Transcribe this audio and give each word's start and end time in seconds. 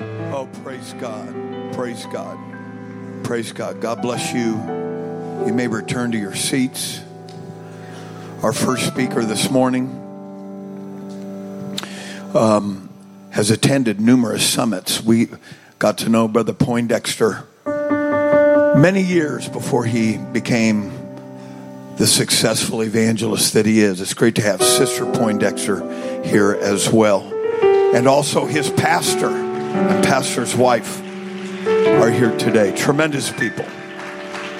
Oh, 0.00 0.48
praise 0.62 0.92
God. 0.94 1.72
Praise 1.72 2.04
God. 2.12 2.38
Praise 3.24 3.52
God. 3.52 3.80
God 3.80 4.02
bless 4.02 4.32
you. 4.32 4.54
You 5.46 5.52
may 5.54 5.68
return 5.68 6.12
to 6.12 6.18
your 6.18 6.34
seats. 6.34 7.00
Our 8.42 8.52
first 8.52 8.86
speaker 8.86 9.24
this 9.24 9.50
morning 9.50 9.88
um, 12.34 12.90
has 13.30 13.50
attended 13.50 14.00
numerous 14.00 14.46
summits. 14.46 15.02
We 15.02 15.28
got 15.78 15.98
to 15.98 16.10
know 16.10 16.28
Brother 16.28 16.52
Poindexter 16.52 17.44
many 18.76 19.02
years 19.02 19.48
before 19.48 19.86
he 19.86 20.18
became 20.18 20.92
the 21.96 22.06
successful 22.06 22.82
evangelist 22.82 23.54
that 23.54 23.64
he 23.64 23.80
is. 23.80 24.02
It's 24.02 24.12
great 24.12 24.34
to 24.34 24.42
have 24.42 24.62
Sister 24.62 25.06
Poindexter 25.06 26.22
here 26.22 26.52
as 26.52 26.90
well. 26.90 27.22
And 27.94 28.06
also 28.06 28.44
his 28.44 28.68
pastor 28.68 29.45
and 29.76 30.04
pastor's 30.04 30.54
wife 30.54 31.00
are 31.66 32.10
here 32.10 32.36
today. 32.38 32.74
Tremendous 32.74 33.30
people. 33.30 33.64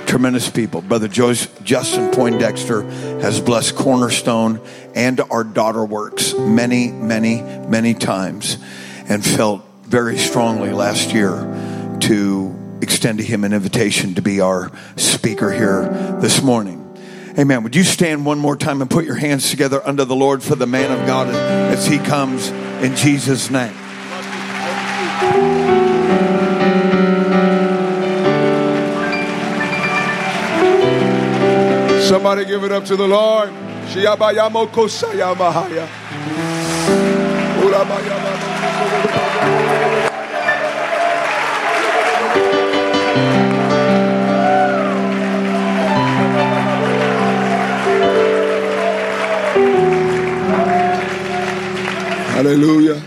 Tremendous 0.07 0.49
people. 0.49 0.83
Brother 0.83 1.09
Justin 1.09 2.11
Poindexter 2.13 2.83
has 3.21 3.41
blessed 3.41 3.75
Cornerstone 3.77 4.61
and 4.95 5.21
our 5.21 5.45
daughter 5.45 5.85
works 5.85 6.35
many, 6.35 6.93
many, 6.93 7.43
many 7.43 7.95
times 7.95 8.59
and 9.09 9.25
felt 9.25 9.65
very 9.83 10.19
strongly 10.19 10.73
last 10.73 11.13
year 11.13 11.99
to 12.01 12.79
extend 12.83 13.19
to 13.19 13.25
him 13.25 13.45
an 13.45 13.53
invitation 13.53 14.15
to 14.15 14.23
be 14.23 14.41
our 14.41 14.71
speaker 14.97 15.51
here 15.53 15.89
this 16.21 16.43
morning. 16.43 16.83
Amen. 17.39 17.63
Would 17.65 17.77
you 17.77 17.85
stand 17.85 18.25
one 18.25 18.39
more 18.39 18.57
time 18.57 18.81
and 18.81 18.91
put 18.91 19.05
your 19.05 19.15
hands 19.15 19.51
together 19.51 19.87
under 19.87 20.05
the 20.05 20.17
Lord 20.17 20.43
for 20.43 20.55
the 20.55 20.67
man 20.67 20.91
of 20.91 21.07
God 21.07 21.29
as 21.29 21.87
he 21.87 21.99
comes 21.99 22.49
in 22.49 22.97
Jesus' 22.97 23.51
name? 23.51 23.75
Somebody 32.27 32.49
give 32.51 32.65
it 32.65 32.73
up 32.73 32.85
to 32.87 32.97
the 32.97 33.07
Lord. 33.07 33.51
Hallelujah. 52.33 53.01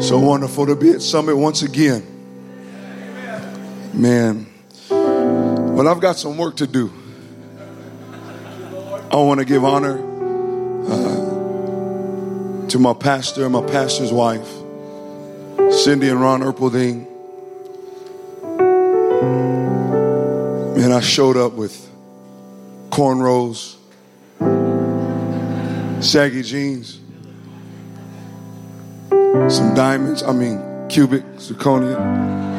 So 0.00 0.18
wonderful 0.18 0.66
to 0.66 0.74
be 0.74 0.90
at 0.90 1.02
Summit 1.02 1.36
once 1.36 1.62
again. 1.62 2.15
Man, 3.96 4.46
well, 4.90 5.88
I've 5.88 6.00
got 6.00 6.16
some 6.18 6.36
work 6.36 6.56
to 6.56 6.66
do. 6.66 6.92
I 9.10 9.16
want 9.16 9.40
to 9.40 9.46
give 9.46 9.64
honor 9.64 9.96
uh, 10.86 12.68
to 12.68 12.78
my 12.78 12.92
pastor 12.92 13.44
and 13.44 13.54
my 13.54 13.64
pastor's 13.64 14.12
wife, 14.12 14.46
Cindy 15.70 16.10
and 16.10 16.20
Ron 16.20 16.42
Erpelding. 16.42 17.06
Man, 20.76 20.92
I 20.92 21.00
showed 21.00 21.38
up 21.38 21.54
with 21.54 21.90
cornrows, 22.90 23.76
saggy 26.04 26.42
jeans, 26.42 27.00
some 29.48 29.74
diamonds, 29.74 30.22
I 30.22 30.32
mean, 30.32 30.86
cubic 30.90 31.24
zirconia. 31.36 32.55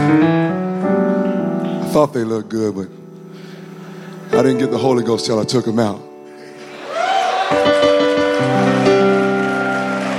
I 0.00 1.90
thought 1.92 2.12
they 2.12 2.24
looked 2.24 2.48
good, 2.48 2.74
but 2.74 2.88
I 4.38 4.42
didn't 4.42 4.58
get 4.58 4.70
the 4.70 4.78
Holy 4.78 5.04
Ghost 5.04 5.26
till 5.26 5.38
I 5.38 5.44
took 5.44 5.64
them 5.64 5.78
out. 5.78 6.00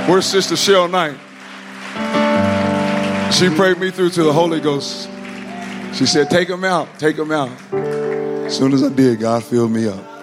Where's 0.08 0.26
Sister 0.26 0.54
Cheryl 0.54 0.90
Knight? 0.90 1.16
She 3.32 3.48
prayed 3.48 3.78
me 3.78 3.90
through 3.90 4.10
to 4.10 4.22
the 4.22 4.32
Holy 4.32 4.60
Ghost. 4.60 5.08
She 5.94 6.06
said, 6.06 6.28
Take 6.30 6.48
them 6.48 6.64
out, 6.64 6.88
take 6.98 7.16
them 7.16 7.32
out. 7.32 7.50
As 7.72 8.56
soon 8.56 8.72
as 8.72 8.82
I 8.82 8.90
did, 8.90 9.20
God 9.20 9.42
filled 9.42 9.72
me 9.72 9.88
up. 9.88 10.04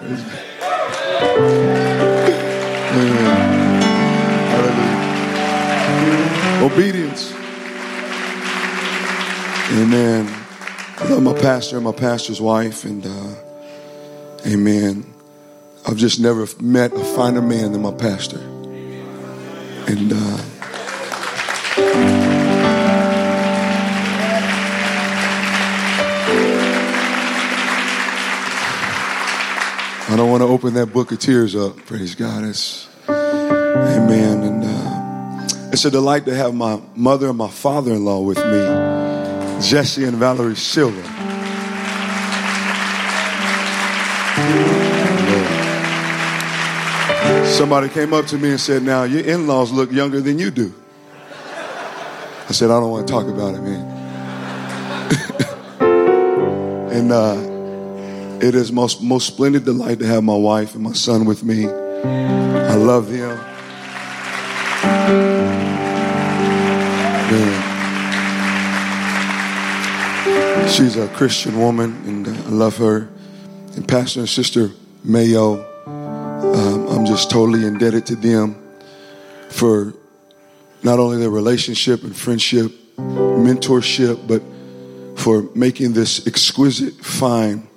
Hallelujah. 5.90 6.64
Obedience. 6.72 7.39
Amen. 9.72 10.28
I 10.98 11.08
love 11.08 11.22
my 11.22 11.32
pastor 11.34 11.76
and 11.76 11.84
my 11.84 11.92
pastor's 11.92 12.40
wife, 12.40 12.84
and 12.84 13.06
uh, 13.06 13.34
amen. 14.46 15.06
I've 15.86 15.96
just 15.96 16.20
never 16.20 16.46
met 16.60 16.92
a 16.92 17.04
finer 17.14 17.40
man 17.40 17.72
than 17.72 17.82
my 17.82 17.92
pastor. 17.92 18.38
And 19.86 20.12
uh, 20.12 20.38
I 30.08 30.16
don't 30.16 30.30
want 30.30 30.42
to 30.42 30.48
open 30.48 30.74
that 30.74 30.92
book 30.92 31.12
of 31.12 31.20
tears 31.20 31.54
up. 31.54 31.76
Praise 31.86 32.14
God. 32.14 32.44
It's, 32.44 32.88
amen. 33.08 34.42
And 34.42 34.64
uh, 34.64 35.70
it's 35.72 35.84
a 35.84 35.90
delight 35.90 36.24
to 36.26 36.34
have 36.34 36.54
my 36.54 36.80
mother 36.96 37.28
and 37.28 37.38
my 37.38 37.48
father 37.48 37.92
in 37.92 38.04
law 38.04 38.20
with 38.20 38.38
me, 38.38 39.09
Jesse 39.60 40.04
and 40.04 40.16
Valerie 40.16 40.56
Silva. 40.56 41.02
Somebody 47.46 47.88
came 47.90 48.14
up 48.14 48.26
to 48.26 48.38
me 48.38 48.50
and 48.50 48.60
said, 48.60 48.82
Now, 48.82 49.04
your 49.04 49.22
in 49.22 49.46
laws 49.46 49.70
look 49.70 49.92
younger 49.92 50.20
than 50.20 50.38
you 50.38 50.50
do. 50.50 50.74
I 52.48 52.52
said, 52.52 52.70
I 52.70 52.80
don't 52.80 52.90
want 52.90 53.06
to 53.06 53.12
talk 53.12 53.26
about 53.26 53.54
it, 53.54 53.60
man. 53.60 54.00
and 56.90 57.12
uh, 57.12 57.36
it 58.44 58.54
is 58.54 58.72
most 58.72 59.02
most 59.02 59.26
splendid 59.26 59.64
delight 59.64 59.98
to 59.98 60.06
have 60.06 60.24
my 60.24 60.36
wife 60.36 60.74
and 60.74 60.82
my 60.82 60.92
son 60.92 61.26
with 61.26 61.44
me. 61.44 61.68
I 61.68 62.74
love 62.74 63.10
them. 63.10 63.49
She's 70.70 70.96
a 70.96 71.08
Christian 71.08 71.58
woman, 71.58 71.90
and 72.06 72.28
I 72.28 72.48
love 72.48 72.76
her. 72.78 73.08
And 73.76 73.86
Pastor 73.86 74.20
and 74.20 74.28
Sister 74.28 74.70
Mayo, 75.04 75.64
um, 75.86 76.88
I'm 76.88 77.04
just 77.06 77.30
totally 77.30 77.66
indebted 77.66 78.06
to 78.06 78.16
them 78.16 78.56
for 79.50 79.92
not 80.82 80.98
only 80.98 81.18
their 81.18 81.30
relationship 81.30 82.02
and 82.04 82.16
friendship, 82.16 82.72
mentorship, 82.96 84.26
but 84.26 84.42
for 85.20 85.48
making 85.54 85.92
this 85.92 86.26
exquisite, 86.26 86.94
fine 86.94 87.68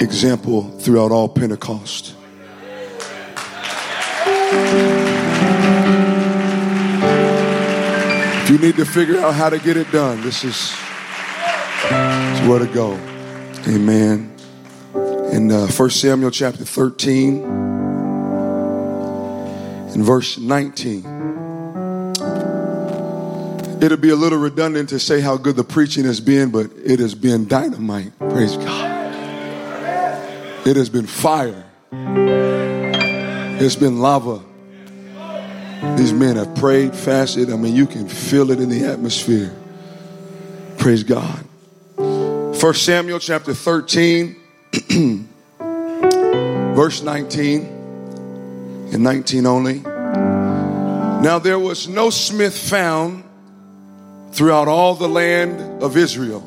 example 0.00 0.70
throughout 0.78 1.10
all 1.10 1.28
Pentecost. 1.28 2.14
If 8.42 8.50
you 8.50 8.58
need 8.58 8.76
to 8.76 8.84
figure 8.84 9.18
out 9.18 9.34
how 9.34 9.50
to 9.50 9.58
get 9.58 9.76
it 9.76 9.90
done, 9.90 10.22
this 10.22 10.44
is, 10.44 10.54
this 10.54 10.74
is 10.74 10.85
where 12.46 12.60
to 12.60 12.66
go. 12.66 12.92
Amen. 13.66 14.32
In 15.32 15.50
uh, 15.50 15.66
1 15.66 15.90
Samuel 15.90 16.30
chapter 16.30 16.64
13, 16.64 17.42
in 19.94 20.02
verse 20.04 20.38
19. 20.38 21.04
It'll 23.82 23.96
be 23.96 24.10
a 24.10 24.16
little 24.16 24.38
redundant 24.38 24.90
to 24.90 25.00
say 25.00 25.20
how 25.20 25.36
good 25.36 25.56
the 25.56 25.64
preaching 25.64 26.04
has 26.04 26.20
been, 26.20 26.50
but 26.50 26.70
it 26.84 27.00
has 27.00 27.14
been 27.14 27.48
dynamite. 27.48 28.16
Praise 28.18 28.56
God. 28.56 29.06
It 30.66 30.76
has 30.76 30.88
been 30.88 31.06
fire. 31.06 31.64
It's 31.90 33.76
been 33.76 33.98
lava. 33.98 34.42
These 35.96 36.12
men 36.12 36.36
have 36.36 36.54
prayed, 36.56 36.94
fasted. 36.94 37.50
I 37.50 37.56
mean, 37.56 37.74
you 37.74 37.86
can 37.86 38.08
feel 38.08 38.50
it 38.50 38.60
in 38.60 38.68
the 38.68 38.84
atmosphere. 38.84 39.54
Praise 40.78 41.02
God. 41.02 41.44
First 42.58 42.84
Samuel 42.86 43.18
chapter 43.18 43.52
13, 43.52 44.34
verse 46.74 47.02
19, 47.02 47.60
and 48.94 49.02
19 49.02 49.44
only. 49.44 49.80
Now 49.80 51.38
there 51.38 51.58
was 51.58 51.86
no 51.86 52.08
smith 52.08 52.56
found 52.56 53.24
throughout 54.32 54.68
all 54.68 54.94
the 54.94 55.08
land 55.08 55.82
of 55.82 55.98
Israel. 55.98 56.40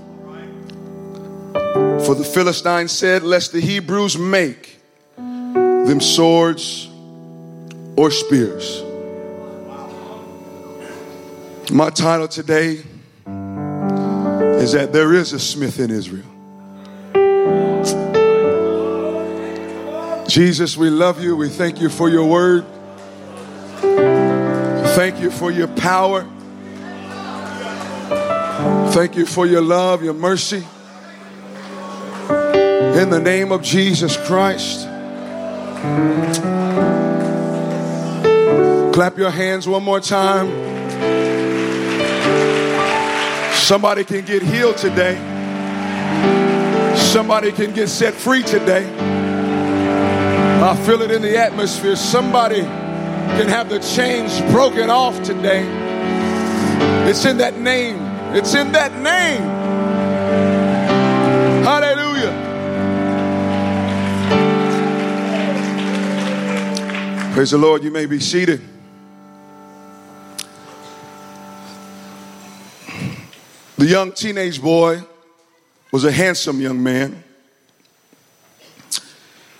For 1.54 2.16
the 2.16 2.28
Philistines 2.28 2.92
said, 2.92 3.22
Lest 3.22 3.52
the 3.52 3.62
Hebrews 3.62 4.18
make 4.18 4.80
them 5.16 6.02
swords 6.02 6.90
or 7.96 8.10
spears. 8.10 8.82
My 11.72 11.92
title 11.92 12.28
today 12.28 12.82
is 14.60 14.74
that 14.74 14.92
there 14.92 15.14
is 15.14 15.32
a 15.34 15.40
Smith 15.40 15.80
in 15.80 15.90
Israel. 15.90 16.26
Jesus, 20.28 20.78
we 20.78 20.90
love 20.90 21.24
you. 21.24 21.36
We 21.36 21.50
thank 21.50 21.82
you 21.82 21.90
for 21.90 22.10
your 22.10 22.26
word. 22.26 22.66
Thank 24.96 25.20
you 25.20 25.32
for 25.32 25.50
your 25.50 25.68
power. 25.68 26.28
Thank 28.92 29.16
you 29.16 29.26
for 29.26 29.46
your 29.46 29.62
love, 29.62 30.04
your 30.04 30.14
mercy. 30.14 30.64
In 33.00 33.10
the 33.10 33.22
name 33.24 33.52
of 33.52 33.64
Jesus 33.64 34.18
Christ. 34.28 34.82
Clap 38.94 39.18
your 39.18 39.32
hands 39.32 39.68
one 39.68 39.84
more 39.84 40.02
time. 40.02 40.79
Somebody 43.70 44.04
can 44.04 44.26
get 44.26 44.42
healed 44.42 44.78
today. 44.78 45.14
Somebody 46.98 47.52
can 47.52 47.72
get 47.72 47.88
set 47.88 48.16
free 48.16 48.42
today. 48.42 48.92
I 50.60 50.76
feel 50.88 51.04
it 51.04 51.12
in 51.12 51.22
the 51.22 51.38
atmosphere. 51.38 51.96
Somebody 51.96 52.62
can 52.62 53.48
have 53.48 53.70
the 53.70 53.78
chains 53.78 54.42
broken 54.52 54.90
off 54.90 55.22
today. 55.22 55.68
It's 57.08 57.26
in 57.26 57.38
that 57.38 57.60
name. 57.60 57.98
It's 58.36 58.56
in 58.56 58.72
that 58.72 58.92
name. 59.04 59.44
Hallelujah. 61.64 62.34
Praise 67.36 67.52
the 67.52 67.60
Lord. 67.60 67.84
You 67.84 67.92
may 67.92 68.08
be 68.08 68.20
seated. 68.20 68.79
The 73.80 73.86
young 73.86 74.12
teenage 74.12 74.62
boy 74.62 75.02
was 75.90 76.04
a 76.04 76.12
handsome 76.12 76.60
young 76.60 76.84
man. 76.84 77.24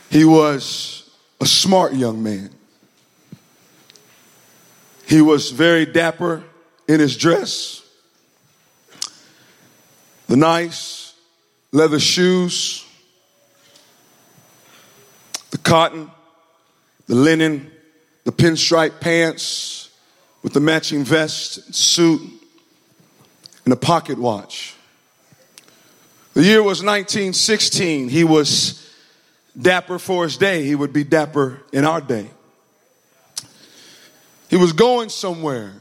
He 0.10 0.26
was 0.26 1.10
a 1.40 1.46
smart 1.46 1.94
young 1.94 2.22
man. 2.22 2.50
He 5.08 5.22
was 5.22 5.52
very 5.52 5.86
dapper 5.86 6.44
in 6.86 7.00
his 7.00 7.16
dress, 7.16 7.82
the 10.28 10.36
nice 10.36 11.14
leather 11.72 11.98
shoes, 11.98 12.86
the 15.52 15.60
cotton, 15.60 16.12
the 17.08 17.16
linen, 17.16 17.72
the 18.26 18.34
pinstripe 18.34 19.00
pants 19.00 19.92
with 20.44 20.52
the 20.52 20.60
matching 20.60 21.06
vest, 21.06 21.74
suit, 21.74 22.39
and 23.70 23.74
a 23.76 23.80
pocket 23.80 24.18
watch. 24.18 24.74
The 26.34 26.44
year 26.44 26.64
was 26.64 26.82
1916. 26.82 28.10
He 28.10 28.24
was 28.24 28.84
dapper 29.56 30.00
for 30.00 30.24
his 30.24 30.38
day, 30.38 30.64
he 30.64 30.74
would 30.74 30.92
be 30.92 31.04
dapper 31.04 31.62
in 31.72 31.86
our 31.86 32.02
day. 32.02 32.32
He 34.50 34.56
was 34.56 34.74
going 34.74 35.10
somewhere. 35.10 35.74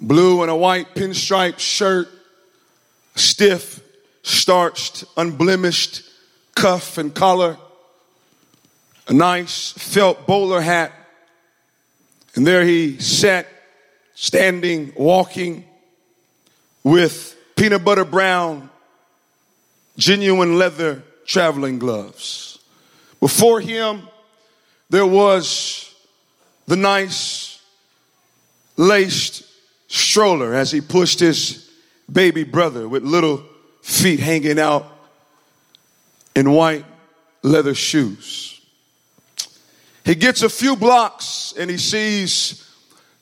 Blue 0.00 0.40
and 0.40 0.50
a 0.50 0.56
white 0.56 0.94
pinstripe 0.94 1.58
shirt, 1.58 2.08
stiff, 3.16 3.82
starched, 4.22 5.04
unblemished 5.18 6.02
cuff 6.54 6.96
and 6.96 7.14
collar, 7.14 7.58
a 9.08 9.12
nice 9.12 9.72
felt 9.72 10.26
bowler 10.26 10.62
hat. 10.62 10.90
And 12.34 12.46
there 12.46 12.64
he 12.64 12.98
sat, 12.98 13.46
standing, 14.14 14.94
walking 14.96 15.66
with 16.84 17.36
peanut 17.56 17.84
butter 17.84 18.04
brown, 18.04 18.70
genuine 19.96 20.58
leather 20.58 21.02
traveling 21.26 21.78
gloves. 21.78 22.58
Before 23.20 23.60
him, 23.60 24.08
there 24.90 25.06
was 25.06 25.94
the 26.66 26.76
nice 26.76 27.60
laced 28.76 29.44
stroller 29.88 30.54
as 30.54 30.70
he 30.70 30.80
pushed 30.80 31.20
his 31.20 31.70
baby 32.10 32.44
brother 32.44 32.88
with 32.88 33.02
little 33.02 33.44
feet 33.82 34.20
hanging 34.20 34.58
out 34.58 34.86
in 36.34 36.50
white 36.50 36.84
leather 37.42 37.74
shoes. 37.74 38.60
He 40.04 40.14
gets 40.14 40.42
a 40.42 40.48
few 40.48 40.76
blocks 40.76 41.54
and 41.58 41.70
he 41.70 41.78
sees 41.78 42.68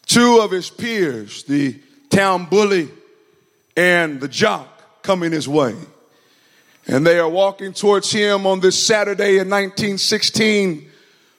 two 0.06 0.40
of 0.40 0.50
his 0.50 0.70
peers, 0.70 1.44
the 1.44 1.78
town 2.08 2.46
bully 2.46 2.88
and 3.80 4.20
the 4.20 4.28
jock, 4.28 5.02
coming 5.02 5.32
his 5.32 5.48
way. 5.48 5.74
And 6.86 7.06
they 7.06 7.18
are 7.18 7.28
walking 7.28 7.72
towards 7.72 8.12
him 8.12 8.46
on 8.46 8.60
this 8.60 8.86
Saturday 8.86 9.38
in 9.38 9.48
1916 9.48 10.86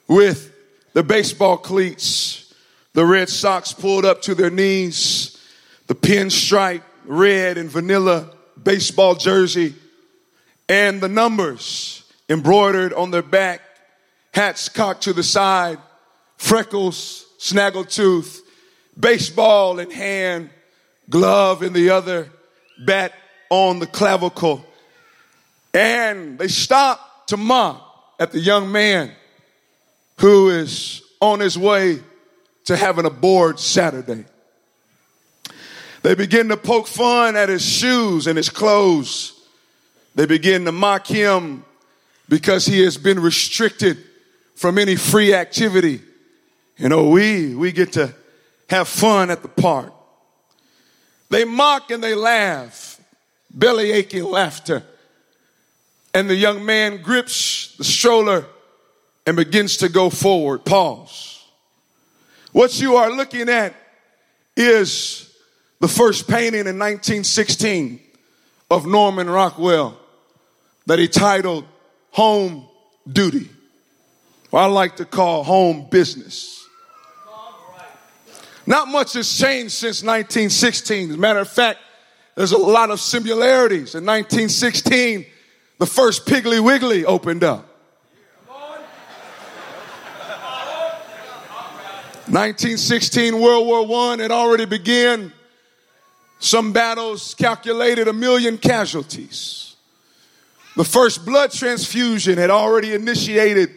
with 0.08 0.52
the 0.92 1.04
baseball 1.04 1.56
cleats, 1.56 2.52
the 2.94 3.06
red 3.06 3.28
socks 3.28 3.72
pulled 3.72 4.04
up 4.04 4.22
to 4.22 4.34
their 4.34 4.50
knees, 4.50 5.40
the 5.86 5.94
pinstripe 5.94 6.82
red 7.04 7.58
and 7.58 7.70
vanilla 7.70 8.28
baseball 8.60 9.14
jersey, 9.14 9.76
and 10.68 11.00
the 11.00 11.08
numbers 11.08 12.02
embroidered 12.28 12.92
on 12.92 13.12
their 13.12 13.22
back, 13.22 13.60
hats 14.34 14.68
cocked 14.68 15.04
to 15.04 15.12
the 15.12 15.22
side, 15.22 15.78
freckles, 16.38 17.24
snaggletooth, 17.38 18.40
baseball 18.98 19.78
in 19.78 19.92
hand, 19.92 20.50
glove 21.12 21.62
in 21.62 21.72
the 21.72 21.90
other, 21.90 22.28
bat 22.84 23.12
on 23.50 23.78
the 23.78 23.86
clavicle 23.86 24.66
and 25.74 26.38
they 26.38 26.48
stop 26.48 27.26
to 27.28 27.36
mock 27.36 28.14
at 28.18 28.32
the 28.32 28.40
young 28.40 28.70
man 28.70 29.10
who 30.18 30.50
is 30.50 31.02
on 31.20 31.40
his 31.40 31.58
way 31.58 32.00
to 32.64 32.76
having 32.76 33.06
a 33.06 33.10
bored 33.10 33.58
Saturday. 33.58 34.24
They 36.02 36.14
begin 36.14 36.48
to 36.48 36.56
poke 36.56 36.86
fun 36.86 37.36
at 37.36 37.48
his 37.48 37.64
shoes 37.64 38.26
and 38.26 38.36
his 38.36 38.50
clothes. 38.50 39.40
They 40.14 40.26
begin 40.26 40.64
to 40.66 40.72
mock 40.72 41.06
him 41.06 41.64
because 42.28 42.66
he 42.66 42.82
has 42.82 42.98
been 42.98 43.20
restricted 43.20 43.98
from 44.56 44.78
any 44.78 44.96
free 44.96 45.32
activity. 45.32 46.02
You 46.76 46.88
know, 46.88 47.08
we, 47.08 47.54
we 47.54 47.72
get 47.72 47.92
to 47.92 48.14
have 48.68 48.88
fun 48.88 49.30
at 49.30 49.42
the 49.42 49.48
park. 49.48 49.92
They 51.32 51.46
mock 51.46 51.90
and 51.90 52.04
they 52.04 52.14
laugh, 52.14 53.00
belly 53.50 53.90
aching 53.90 54.24
laughter. 54.24 54.82
And 56.12 56.28
the 56.28 56.36
young 56.36 56.62
man 56.66 57.00
grips 57.00 57.74
the 57.78 57.84
stroller 57.84 58.44
and 59.24 59.34
begins 59.34 59.78
to 59.78 59.88
go 59.88 60.10
forward. 60.10 60.66
Pause. 60.66 61.42
What 62.52 62.78
you 62.78 62.96
are 62.96 63.10
looking 63.10 63.48
at 63.48 63.74
is 64.58 65.34
the 65.80 65.88
first 65.88 66.28
painting 66.28 66.66
in 66.66 66.78
1916 66.78 67.98
of 68.70 68.84
Norman 68.84 69.30
Rockwell 69.30 69.98
that 70.84 70.98
he 70.98 71.08
titled 71.08 71.64
Home 72.10 72.68
Duty. 73.10 73.48
Or 74.50 74.60
I 74.60 74.66
like 74.66 74.96
to 74.96 75.06
call 75.06 75.44
home 75.44 75.86
business. 75.90 76.61
Not 78.66 78.88
much 78.88 79.14
has 79.14 79.36
changed 79.36 79.72
since 79.72 80.02
1916. 80.02 81.10
As 81.10 81.16
a 81.16 81.18
matter 81.18 81.40
of 81.40 81.48
fact, 81.48 81.80
there's 82.34 82.52
a 82.52 82.58
lot 82.58 82.90
of 82.90 83.00
similarities. 83.00 83.94
In 83.94 84.06
1916, 84.06 85.26
the 85.78 85.86
first 85.86 86.26
Piggly 86.26 86.60
Wiggly 86.60 87.04
opened 87.04 87.44
up. 87.44 87.68
1916 92.32 93.38
World 93.38 93.66
War 93.66 93.84
One 93.86 94.20
had 94.20 94.30
already 94.30 94.64
begun. 94.64 95.32
Some 96.38 96.72
battles 96.72 97.34
calculated 97.34 98.08
a 98.08 98.12
million 98.12 98.56
casualties. 98.58 99.76
The 100.76 100.84
first 100.84 101.26
blood 101.26 101.52
transfusion 101.52 102.38
had 102.38 102.48
already 102.48 102.94
initiated. 102.94 103.70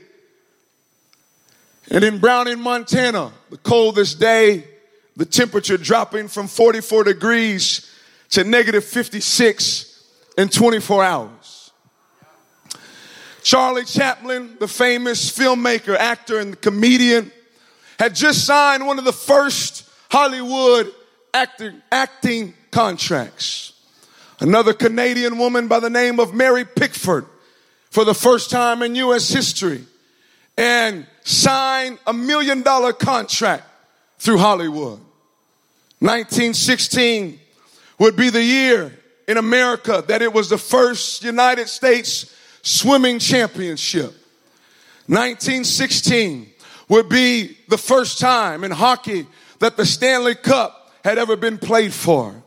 And 1.92 2.04
in 2.04 2.20
Browning, 2.20 2.60
Montana, 2.62 3.34
the 3.50 3.58
coldest 3.58 4.20
day, 4.20 4.64
the 5.16 5.26
temperature 5.26 5.78
dropping 5.78 6.28
from 6.28 6.48
44 6.48 7.06
degrees 7.06 7.92
to 8.32 8.44
negative 8.44 8.84
56 8.84 10.04
in 10.38 10.50
24 10.50 11.04
hours. 11.04 11.72
Charlie 13.44 13.86
Chaplin, 13.86 14.58
the 14.60 14.68
famous 14.68 15.30
filmmaker, 15.32 15.96
actor, 15.96 16.40
and 16.40 16.60
comedian, 16.60 17.32
had 18.00 18.16
just 18.16 18.44
signed 18.46 18.86
one 18.86 18.98
of 18.98 19.06
the 19.06 19.14
first 19.14 19.88
Hollywood 20.10 20.92
acting, 21.34 21.82
acting 21.92 22.54
contracts. 22.72 23.74
Another 24.40 24.74
Canadian 24.74 25.38
woman 25.38 25.68
by 25.68 25.80
the 25.80 25.90
name 25.90 26.20
of 26.20 26.34
Mary 26.34 26.66
Pickford, 26.66 27.26
for 27.92 28.04
the 28.04 28.14
first 28.14 28.50
time 28.50 28.82
in 28.82 28.96
U.S. 28.96 29.30
history, 29.30 29.86
and 30.58 31.06
sign 31.24 32.00
a 32.08 32.14
million 32.14 32.64
dollar 32.64 32.94
contract 32.94 33.64
through 34.18 34.40
Hollywood. 34.40 35.05
1916 36.00 37.40
would 38.00 38.16
be 38.16 38.30
the 38.30 38.44
year 38.44 38.98
in 39.28 39.38
America 39.38 40.04
that 40.08 40.22
it 40.22 40.32
was 40.32 40.50
the 40.50 40.58
first 40.58 41.24
United 41.24 41.68
States 41.68 42.36
swimming 42.62 43.20
championship. 43.20 44.14
1916 45.08 46.52
would 46.90 47.10
be 47.10 47.58
the 47.70 47.78
first 47.78 48.20
time 48.20 48.64
in 48.64 48.72
hockey 48.72 49.26
that 49.60 49.78
the 49.78 49.86
Stanley 49.86 50.36
Cup 50.36 50.92
had 51.04 51.18
ever 51.18 51.36
been 51.36 51.58
played 51.58 51.94
for. 51.94 52.44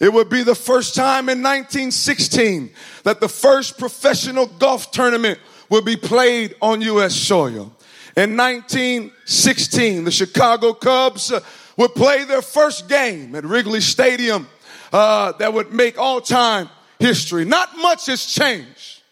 It 0.00 0.12
would 0.12 0.28
be 0.28 0.42
the 0.42 0.54
first 0.54 0.94
time 0.94 1.28
in 1.28 1.42
1916 1.42 2.70
that 3.04 3.20
the 3.20 3.28
first 3.28 3.78
professional 3.78 4.46
golf 4.46 4.90
tournament 4.90 5.38
would 5.70 5.84
be 5.84 5.96
played 5.96 6.54
on 6.62 6.80
U.S. 6.82 7.14
soil. 7.14 7.72
In 8.16 8.36
1916, 8.36 10.04
the 10.04 10.10
Chicago 10.10 10.72
Cubs 10.72 11.30
uh, 11.30 11.40
would 11.78 11.94
play 11.94 12.24
their 12.24 12.42
first 12.42 12.88
game 12.88 13.34
at 13.34 13.44
Wrigley 13.44 13.80
Stadium 13.80 14.46
uh, 14.92 15.32
that 15.32 15.54
would 15.54 15.72
make 15.72 15.96
all 15.96 16.20
time 16.20 16.68
history. 16.98 17.44
Not 17.46 17.78
much 17.78 18.06
has 18.06 18.26
changed 18.26 19.02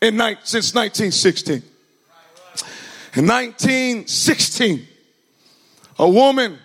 in 0.00 0.16
ni- 0.16 0.36
since 0.44 0.74
1916. 0.74 1.62
In 3.16 3.26
1916, 3.26 4.86
a 5.98 6.08
woman 6.08 6.58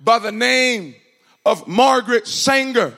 by 0.00 0.18
the 0.18 0.32
name 0.32 0.96
of 1.44 1.68
Margaret 1.68 2.26
Sanger 2.26 2.94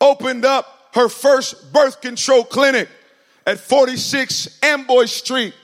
opened 0.00 0.44
up 0.44 0.90
her 0.94 1.08
first 1.08 1.72
birth 1.72 2.00
control 2.00 2.44
clinic 2.44 2.88
at 3.46 3.58
46 3.58 4.58
Amboy 4.62 5.06
Street 5.06 5.54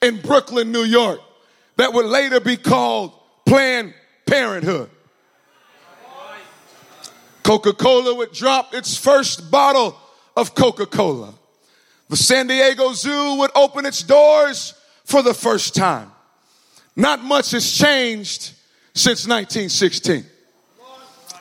in 0.00 0.20
Brooklyn, 0.20 0.72
New 0.72 0.84
York, 0.84 1.20
that 1.76 1.92
would 1.92 2.06
later 2.06 2.40
be 2.40 2.56
called 2.56 3.12
Planned 3.44 3.92
Parenthood. 4.26 4.90
Coca 7.46 7.72
Cola 7.72 8.12
would 8.12 8.32
drop 8.32 8.74
its 8.74 8.96
first 8.96 9.52
bottle 9.52 9.96
of 10.36 10.56
Coca 10.56 10.84
Cola. 10.84 11.32
The 12.08 12.16
San 12.16 12.48
Diego 12.48 12.92
Zoo 12.92 13.36
would 13.36 13.52
open 13.54 13.86
its 13.86 14.02
doors 14.02 14.74
for 15.04 15.22
the 15.22 15.32
first 15.32 15.72
time. 15.72 16.10
Not 16.96 17.22
much 17.22 17.52
has 17.52 17.70
changed 17.70 18.50
since 18.94 19.28
1916. 19.28 20.24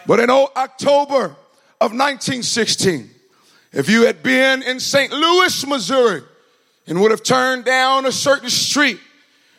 But 0.06 0.20
in 0.20 0.30
October 0.30 1.36
of 1.82 1.92
1916, 1.92 3.10
if 3.74 3.90
you 3.90 4.06
had 4.06 4.22
been 4.22 4.62
in 4.62 4.80
St. 4.80 5.12
Louis, 5.12 5.66
Missouri, 5.66 6.22
and 6.86 7.02
would 7.02 7.10
have 7.10 7.24
turned 7.24 7.66
down 7.66 8.06
a 8.06 8.12
certain 8.12 8.52
street 8.52 9.00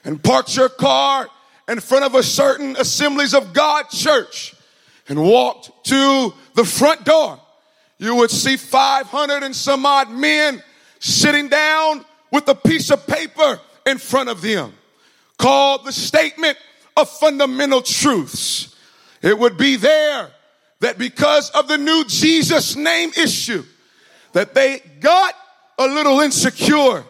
and 0.05 0.23
parked 0.23 0.57
your 0.57 0.69
car 0.69 1.29
in 1.67 1.81
front 1.81 2.05
of 2.05 2.15
a 2.15 2.23
certain 2.23 2.77
Assemblies 2.77 3.35
of 3.35 3.53
God 3.53 3.91
church 3.91 4.56
and 5.09 5.23
walked 5.23 5.71
to 5.85 6.35
the 6.55 6.65
front 6.65 7.05
door, 7.05 7.41
you 7.99 8.15
would 8.17 8.31
see 8.31 8.57
500 8.57 9.43
and 9.43 9.55
some 9.55 9.87
odd 9.87 10.11
men 10.11 10.63
sitting 10.99 11.49
down 11.49 12.05
with 12.33 12.49
a 12.49 12.55
piece 12.55 12.91
of 12.91 13.07
paper 13.07 13.61
in 13.87 13.99
front 13.99 14.29
of 14.29 14.43
them 14.43 14.73
called 15.39 15.85
the 15.85 15.93
Statement 15.93 16.59
of 16.97 17.09
Fundamental 17.09 17.83
Truths. 17.83 18.75
It 19.23 19.39
would 19.39 19.57
be 19.57 19.77
there 19.77 20.31
that 20.81 20.99
because 20.99 21.51
of 21.51 21.69
the 21.69 21.79
new 21.79 22.05
Jesus 22.07 22.77
name 22.77 23.11
issue, 23.17 23.65
that 24.33 24.55
they 24.55 24.81
got 25.01 25.35
a 25.79 25.87
little 25.87 26.21
insecure 26.21 27.05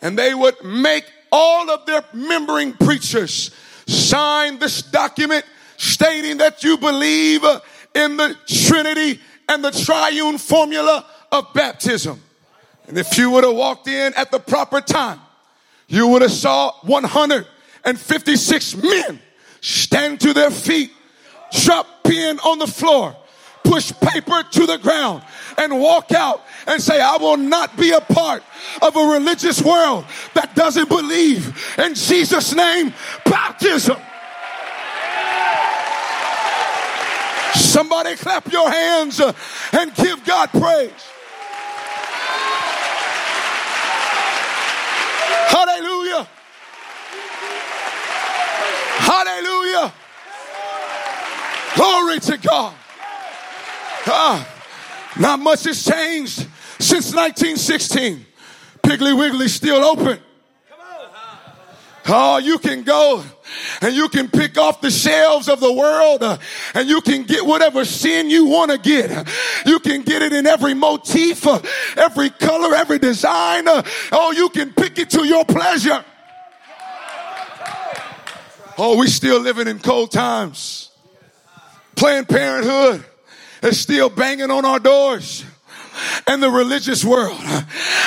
and 0.00 0.18
they 0.18 0.34
would 0.34 0.62
make 0.64 1.04
all 1.30 1.70
of 1.70 1.86
their 1.86 2.02
membering 2.12 2.78
preachers 2.78 3.50
sign 3.86 4.58
this 4.58 4.82
document 4.82 5.44
stating 5.82 6.38
that 6.38 6.62
you 6.62 6.78
believe 6.78 7.42
in 7.92 8.16
the 8.16 8.36
Trinity 8.46 9.20
and 9.48 9.64
the 9.64 9.72
triune 9.72 10.38
formula 10.38 11.04
of 11.32 11.52
baptism. 11.54 12.22
And 12.86 12.96
if 12.96 13.18
you 13.18 13.30
would 13.30 13.42
have 13.42 13.56
walked 13.56 13.88
in 13.88 14.14
at 14.14 14.30
the 14.30 14.38
proper 14.38 14.80
time, 14.80 15.18
you 15.88 16.06
would 16.06 16.22
have 16.22 16.30
saw 16.30 16.70
156 16.82 18.76
men 18.76 19.20
stand 19.60 20.20
to 20.20 20.32
their 20.32 20.52
feet 20.52 20.92
drop 21.50 22.04
pen 22.04 22.38
on 22.38 22.60
the 22.60 22.66
floor, 22.68 23.16
push 23.64 23.92
paper 24.00 24.44
to 24.52 24.66
the 24.66 24.78
ground, 24.78 25.24
and 25.58 25.80
walk 25.80 26.12
out 26.12 26.42
and 26.68 26.80
say, 26.80 27.00
I 27.00 27.16
will 27.16 27.36
not 27.36 27.76
be 27.76 27.90
a 27.90 28.00
part 28.00 28.44
of 28.80 28.94
a 28.94 29.00
religious 29.00 29.60
world 29.60 30.04
that 30.34 30.54
doesn't 30.54 30.88
believe 30.88 31.76
in 31.76 31.94
Jesus' 31.94 32.54
name 32.54 32.94
baptism. 33.24 33.96
Somebody 37.54 38.16
clap 38.16 38.50
your 38.50 38.70
hands 38.70 39.20
and 39.20 39.94
give 39.94 40.24
God 40.24 40.50
praise. 40.50 40.90
Hallelujah. 45.48 46.28
Hallelujah. 48.98 49.92
Glory 51.74 52.20
to 52.20 52.36
God. 52.38 52.74
Ah, 54.06 54.48
not 55.18 55.40
much 55.40 55.64
has 55.64 55.84
changed 55.84 56.46
since 56.78 57.14
1916. 57.14 58.26
Piggly 58.82 59.16
Wiggly 59.18 59.48
still 59.48 59.82
open. 59.84 60.18
Oh, 62.06 62.38
you 62.38 62.58
can 62.58 62.82
go 62.82 63.24
and 63.80 63.94
you 63.94 64.08
can 64.08 64.28
pick 64.28 64.58
off 64.58 64.80
the 64.80 64.90
shelves 64.90 65.48
of 65.48 65.60
the 65.60 65.72
world 65.72 66.22
uh, 66.22 66.38
and 66.74 66.88
you 66.88 67.00
can 67.00 67.22
get 67.22 67.46
whatever 67.46 67.84
sin 67.84 68.28
you 68.28 68.46
want 68.46 68.72
to 68.72 68.78
get. 68.78 69.28
You 69.66 69.78
can 69.78 70.02
get 70.02 70.22
it 70.22 70.32
in 70.32 70.46
every 70.46 70.74
motif, 70.74 71.46
uh, 71.46 71.60
every 71.96 72.30
color, 72.30 72.74
every 72.74 72.98
design. 72.98 73.68
Uh, 73.68 73.82
oh, 74.10 74.32
you 74.32 74.48
can 74.48 74.72
pick 74.72 74.98
it 74.98 75.10
to 75.10 75.24
your 75.24 75.44
pleasure. 75.44 76.04
Oh, 78.78 78.98
we 78.98 79.06
still 79.06 79.40
living 79.40 79.68
in 79.68 79.78
cold 79.78 80.10
times. 80.10 80.90
Planned 81.94 82.28
Parenthood 82.28 83.04
is 83.62 83.78
still 83.78 84.08
banging 84.08 84.50
on 84.50 84.64
our 84.64 84.80
doors. 84.80 85.44
And 86.26 86.42
the 86.42 86.50
religious 86.50 87.04
world 87.04 87.40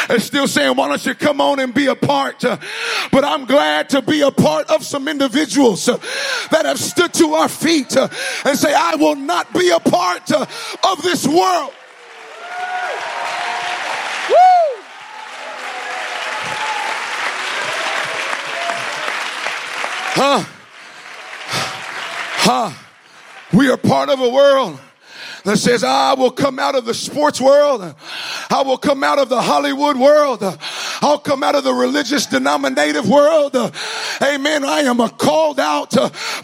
is 0.10 0.24
still 0.24 0.48
saying, 0.48 0.76
why 0.76 0.88
don't 0.88 1.06
you 1.06 1.16
come 1.16 1.42
on 1.42 1.60
and 1.60 1.74
be 1.74 1.88
a 1.88 1.96
part? 1.96 2.40
But 2.40 3.24
I'm 3.24 3.46
glad 3.46 3.90
to 3.90 4.02
be 4.02 4.22
a 4.22 4.32
part 4.32 4.70
of 4.70 4.84
some 4.84 5.08
individuals 5.08 5.86
that 5.86 6.62
have 6.66 6.80
stood 6.80 7.14
to 7.16 7.34
our 7.34 7.50
feet 7.50 7.96
and 7.96 8.58
say, 8.58 8.74
I 8.74 8.96
will 8.96 9.16
not 9.16 9.54
be 9.54 9.70
a 9.70 9.80
part 9.80 10.32
of 10.32 11.02
this 11.02 11.28
world. 11.28 11.74
Huh? 20.18 20.44
Huh? 22.38 22.72
We 23.52 23.70
are 23.70 23.78
part 23.78 24.10
of 24.10 24.22
a 24.22 24.30
world 24.30 24.80
that 25.46 25.58
says, 25.58 25.84
ah, 25.84 26.12
I 26.12 26.14
will 26.16 26.32
come 26.32 26.58
out 26.60 26.76
of 26.76 26.86
the 26.86 26.94
sports 26.94 27.40
world. 27.40 27.96
I 28.50 28.64
will 28.64 28.78
come 28.78 29.04
out 29.04 29.20
of 29.20 29.30
the 29.30 29.42
Hollywood 29.42 29.96
world. 29.96 30.44
I'll 31.02 31.20
come 31.20 31.44
out 31.44 31.56
of 31.56 31.64
the 31.64 31.74
religious 31.74 32.26
denominative 32.26 33.08
world. 33.08 33.56
Amen. 34.22 34.66
I 34.66 34.82
am 34.82 35.00
a 35.00 35.10
called 35.10 35.60
out 35.60 35.92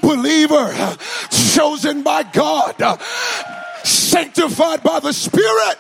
believer, 0.02 0.98
chosen 1.30 2.04
by 2.04 2.24
God, 2.24 2.76
sanctified 3.84 4.84
by 4.84 5.00
the 5.00 5.14
Spirit. 5.14 5.78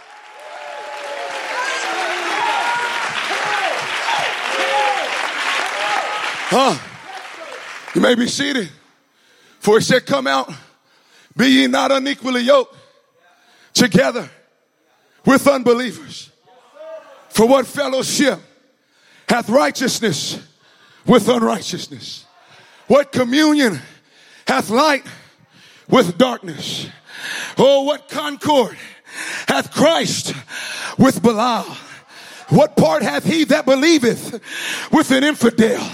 Huh? 6.53 6.77
You 7.95 8.01
may 8.01 8.15
be 8.15 8.27
seated. 8.27 8.69
For 9.59 9.77
he 9.77 9.83
said, 9.85 10.07
Come 10.07 10.25
out 10.25 10.51
be 11.35 11.47
ye 11.47 11.67
not 11.67 11.91
unequally 11.91 12.41
yoked 12.41 12.75
together 13.73 14.29
with 15.25 15.47
unbelievers. 15.47 16.31
For 17.29 17.47
what 17.47 17.65
fellowship 17.65 18.39
hath 19.27 19.49
righteousness 19.49 20.39
with 21.05 21.29
unrighteousness? 21.29 22.25
What 22.87 23.11
communion 23.11 23.79
hath 24.47 24.69
light 24.69 25.05
with 25.87 26.17
darkness? 26.17 26.87
Oh, 27.57 27.83
what 27.83 28.09
concord 28.09 28.77
hath 29.47 29.71
Christ 29.71 30.33
with 30.97 31.21
Belial? 31.21 31.65
What 32.49 32.75
part 32.75 33.01
hath 33.01 33.23
he 33.23 33.45
that 33.45 33.65
believeth 33.65 34.41
with 34.91 35.11
an 35.11 35.23
infidel? 35.23 35.89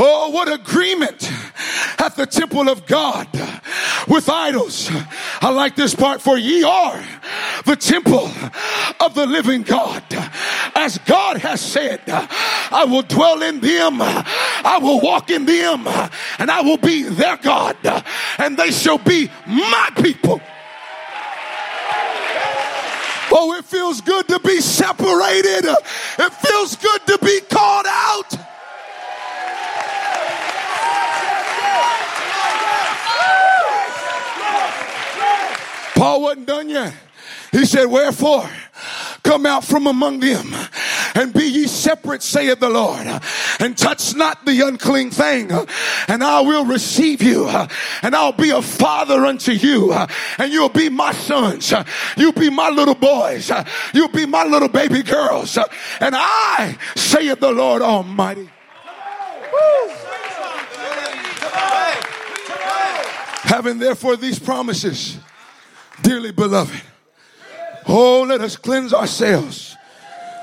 Oh, 0.00 0.30
what 0.30 0.48
agreement 0.48 1.28
at 1.98 2.14
the 2.14 2.24
temple 2.24 2.68
of 2.68 2.86
God 2.86 3.26
with 4.06 4.28
idols. 4.28 4.88
I 5.40 5.50
like 5.50 5.74
this 5.74 5.92
part 5.92 6.22
for 6.22 6.38
ye 6.38 6.62
are 6.62 7.02
the 7.66 7.74
temple 7.74 8.30
of 9.00 9.14
the 9.16 9.26
living 9.26 9.62
God. 9.62 10.04
As 10.76 10.98
God 10.98 11.38
has 11.38 11.60
said, 11.60 12.00
I 12.06 12.86
will 12.88 13.02
dwell 13.02 13.42
in 13.42 13.58
them. 13.58 13.98
I 14.00 14.78
will 14.80 15.00
walk 15.00 15.30
in 15.30 15.44
them 15.44 15.88
and 16.38 16.48
I 16.48 16.60
will 16.60 16.76
be 16.76 17.02
their 17.02 17.36
God 17.36 17.76
and 18.38 18.56
they 18.56 18.70
shall 18.70 18.98
be 18.98 19.28
my 19.46 19.90
people. 19.96 20.40
Oh, 23.30 23.54
it 23.58 23.64
feels 23.64 24.00
good 24.00 24.26
to 24.28 24.38
be 24.38 24.60
separated. 24.60 25.64
It 25.64 26.34
feels 26.34 26.76
good 26.76 27.00
to 27.08 27.18
be 27.18 27.40
called 27.40 27.86
out. 27.86 28.37
Paul 35.98 36.22
wasn't 36.22 36.46
done 36.46 36.68
yet. 36.68 36.94
He 37.50 37.64
said, 37.64 37.86
Wherefore, 37.86 38.48
come 39.24 39.44
out 39.46 39.64
from 39.64 39.88
among 39.88 40.20
them 40.20 40.54
and 41.16 41.34
be 41.34 41.44
ye 41.44 41.66
separate, 41.66 42.22
saith 42.22 42.60
the 42.60 42.68
Lord, 42.68 43.04
and 43.58 43.76
touch 43.76 44.14
not 44.14 44.44
the 44.46 44.60
unclean 44.64 45.10
thing, 45.10 45.50
and 46.06 46.22
I 46.22 46.40
will 46.42 46.64
receive 46.64 47.20
you, 47.20 47.48
and 47.48 48.14
I'll 48.14 48.30
be 48.30 48.50
a 48.50 48.62
father 48.62 49.26
unto 49.26 49.50
you, 49.50 49.92
and 50.38 50.52
you'll 50.52 50.68
be 50.68 50.88
my 50.88 51.12
sons, 51.12 51.74
you'll 52.16 52.32
be 52.32 52.48
my 52.48 52.70
little 52.70 52.94
boys, 52.94 53.50
you'll 53.92 54.06
be 54.08 54.24
my 54.24 54.44
little 54.44 54.68
baby 54.68 55.02
girls, 55.02 55.58
and 56.00 56.14
I, 56.14 56.78
saith 56.94 57.40
the 57.40 57.50
Lord 57.50 57.82
Almighty. 57.82 58.48
Having 63.42 63.78
therefore 63.78 64.16
these 64.16 64.38
promises, 64.38 65.18
dearly 66.02 66.32
beloved, 66.32 66.82
oh, 67.86 68.22
let 68.22 68.40
us 68.40 68.56
cleanse 68.56 68.92
ourselves 68.92 69.76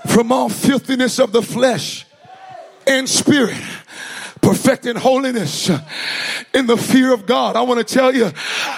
from 0.08 0.32
all 0.32 0.50
filthiness 0.50 1.20
of 1.20 1.32
the 1.32 1.42
flesh 1.42 2.06
and 2.88 3.10
spirit 3.10 3.62
perfecting 4.46 4.96
holiness 4.96 5.70
in 6.54 6.68
the 6.68 6.78
fear 6.78 7.12
of 7.12 7.26
God. 7.26 7.56
I 7.56 7.64
want 7.64 7.86
to 7.86 7.94
tell 7.94 8.14
you, 8.14 8.32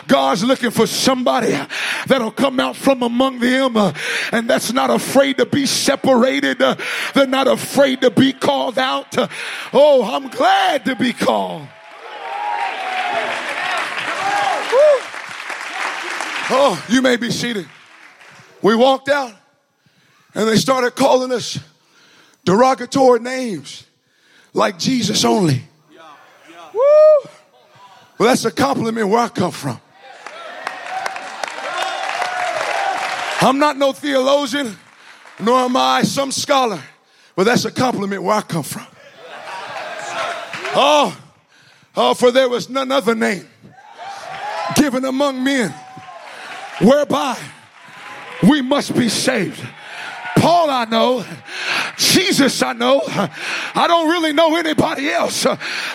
God's 0.07 0.43
looking 0.46 0.72
for 0.72 0.88
somebody 0.88 1.60
that'll 2.07 2.31
come 2.31 2.62
out 2.62 2.77
from 2.77 3.03
among 3.03 3.39
them 3.39 3.75
uh, 3.75 3.93
and 4.31 4.50
that's 4.50 4.72
not 4.72 4.89
afraid 4.89 5.38
to 5.38 5.46
be 5.46 5.65
separated. 5.65 6.62
Uh, 6.62 6.75
they're 7.13 7.27
not 7.27 7.48
afraid 7.48 8.00
to 8.01 8.10
be 8.10 8.31
called 8.31 8.79
out. 8.79 9.13
Oh, 9.74 10.03
I'm 10.03 10.29
glad 10.29 10.86
to 10.86 10.96
be 10.96 11.12
called. 11.12 11.67
Oh, 16.50 16.82
you 16.89 17.01
may 17.01 17.18
be 17.18 17.30
seated. 17.30 17.68
We 18.62 18.75
walked 18.75 19.10
out 19.10 19.34
and 20.34 20.48
they 20.48 20.56
started 20.56 20.92
calling 20.96 21.32
us 21.32 21.60
derogatory 22.46 23.20
names 23.20 23.86
like 24.54 24.80
Jesus 24.80 25.25
only. 25.25 25.63
Woo! 26.74 27.30
Well, 28.18 28.30
that's 28.30 28.46
a 28.46 28.51
compliment 28.51 29.10
where 29.10 29.20
I 29.20 29.30
come 29.30 29.51
from. 29.51 29.80
I'm 33.42 33.60
not 33.60 33.77
no 33.77 33.92
theologian, 33.92 34.75
nor 35.39 35.60
am 35.60 35.75
I 35.75 36.01
some 36.04 36.32
scholar, 36.32 36.82
but 37.36 37.44
that's 37.44 37.66
a 37.66 37.72
compliment 37.72 38.24
where 38.24 38.36
I 38.36 38.42
come 38.42 38.63
from. 38.63 38.88
Oh, 40.80 41.18
oh, 41.96 42.13
for 42.13 42.32
there 42.32 42.50
was 42.50 42.70
none 42.70 42.92
other 42.92 43.16
name 43.16 43.48
given 44.75 45.06
among 45.06 45.44
men 45.44 45.74
whereby 46.79 47.38
we 48.48 48.62
must 48.62 48.96
be 48.96 49.10
saved. 49.10 49.65
Paul 50.38 50.69
I 50.69 50.86
know, 50.86 51.25
Jesus 51.98 52.62
I 52.62 52.74
know. 52.74 53.01
I 53.05 53.86
don't 53.88 54.10
really 54.10 54.34
know 54.34 54.55
anybody 54.55 55.10
else, 55.10 55.46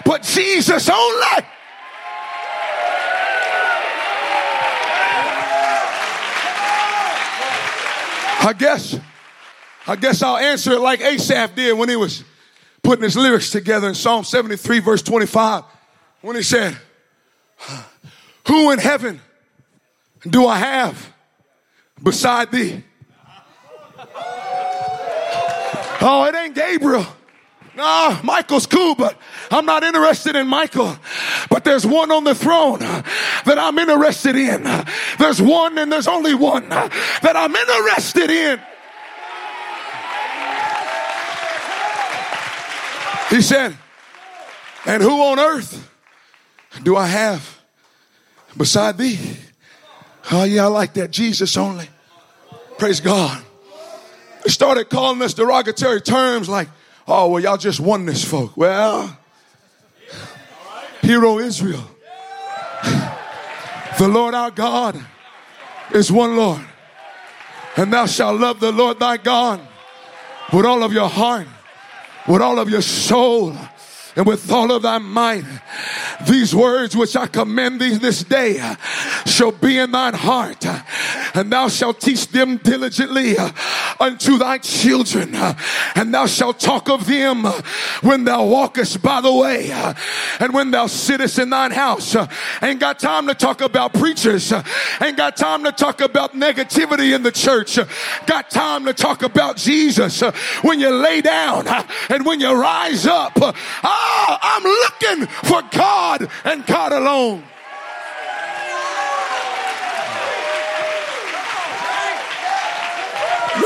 but 0.05 0.23
Jesus 0.23 0.89
only. 0.89 1.47
I 8.45 8.53
guess, 8.59 8.99
I 9.87 9.95
guess 9.95 10.21
I'll 10.21 10.37
answer 10.37 10.73
it 10.73 10.81
like 10.81 11.01
Asaph 11.01 11.55
did 11.55 11.79
when 11.79 11.89
he 11.89 11.95
was 11.95 12.25
putting 12.83 13.05
his 13.05 13.17
lyrics 13.17 13.51
together 13.51 13.87
in 13.89 13.95
Psalm 13.95 14.25
73, 14.25 14.81
verse 14.81 15.03
25, 15.03 15.63
when 16.23 16.35
he 16.35 16.43
said, 16.43 16.77
Who 18.49 18.73
in 18.73 18.81
heaven 18.81 19.21
do 20.29 20.47
I 20.47 20.57
have 20.57 21.13
beside 22.03 22.51
thee? 22.53 22.85
Oh, 26.05 26.25
it 26.29 26.35
ain't 26.35 26.55
Gabriel. 26.55 27.07
No, 27.75 28.19
Michael's 28.23 28.67
cool, 28.67 28.95
but 28.95 29.17
I'm 29.51 29.65
not 29.65 29.83
interested 29.83 30.37
in 30.37 30.47
Michael. 30.47 30.97
But 31.49 31.65
there's 31.65 31.87
one 31.87 32.11
on 32.11 32.25
the 32.25 32.35
throne 32.35 32.81
that 32.81 33.57
I'm 33.59 33.79
interested 33.79 34.37
in. 34.37 34.63
There's 35.19 35.41
one 35.41 35.79
and 35.79 35.91
there's 35.91 36.09
only 36.09 36.35
one 36.35 36.69
that 36.69 37.35
I'm 37.35 37.55
interested 37.55 38.31
in. 38.31 38.61
He 43.31 43.41
said, 43.41 43.79
And 44.85 45.03
who 45.03 45.23
on 45.23 45.39
earth 45.39 45.89
do 46.83 46.97
I 46.97 47.07
have 47.07 47.63
beside 48.57 48.99
thee? 48.99 49.19
Oh, 50.31 50.45
yeah, 50.45 50.65
I 50.65 50.69
like 50.69 50.95
that. 50.95 51.11
Jesus 51.11 51.57
only. 51.57 51.89
Praise 52.79 53.01
God. 53.01 53.43
They 54.45 54.51
started 54.51 54.89
calling 54.89 55.21
us 55.23 55.35
derogatory 55.35 56.01
terms 56.01 56.49
like, 56.49 56.69
oh, 57.07 57.29
well, 57.29 57.43
y'all 57.43 57.57
just 57.57 57.81
oneness 57.81 58.25
folk. 58.25 58.57
Well, 58.57 59.19
Hear, 61.03 61.25
O 61.25 61.41
Israel. 61.41 61.85
The 63.99 64.09
Lord 64.09 64.35
our 64.35 64.51
God 64.51 64.99
is 65.93 66.11
one 66.11 66.37
Lord. 66.37 66.65
And 67.77 67.93
thou 67.93 68.07
shalt 68.07 68.41
love 68.41 68.61
the 68.61 68.73
Lord 68.73 68.99
thy 68.99 69.17
God 69.17 69.61
with 70.53 70.65
all 70.65 70.83
of 70.83 70.93
your 70.93 71.09
heart, 71.09 71.47
with 72.29 72.41
all 72.41 72.59
of 72.59 72.71
your 72.71 72.83
soul, 72.83 73.57
and 74.17 74.27
with 74.27 74.51
all 74.51 74.73
of 74.73 74.83
thy 74.83 74.99
might. 74.99 75.45
These 76.29 76.55
words 76.55 76.97
which 76.97 77.17
I 77.17 77.27
command 77.27 77.81
thee 77.81 77.97
this 77.97 78.23
day 78.23 78.75
shall 79.27 79.53
be 79.53 79.79
in 79.79 79.91
thine 79.91 80.15
heart, 80.15 80.65
and 81.35 81.53
thou 81.53 81.69
shalt 81.69 82.01
teach 82.01 82.29
them 82.29 82.59
diligently 82.59 83.37
unto 83.99 84.39
thy 84.39 84.59
children, 84.59 85.35
and 85.35 86.13
thou 86.13 86.27
shalt 86.27 86.61
talk 86.61 86.89
of 86.89 87.07
them 87.07 87.45
when 88.03 88.25
thou 88.25 88.45
walkest 88.45 89.03
by 89.03 89.21
the 89.21 89.33
way, 89.33 89.71
and 90.41 90.53
when 90.53 90.71
thou 90.71 90.87
sittest 90.87 91.39
in 91.39 91.51
thine 91.51 91.71
house. 91.71 92.17
Ain't 92.63 92.81
got 92.81 92.99
time 92.99 93.27
to 93.27 93.35
talk 93.35 93.61
about 93.61 93.95
preachers, 93.95 94.53
ain't 95.01 95.17
got 95.17 95.37
time 95.37 95.65
to 95.65 95.73
talk 95.73 96.01
about 96.01 96.35
negativity 96.35 97.15
in 97.15 97.23
the 97.23 97.33
church, 97.33 97.79
got 98.27 98.51
time 98.51 98.85
to 98.85 98.93
talk 98.93 99.23
about 99.23 99.57
Jesus 99.57 100.21
when 100.63 100.81
you 100.81 100.91
lay 100.91 101.21
down 101.21 101.67
and 102.09 102.25
when 102.27 102.41
you 102.41 102.53
rise 102.53 103.07
up. 103.07 103.37
Oh, 104.05 104.37
I'm 104.43 104.65
looking 104.65 105.27
for 105.45 105.63
God 105.71 106.29
and 106.45 106.67
God 106.67 106.93
alone. 106.93 107.45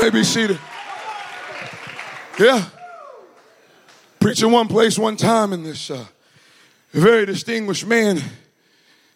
Maybe 0.01 0.23
seated. 0.23 0.59
Yeah. 2.39 2.65
Preaching 4.19 4.51
one 4.51 4.67
place 4.67 4.99
one 4.99 5.15
time, 5.15 5.53
and 5.53 5.65
this 5.65 5.89
uh, 5.89 6.05
very 6.91 7.25
distinguished 7.25 7.87
man 7.87 8.21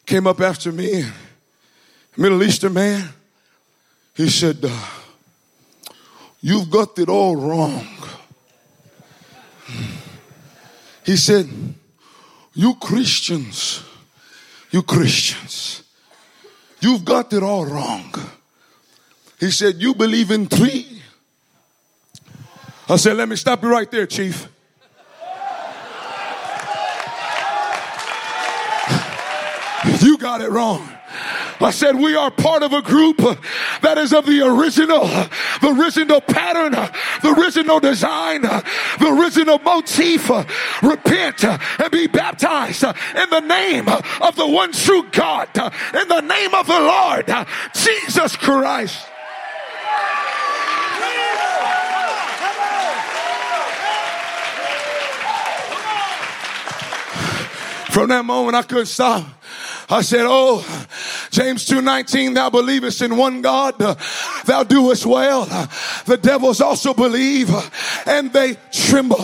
came 0.06 0.26
up 0.26 0.42
after 0.42 0.72
me, 0.72 1.06
Middle 2.18 2.42
Eastern 2.42 2.74
man. 2.74 3.10
He 4.16 4.30
said, 4.30 4.58
uh, 4.64 4.86
You've 6.42 6.72
got 6.72 6.98
it 6.98 7.10
all 7.10 7.36
wrong. 7.36 7.86
He 11.06 11.16
said, 11.18 11.50
You 12.54 12.76
Christians, 12.76 13.84
you 14.70 14.84
Christians, 14.84 15.84
you've 16.80 17.04
got 17.06 17.34
it 17.34 17.44
all 17.44 17.66
wrong. 17.66 18.14
He 19.40 19.52
said, 19.52 19.76
You 19.76 19.96
believe 19.96 20.32
in 20.32 20.48
three? 20.48 21.02
I 22.88 22.96
said, 22.98 23.18
Let 23.18 23.30
me 23.30 23.36
stop 23.36 23.64
you 23.64 23.70
right 23.70 23.90
there, 23.90 24.06
Chief. 24.06 24.48
You 30.02 30.18
got 30.18 30.42
it 30.42 30.50
wrong. 30.50 30.88
I 31.64 31.72
said, 31.72 31.96
we 31.96 32.16
are 32.16 32.32
part 32.32 32.64
of 32.64 32.74
a 32.74 32.82
group 32.82 33.18
that 33.18 33.98
is 33.98 34.14
of 34.14 34.26
the 34.26 34.42
original, 34.42 35.06
the 35.62 35.76
original 35.80 36.22
pattern, 36.22 36.72
the 36.72 37.40
original 37.40 37.80
design, 37.80 38.42
the 38.42 39.18
original 39.20 39.60
motif. 39.60 40.30
Repent 40.82 41.44
and 41.44 41.92
be 41.92 42.08
baptized 42.08 42.84
in 42.84 43.30
the 43.30 43.42
name 43.42 43.88
of 43.88 44.36
the 44.36 44.48
one 44.48 44.72
true 44.72 45.06
God, 45.12 45.50
in 45.56 46.08
the 46.08 46.22
name 46.22 46.54
of 46.54 46.68
the 46.68 46.80
Lord, 46.80 47.32
Jesus 47.74 48.36
Christ. 48.36 49.08
From 57.92 58.08
that 58.08 58.24
moment, 58.24 58.56
I 58.56 58.64
couldn't 58.64 58.86
stop. 58.86 59.26
I 59.92 60.02
said, 60.02 60.26
Oh, 60.26 60.62
James 61.32 61.68
2:19, 61.68 62.36
thou 62.36 62.50
believest 62.50 63.02
in 63.02 63.18
one 63.18 63.42
God, 63.42 63.78
thou 64.46 64.64
doest 64.64 65.06
well. 65.06 65.46
The 66.06 66.18
devils 66.18 66.62
also 66.62 66.94
believe 66.94 67.54
and 68.06 68.32
they 68.32 68.58
tremble. 68.72 69.22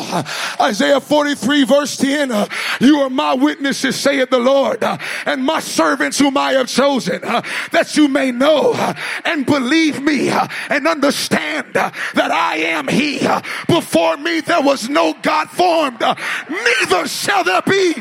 Isaiah 0.59 0.99
43 0.99 1.63
verse 1.63 1.95
10, 1.95 2.49
you 2.81 2.99
are 2.99 3.09
my 3.09 3.33
witnesses, 3.33 3.95
saith 3.95 4.29
the 4.29 4.39
Lord, 4.39 4.83
and 5.25 5.45
my 5.45 5.61
servants 5.61 6.19
whom 6.19 6.35
I 6.35 6.53
have 6.53 6.67
chosen, 6.67 7.21
that 7.21 7.93
you 7.95 8.09
may 8.09 8.31
know 8.31 8.73
and 9.23 9.45
believe 9.45 10.01
me 10.01 10.29
and 10.29 10.85
understand 10.85 11.73
that 11.73 12.31
I 12.31 12.57
am 12.57 12.89
he. 12.89 13.25
Before 13.67 14.17
me 14.17 14.41
there 14.41 14.61
was 14.61 14.89
no 14.89 15.13
God 15.21 15.49
formed, 15.49 16.01
neither 16.01 17.07
shall 17.07 17.45
there 17.45 17.61
be. 17.61 17.95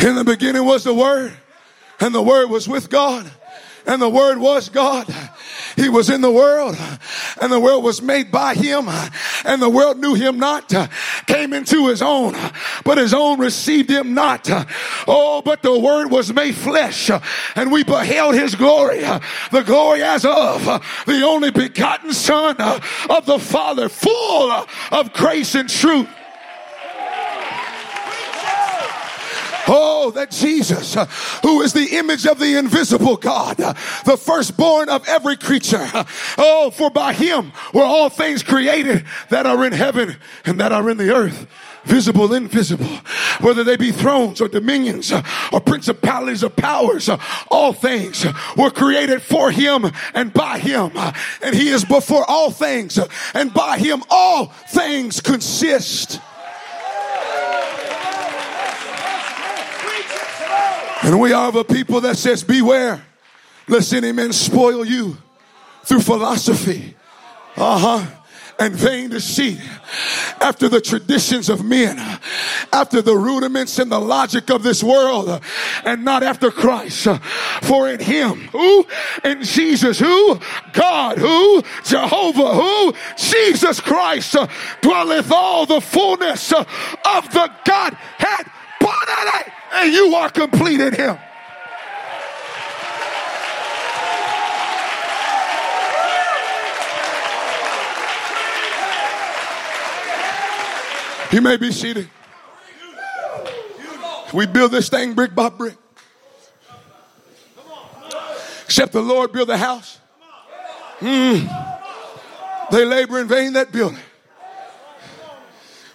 In 0.00 0.14
the 0.14 0.24
beginning 0.24 0.64
was 0.64 0.84
the 0.84 0.94
Word, 0.94 1.36
and 1.98 2.14
the 2.14 2.22
Word 2.22 2.50
was 2.50 2.68
with 2.68 2.88
God, 2.88 3.30
and 3.84 4.00
the 4.00 4.08
Word 4.08 4.38
was 4.38 4.68
God. 4.68 5.12
He 5.74 5.88
was 5.88 6.08
in 6.08 6.20
the 6.20 6.30
world, 6.30 6.76
and 7.40 7.52
the 7.52 7.58
world 7.58 7.82
was 7.82 8.00
made 8.00 8.30
by 8.30 8.54
Him, 8.54 8.88
and 9.44 9.60
the 9.60 9.68
world 9.68 9.98
knew 9.98 10.14
Him 10.14 10.38
not, 10.38 10.72
came 11.26 11.52
into 11.52 11.88
His 11.88 12.00
own, 12.00 12.36
but 12.84 12.98
His 12.98 13.12
own 13.12 13.40
received 13.40 13.90
Him 13.90 14.14
not. 14.14 14.48
Oh, 15.08 15.42
but 15.44 15.62
the 15.62 15.76
Word 15.76 16.12
was 16.12 16.32
made 16.32 16.54
flesh, 16.54 17.10
and 17.56 17.72
we 17.72 17.82
beheld 17.82 18.36
His 18.36 18.54
glory, 18.54 19.00
the 19.50 19.62
glory 19.64 20.02
as 20.04 20.24
of 20.24 20.64
the 21.06 21.22
only 21.26 21.50
begotten 21.50 22.12
Son 22.12 22.56
of 22.56 23.26
the 23.26 23.38
Father, 23.40 23.88
full 23.88 24.64
of 24.92 25.12
grace 25.12 25.56
and 25.56 25.68
truth. 25.68 26.08
Oh, 29.68 30.10
that 30.12 30.30
Jesus, 30.30 30.96
uh, 30.96 31.04
who 31.42 31.60
is 31.62 31.72
the 31.72 31.96
image 31.96 32.26
of 32.26 32.38
the 32.38 32.56
invisible 32.56 33.16
God, 33.16 33.60
uh, 33.60 33.74
the 34.04 34.16
firstborn 34.16 34.88
of 34.88 35.06
every 35.08 35.36
creature. 35.36 35.86
Oh, 36.38 36.70
for 36.70 36.90
by 36.90 37.12
him 37.12 37.52
were 37.74 37.82
all 37.82 38.08
things 38.08 38.42
created 38.42 39.04
that 39.28 39.46
are 39.46 39.64
in 39.64 39.72
heaven 39.72 40.16
and 40.44 40.60
that 40.60 40.72
are 40.72 40.88
in 40.88 40.96
the 40.96 41.14
earth 41.14 41.46
visible, 41.84 42.34
invisible, 42.34 42.86
whether 43.40 43.64
they 43.64 43.76
be 43.76 43.90
thrones 43.90 44.40
or 44.40 44.48
dominions 44.48 45.10
uh, 45.10 45.22
or 45.52 45.60
principalities 45.60 46.44
or 46.44 46.50
powers, 46.50 47.08
all 47.50 47.72
things 47.72 48.26
were 48.56 48.70
created 48.70 49.22
for 49.22 49.50
him 49.50 49.90
and 50.14 50.32
by 50.32 50.58
him. 50.58 50.92
And 51.42 51.54
he 51.54 51.70
is 51.70 51.84
before 51.84 52.24
all 52.28 52.50
things, 52.50 52.98
and 53.34 53.52
by 53.52 53.78
him 53.78 54.02
all 54.10 54.46
things 54.46 55.20
consist. 55.20 56.20
And 61.08 61.18
we 61.18 61.32
are 61.32 61.48
of 61.48 61.56
a 61.56 61.64
people 61.64 62.02
that 62.02 62.18
says, 62.18 62.44
Beware, 62.44 63.02
lest 63.66 63.94
any 63.94 64.12
man 64.12 64.30
spoil 64.30 64.84
you 64.84 65.16
through 65.84 66.00
philosophy. 66.00 66.96
Uh 67.56 67.78
huh 67.78 68.06
and 68.58 68.74
vain 68.74 69.08
deceit, 69.08 69.58
after 70.40 70.68
the 70.68 70.80
traditions 70.80 71.48
of 71.48 71.64
men, 71.64 71.96
after 72.72 73.00
the 73.00 73.16
rudiments 73.16 73.78
and 73.78 73.90
the 73.90 73.98
logic 73.98 74.50
of 74.50 74.64
this 74.64 74.82
world, 74.82 75.40
and 75.84 76.04
not 76.04 76.24
after 76.24 76.50
Christ. 76.50 77.06
For 77.62 77.88
in 77.88 78.00
Him, 78.00 78.48
who? 78.48 78.84
In 79.24 79.44
Jesus, 79.44 80.00
who? 80.00 80.40
God, 80.72 81.18
who? 81.18 81.62
Jehovah, 81.84 82.54
who? 82.54 82.94
Jesus 83.16 83.80
Christ 83.80 84.36
dwelleth 84.82 85.30
all 85.30 85.64
the 85.64 85.80
fullness 85.80 86.52
of 86.52 86.66
the 87.32 87.50
Godhead 87.64 88.50
and 89.72 89.92
you 89.92 90.14
are 90.14 90.28
complete 90.28 90.80
in 90.80 90.94
Him. 90.94 91.18
You 101.30 101.42
may 101.42 101.56
be 101.56 101.70
seated. 101.72 102.08
We 104.32 104.46
build 104.46 104.72
this 104.72 104.88
thing 104.88 105.14
brick 105.14 105.34
by 105.34 105.50
brick. 105.50 105.76
Except 108.64 108.92
the 108.92 109.02
Lord 109.02 109.32
build 109.32 109.48
the 109.48 109.56
house. 109.56 109.98
Mm. 111.00 112.70
They 112.70 112.84
labor 112.84 113.20
in 113.20 113.28
vain 113.28 113.54
that 113.54 113.72
build 113.72 113.94
it. 113.94 114.00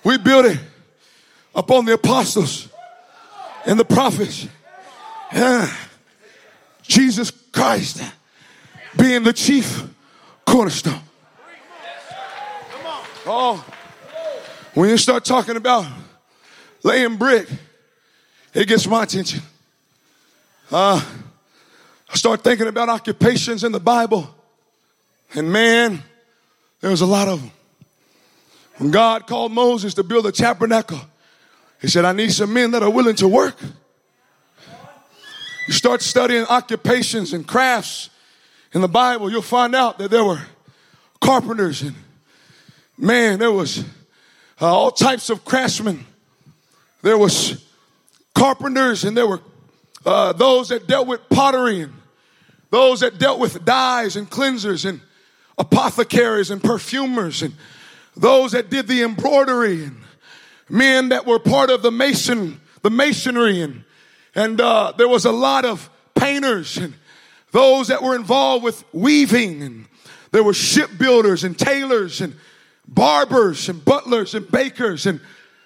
We 0.03 0.17
build 0.17 0.45
it 0.45 0.59
upon 1.55 1.85
the 1.85 1.93
apostles 1.93 2.69
and 3.65 3.79
the 3.79 3.85
prophets. 3.85 4.47
Yeah. 5.33 5.71
Jesus 6.83 7.31
Christ 7.31 8.03
being 8.97 9.23
the 9.23 9.33
chief 9.33 9.83
cornerstone. 10.45 11.01
Oh, 13.25 13.65
when 14.73 14.89
you 14.89 14.97
start 14.97 15.23
talking 15.23 15.55
about 15.55 15.85
laying 16.83 17.15
brick, 17.15 17.47
it 18.53 18.67
gets 18.67 18.85
my 18.85 19.03
attention. 19.03 19.41
Uh, 20.69 21.01
I 22.09 22.15
start 22.15 22.43
thinking 22.43 22.67
about 22.67 22.89
occupations 22.89 23.63
in 23.63 23.71
the 23.71 23.79
Bible, 23.79 24.33
and 25.33 25.51
man, 25.51 26.03
there's 26.81 27.01
a 27.01 27.05
lot 27.05 27.27
of 27.27 27.41
them. 27.41 27.51
When 28.77 28.91
God 28.91 29.25
called 29.25 29.51
Moses 29.51 29.93
to 29.93 30.03
build 30.03 30.25
a 30.25 30.31
tabernacle, 30.31 30.99
he 31.83 31.89
said, 31.89 32.05
I 32.05 32.13
need 32.13 32.31
some 32.31 32.53
men 32.53 32.71
that 32.71 32.81
are 32.81 32.89
willing 32.89 33.15
to 33.17 33.27
work. 33.27 33.57
You 35.67 35.73
start 35.73 36.01
studying 36.01 36.45
occupations 36.45 37.33
and 37.33 37.45
crafts 37.45 38.09
in 38.73 38.79
the 38.79 38.87
Bible, 38.87 39.29
you'll 39.29 39.41
find 39.41 39.75
out 39.75 39.97
that 39.97 40.09
there 40.09 40.23
were 40.23 40.41
carpenters 41.19 41.81
and 41.81 41.93
man, 42.97 43.37
there 43.37 43.51
was 43.51 43.79
uh, 44.61 44.73
all 44.73 44.91
types 44.91 45.29
of 45.29 45.43
craftsmen. 45.43 46.05
There 47.01 47.17
was 47.17 47.63
carpenters 48.33 49.03
and 49.03 49.15
there 49.15 49.27
were 49.27 49.41
uh, 50.05 50.31
those 50.31 50.69
that 50.69 50.87
dealt 50.87 51.07
with 51.07 51.27
pottery 51.29 51.81
and 51.81 51.93
those 52.69 53.01
that 53.01 53.19
dealt 53.19 53.39
with 53.39 53.65
dyes 53.65 54.15
and 54.15 54.29
cleansers 54.29 54.85
and 54.85 55.01
apothecaries 55.57 56.49
and 56.49 56.63
perfumers 56.63 57.41
and 57.41 57.53
those 58.15 58.53
that 58.53 58.69
did 58.69 58.87
the 58.87 59.03
embroidery 59.03 59.83
and 59.83 60.02
men 60.69 61.09
that 61.09 61.25
were 61.25 61.39
part 61.39 61.69
of 61.69 61.81
the 61.81 61.91
mason, 61.91 62.59
the 62.81 62.89
masonry, 62.89 63.61
and 63.61 63.83
and 64.35 64.59
uh, 64.59 64.93
there 64.97 65.07
was 65.07 65.25
a 65.25 65.31
lot 65.31 65.65
of 65.65 65.89
painters 66.15 66.77
and 66.77 66.93
those 67.51 67.89
that 67.89 68.01
were 68.01 68.15
involved 68.15 68.63
with 68.63 68.83
weaving, 68.93 69.61
and 69.61 69.85
there 70.31 70.43
were 70.43 70.53
shipbuilders 70.53 71.43
and 71.43 71.57
tailors 71.57 72.19
and 72.19 72.35
barbers 72.87 73.69
and 73.69 73.85
butlers 73.85 74.33
and 74.33 74.49
bakers 74.49 75.05
and 75.05 75.21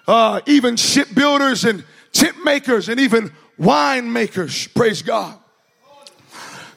uh, 0.06 0.40
even 0.46 0.76
shipbuilders 0.76 1.64
and 1.64 1.82
tent 2.12 2.44
makers 2.44 2.88
and 2.88 3.00
even 3.00 3.32
wine 3.56 4.12
makers. 4.12 4.68
Praise 4.68 5.02
God. 5.02 5.36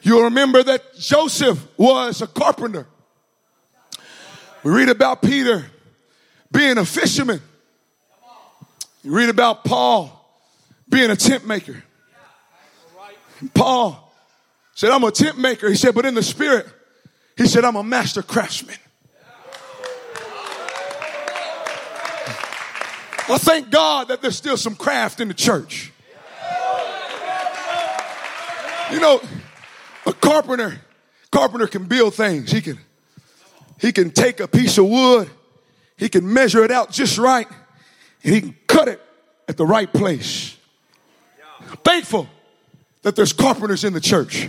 You'll 0.02 0.24
remember 0.24 0.62
that 0.62 0.94
Joseph 0.98 1.64
was 1.76 2.22
a 2.22 2.26
carpenter. 2.26 2.86
We 4.62 4.72
read 4.72 4.88
about 4.88 5.22
Peter 5.22 5.66
being 6.50 6.78
a 6.78 6.84
fisherman. 6.84 7.40
You 9.02 9.12
read 9.12 9.28
about 9.28 9.64
Paul 9.64 10.18
being 10.88 11.10
a 11.10 11.16
tent 11.16 11.46
maker. 11.46 11.82
Paul 13.54 14.12
said, 14.74 14.90
I'm 14.90 15.02
a 15.02 15.10
tent 15.10 15.38
maker. 15.38 15.68
He 15.68 15.74
said, 15.74 15.94
but 15.94 16.06
in 16.06 16.14
the 16.14 16.22
spirit, 16.22 16.66
he 17.36 17.46
said, 17.46 17.64
I'm 17.64 17.76
a 17.76 17.82
master 17.82 18.22
craftsman. 18.22 18.76
I 23.28 23.38
thank 23.38 23.70
God 23.70 24.08
that 24.08 24.20
there's 24.20 24.36
still 24.36 24.56
some 24.56 24.76
craft 24.76 25.20
in 25.20 25.28
the 25.28 25.34
church. 25.34 25.92
You 28.92 29.00
know, 29.00 29.22
a 30.06 30.12
carpenter, 30.12 30.78
carpenter 31.30 31.66
can 31.66 31.84
build 31.84 32.14
things. 32.14 32.52
He 32.52 32.60
can, 32.60 32.78
he 33.80 33.90
can 33.90 34.10
take 34.10 34.40
a 34.40 34.46
piece 34.46 34.76
of 34.76 34.86
wood, 34.86 35.30
he 35.96 36.08
can 36.08 36.30
measure 36.30 36.62
it 36.62 36.70
out 36.70 36.90
just 36.90 37.16
right, 37.16 37.46
and 38.24 38.34
he 38.34 38.40
can 38.40 38.56
cut 38.66 38.88
it 38.88 39.00
at 39.48 39.56
the 39.56 39.66
right 39.66 39.92
place. 39.92 40.56
Thankful 41.84 42.28
that 43.02 43.16
there's 43.16 43.32
carpenters 43.32 43.84
in 43.84 43.92
the 43.92 44.00
church. 44.00 44.48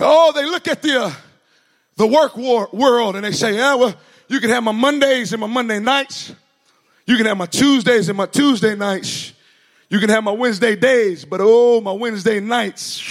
Oh, 0.00 0.32
they 0.34 0.44
look 0.44 0.68
at 0.68 0.82
the 0.82 1.04
uh, 1.04 1.12
the 1.96 2.06
work 2.06 2.36
war- 2.36 2.68
world 2.72 3.16
and 3.16 3.24
they 3.24 3.32
say, 3.32 3.56
"Yeah, 3.56 3.74
well, 3.74 3.94
you 4.28 4.40
can 4.40 4.50
have 4.50 4.62
my 4.62 4.72
Mondays 4.72 5.32
and 5.32 5.40
my 5.40 5.46
Monday 5.46 5.80
nights. 5.80 6.32
You 7.06 7.16
can 7.16 7.26
have 7.26 7.36
my 7.36 7.46
Tuesdays 7.46 8.08
and 8.08 8.16
my 8.16 8.26
Tuesday 8.26 8.74
nights. 8.76 9.32
You 9.88 9.98
can 9.98 10.10
have 10.10 10.22
my 10.22 10.30
Wednesday 10.30 10.76
days, 10.76 11.24
but 11.24 11.40
oh, 11.42 11.80
my 11.80 11.92
Wednesday 11.92 12.40
nights, 12.40 13.02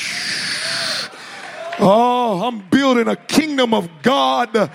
Oh, 1.79 2.41
I'm 2.43 2.67
building 2.69 3.07
a 3.07 3.15
kingdom 3.15 3.73
of 3.73 3.89
God. 4.01 4.71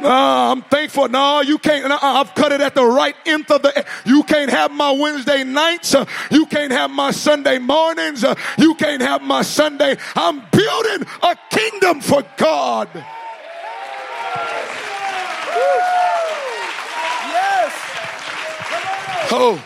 Uh, 0.00 0.52
I'm 0.52 0.62
thankful. 0.62 1.08
No, 1.08 1.40
you 1.40 1.56
can't. 1.58 1.90
Uh, 1.90 1.98
I've 2.02 2.34
cut 2.34 2.50
it 2.52 2.60
at 2.60 2.74
the 2.74 2.84
right 2.84 3.14
nth 3.26 3.50
of 3.50 3.62
the. 3.62 3.86
You 4.04 4.24
can't 4.24 4.50
have 4.50 4.72
my 4.72 4.90
Wednesday 4.90 5.44
nights. 5.44 5.94
Uh, 5.94 6.04
you 6.30 6.46
can't 6.46 6.72
have 6.72 6.90
my 6.90 7.12
Sunday 7.12 7.58
mornings. 7.58 8.24
Uh, 8.24 8.34
you 8.58 8.74
can't 8.74 9.00
have 9.02 9.22
my 9.22 9.42
Sunday. 9.42 9.96
I'm 10.16 10.42
building 10.50 11.06
a 11.22 11.36
kingdom 11.50 12.00
for 12.00 12.24
God. 12.36 12.88
Yes. 17.30 17.72
Oh, 19.30 19.64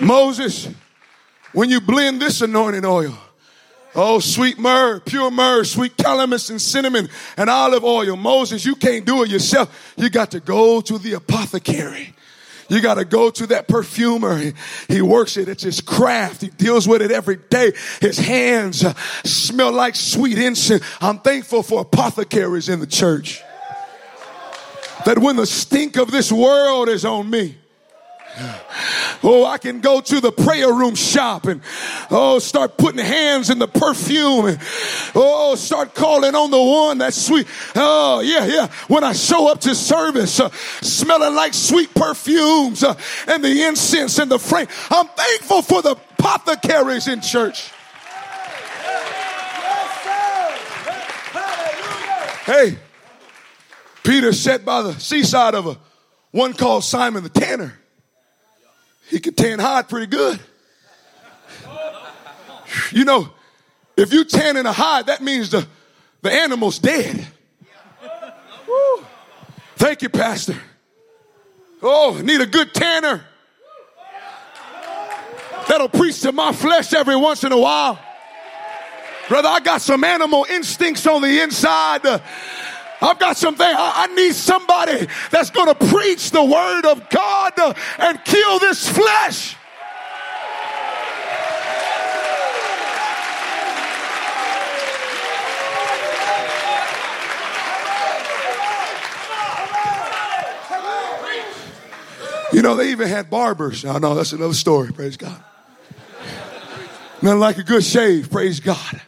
Moses, 0.00 0.68
when 1.52 1.70
you 1.70 1.80
blend 1.80 2.20
this 2.20 2.42
anointing 2.42 2.84
oil 2.84 3.18
Oh, 3.96 4.18
sweet 4.18 4.58
myrrh, 4.58 5.00
pure 5.00 5.30
myrrh, 5.30 5.64
sweet 5.64 5.96
calamus 5.96 6.50
and 6.50 6.60
cinnamon 6.60 7.08
and 7.36 7.48
olive 7.48 7.84
oil. 7.84 8.16
Moses, 8.16 8.64
you 8.64 8.74
can't 8.74 9.04
do 9.04 9.22
it 9.22 9.30
yourself. 9.30 9.94
You 9.96 10.10
got 10.10 10.32
to 10.32 10.40
go 10.40 10.80
to 10.80 10.98
the 10.98 11.12
apothecary. 11.12 12.14
You 12.68 12.80
got 12.80 12.94
to 12.94 13.04
go 13.04 13.30
to 13.30 13.46
that 13.48 13.68
perfumer. 13.68 14.36
He, 14.38 14.52
he, 14.88 15.02
works 15.02 15.36
it. 15.36 15.48
It's 15.48 15.62
his 15.62 15.80
craft. 15.80 16.40
He 16.40 16.48
deals 16.48 16.88
with 16.88 17.02
it 17.02 17.10
every 17.10 17.36
day. 17.36 17.72
His 18.00 18.18
hands 18.18 18.82
uh, 18.82 18.94
smell 19.24 19.70
like 19.70 19.94
sweet 19.94 20.38
incense. 20.38 20.82
I'm 21.00 21.18
thankful 21.18 21.62
for 21.62 21.82
apothecaries 21.82 22.68
in 22.68 22.80
the 22.80 22.86
church. 22.86 23.42
That 25.04 25.18
when 25.18 25.36
the 25.36 25.46
stink 25.46 25.96
of 25.96 26.10
this 26.10 26.32
world 26.32 26.88
is 26.88 27.04
on 27.04 27.28
me, 27.28 27.58
Oh, 29.22 29.44
I 29.46 29.58
can 29.58 29.80
go 29.80 30.00
to 30.00 30.20
the 30.20 30.32
prayer 30.32 30.72
room 30.72 30.94
shop 30.94 31.46
and 31.46 31.62
oh, 32.10 32.38
start 32.40 32.76
putting 32.76 33.04
hands 33.04 33.48
in 33.48 33.58
the 33.58 33.68
perfume 33.68 34.46
and 34.46 34.58
oh, 35.14 35.54
start 35.54 35.94
calling 35.94 36.34
on 36.34 36.50
the 36.50 36.60
one 36.60 36.98
that's 36.98 37.20
sweet. 37.20 37.46
Oh, 37.76 38.20
yeah, 38.20 38.44
yeah. 38.44 38.66
When 38.88 39.04
I 39.04 39.12
show 39.12 39.50
up 39.50 39.60
to 39.62 39.74
service, 39.74 40.40
uh, 40.40 40.50
smelling 40.82 41.34
like 41.34 41.54
sweet 41.54 41.94
perfumes 41.94 42.82
uh, 42.82 42.98
and 43.28 43.42
the 43.42 43.64
incense 43.64 44.18
and 44.18 44.30
the 44.30 44.38
frame, 44.38 44.66
I'm 44.90 45.06
thankful 45.06 45.62
for 45.62 45.80
the 45.80 45.92
apothecaries 45.92 47.06
in 47.06 47.20
church. 47.20 47.70
Hey, 52.44 52.78
Peter 54.02 54.32
sat 54.34 54.64
by 54.66 54.82
the 54.82 54.92
seaside 54.98 55.54
of 55.54 55.66
a 55.66 55.78
one 56.30 56.52
called 56.52 56.84
Simon 56.84 57.22
the 57.22 57.30
Tanner. 57.30 57.78
He 59.14 59.20
could 59.20 59.36
tan 59.36 59.60
hide 59.60 59.88
pretty 59.88 60.08
good. 60.08 60.40
You 62.90 63.04
know, 63.04 63.30
if 63.96 64.12
you 64.12 64.24
tan 64.24 64.56
in 64.56 64.66
a 64.66 64.72
hide, 64.72 65.06
that 65.06 65.22
means 65.22 65.50
the, 65.50 65.64
the 66.22 66.32
animal's 66.32 66.80
dead. 66.80 67.24
Woo. 68.66 69.04
Thank 69.76 70.02
you, 70.02 70.08
Pastor. 70.08 70.56
Oh, 71.80 72.20
need 72.24 72.40
a 72.40 72.46
good 72.46 72.74
tanner. 72.74 73.24
That'll 75.68 75.88
preach 75.88 76.20
to 76.22 76.32
my 76.32 76.50
flesh 76.52 76.92
every 76.92 77.14
once 77.14 77.44
in 77.44 77.52
a 77.52 77.58
while. 77.58 78.00
Brother, 79.28 79.48
I 79.48 79.60
got 79.60 79.80
some 79.80 80.02
animal 80.02 80.44
instincts 80.50 81.06
on 81.06 81.22
the 81.22 81.40
inside. 81.40 82.04
Uh, 82.04 82.18
I've 83.04 83.18
got 83.18 83.36
something. 83.36 83.66
I, 83.66 84.06
I 84.08 84.14
need 84.14 84.34
somebody 84.34 85.06
that's 85.30 85.50
going 85.50 85.68
to 85.68 85.74
preach 85.74 86.30
the 86.30 86.42
word 86.42 86.86
of 86.86 87.10
God 87.10 87.52
and 87.98 88.24
kill 88.24 88.58
this 88.58 88.88
flesh. 88.88 89.56
You 102.54 102.62
know, 102.62 102.76
they 102.76 102.92
even 102.92 103.08
had 103.08 103.28
barbers. 103.28 103.84
I 103.84 103.98
know 103.98 104.14
that's 104.14 104.32
another 104.32 104.54
story. 104.54 104.92
Praise 104.92 105.16
God. 105.18 105.42
Nothing 107.20 107.40
like 107.40 107.58
a 107.58 107.64
good 107.64 107.84
shave. 107.84 108.30
Praise 108.30 108.60
God. 108.60 109.02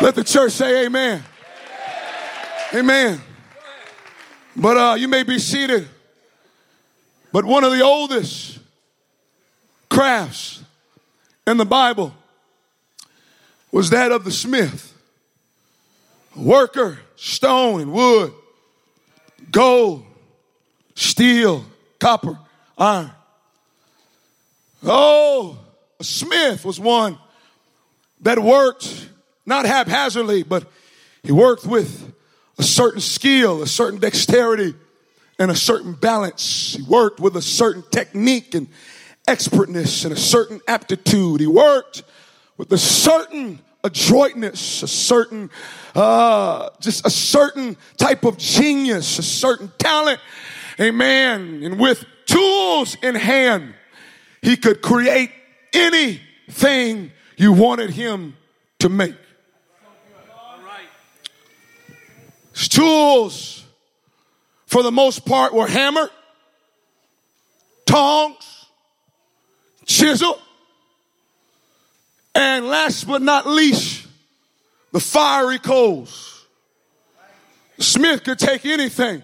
Let 0.00 0.14
the 0.14 0.24
church 0.24 0.52
say 0.52 0.86
amen. 0.86 1.22
Amen. 2.74 3.20
But 4.56 4.76
uh, 4.76 4.94
you 4.94 5.08
may 5.08 5.22
be 5.22 5.38
seated. 5.38 5.88
But 7.32 7.44
one 7.44 7.64
of 7.64 7.72
the 7.72 7.82
oldest 7.82 8.58
crafts 9.88 10.62
in 11.46 11.58
the 11.58 11.64
Bible 11.66 12.14
was 13.70 13.90
that 13.90 14.10
of 14.10 14.24
the 14.24 14.30
smith. 14.30 14.86
Worker, 16.34 16.98
stone 17.16 17.80
and 17.80 17.92
wood, 17.92 18.32
gold, 19.50 20.04
steel, 20.94 21.64
copper, 21.98 22.38
iron. 22.78 23.10
Oh, 24.82 25.58
a 25.98 26.04
smith 26.04 26.64
was 26.64 26.80
one 26.80 27.18
that 28.22 28.38
worked 28.38 29.08
not 29.46 29.66
haphazardly, 29.66 30.42
but 30.42 30.70
he 31.22 31.32
worked 31.32 31.66
with 31.66 32.12
a 32.58 32.62
certain 32.62 33.00
skill, 33.00 33.62
a 33.62 33.66
certain 33.66 33.98
dexterity, 33.98 34.74
and 35.38 35.50
a 35.50 35.56
certain 35.56 35.94
balance. 35.94 36.74
He 36.76 36.82
worked 36.82 37.20
with 37.20 37.36
a 37.36 37.42
certain 37.42 37.82
technique 37.90 38.54
and 38.54 38.68
expertness 39.26 40.04
and 40.04 40.12
a 40.12 40.18
certain 40.18 40.60
aptitude. 40.68 41.40
He 41.40 41.46
worked 41.46 42.02
with 42.56 42.72
a 42.72 42.78
certain 42.78 43.60
adroitness, 43.82 44.82
a 44.82 44.88
certain, 44.88 45.50
uh, 45.94 46.68
just 46.80 47.06
a 47.06 47.10
certain 47.10 47.76
type 47.96 48.24
of 48.24 48.36
genius, 48.36 49.18
a 49.18 49.22
certain 49.22 49.72
talent. 49.78 50.20
Amen. 50.78 51.62
And 51.62 51.80
with 51.80 52.04
tools 52.26 52.96
in 53.02 53.14
hand, 53.14 53.74
he 54.42 54.56
could 54.56 54.82
create 54.82 55.30
anything 55.72 57.12
you 57.36 57.52
wanted 57.52 57.90
him 57.90 58.36
to 58.80 58.88
make. 58.88 59.14
His 62.49 62.49
tools, 62.68 63.64
for 64.66 64.82
the 64.82 64.92
most 64.92 65.24
part, 65.24 65.52
were 65.52 65.66
hammer, 65.66 66.10
tongs, 67.86 68.66
chisel, 69.84 70.40
and 72.34 72.66
last 72.66 73.06
but 73.06 73.22
not 73.22 73.46
least, 73.46 74.06
the 74.92 75.00
fiery 75.00 75.58
coals. 75.58 76.46
Smith 77.78 78.22
could 78.24 78.38
take 78.38 78.66
anything, 78.66 79.22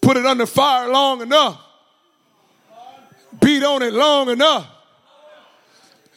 put 0.00 0.16
it 0.16 0.24
under 0.24 0.46
fire 0.46 0.88
long 0.88 1.20
enough, 1.20 1.60
beat 3.40 3.64
on 3.64 3.82
it 3.82 3.92
long 3.92 4.28
enough, 4.30 4.66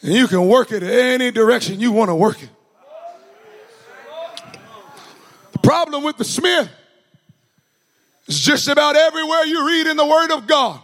and 0.02 0.12
you 0.12 0.28
can 0.28 0.46
work 0.46 0.70
it 0.70 0.82
any 0.82 1.30
direction 1.30 1.80
you 1.80 1.92
want 1.92 2.08
to 2.08 2.14
work 2.14 2.42
it. 2.42 2.50
Problem 5.68 6.02
with 6.02 6.16
the 6.16 6.24
Smith 6.24 6.66
is 8.26 8.40
just 8.40 8.68
about 8.68 8.96
everywhere 8.96 9.44
you 9.44 9.66
read 9.66 9.86
in 9.86 9.98
the 9.98 10.06
Word 10.06 10.30
of 10.30 10.46
God. 10.46 10.80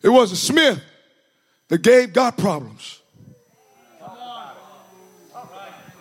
It 0.00 0.10
was 0.10 0.30
a 0.30 0.36
Smith 0.36 0.80
that 1.66 1.82
gave 1.82 2.12
God 2.12 2.38
problems. 2.38 3.00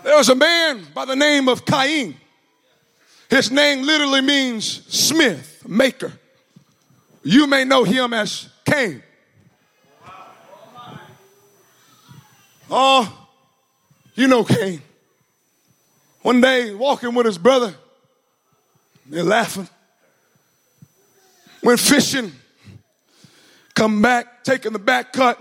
There 0.04 0.16
was 0.16 0.30
a 0.30 0.36
man 0.36 0.86
by 0.94 1.06
the 1.06 1.16
name 1.16 1.50
of 1.50 1.66
Cain. 1.66 2.16
His 3.32 3.50
name 3.50 3.82
literally 3.82 4.22
means 4.22 4.86
smith, 4.96 5.68
maker. 5.68 6.14
You 7.24 7.48
may 7.48 7.66
know 7.66 7.84
him 7.84 8.14
as 8.14 8.50
Cain. 8.66 9.02
Oh, 12.70 13.28
you 14.14 14.28
know 14.28 14.44
Cain. 14.44 14.80
One 16.24 16.40
day, 16.40 16.74
walking 16.74 17.14
with 17.14 17.26
his 17.26 17.38
brother, 17.38 17.76
they're 19.06 19.24
laughing. 19.24 19.68
Went 21.62 21.82
fishing, 21.82 22.32
come 23.74 24.02
back, 24.02 24.44
taking 24.46 24.72
the 24.72 24.80
back 24.80 25.12
cut, 25.12 25.38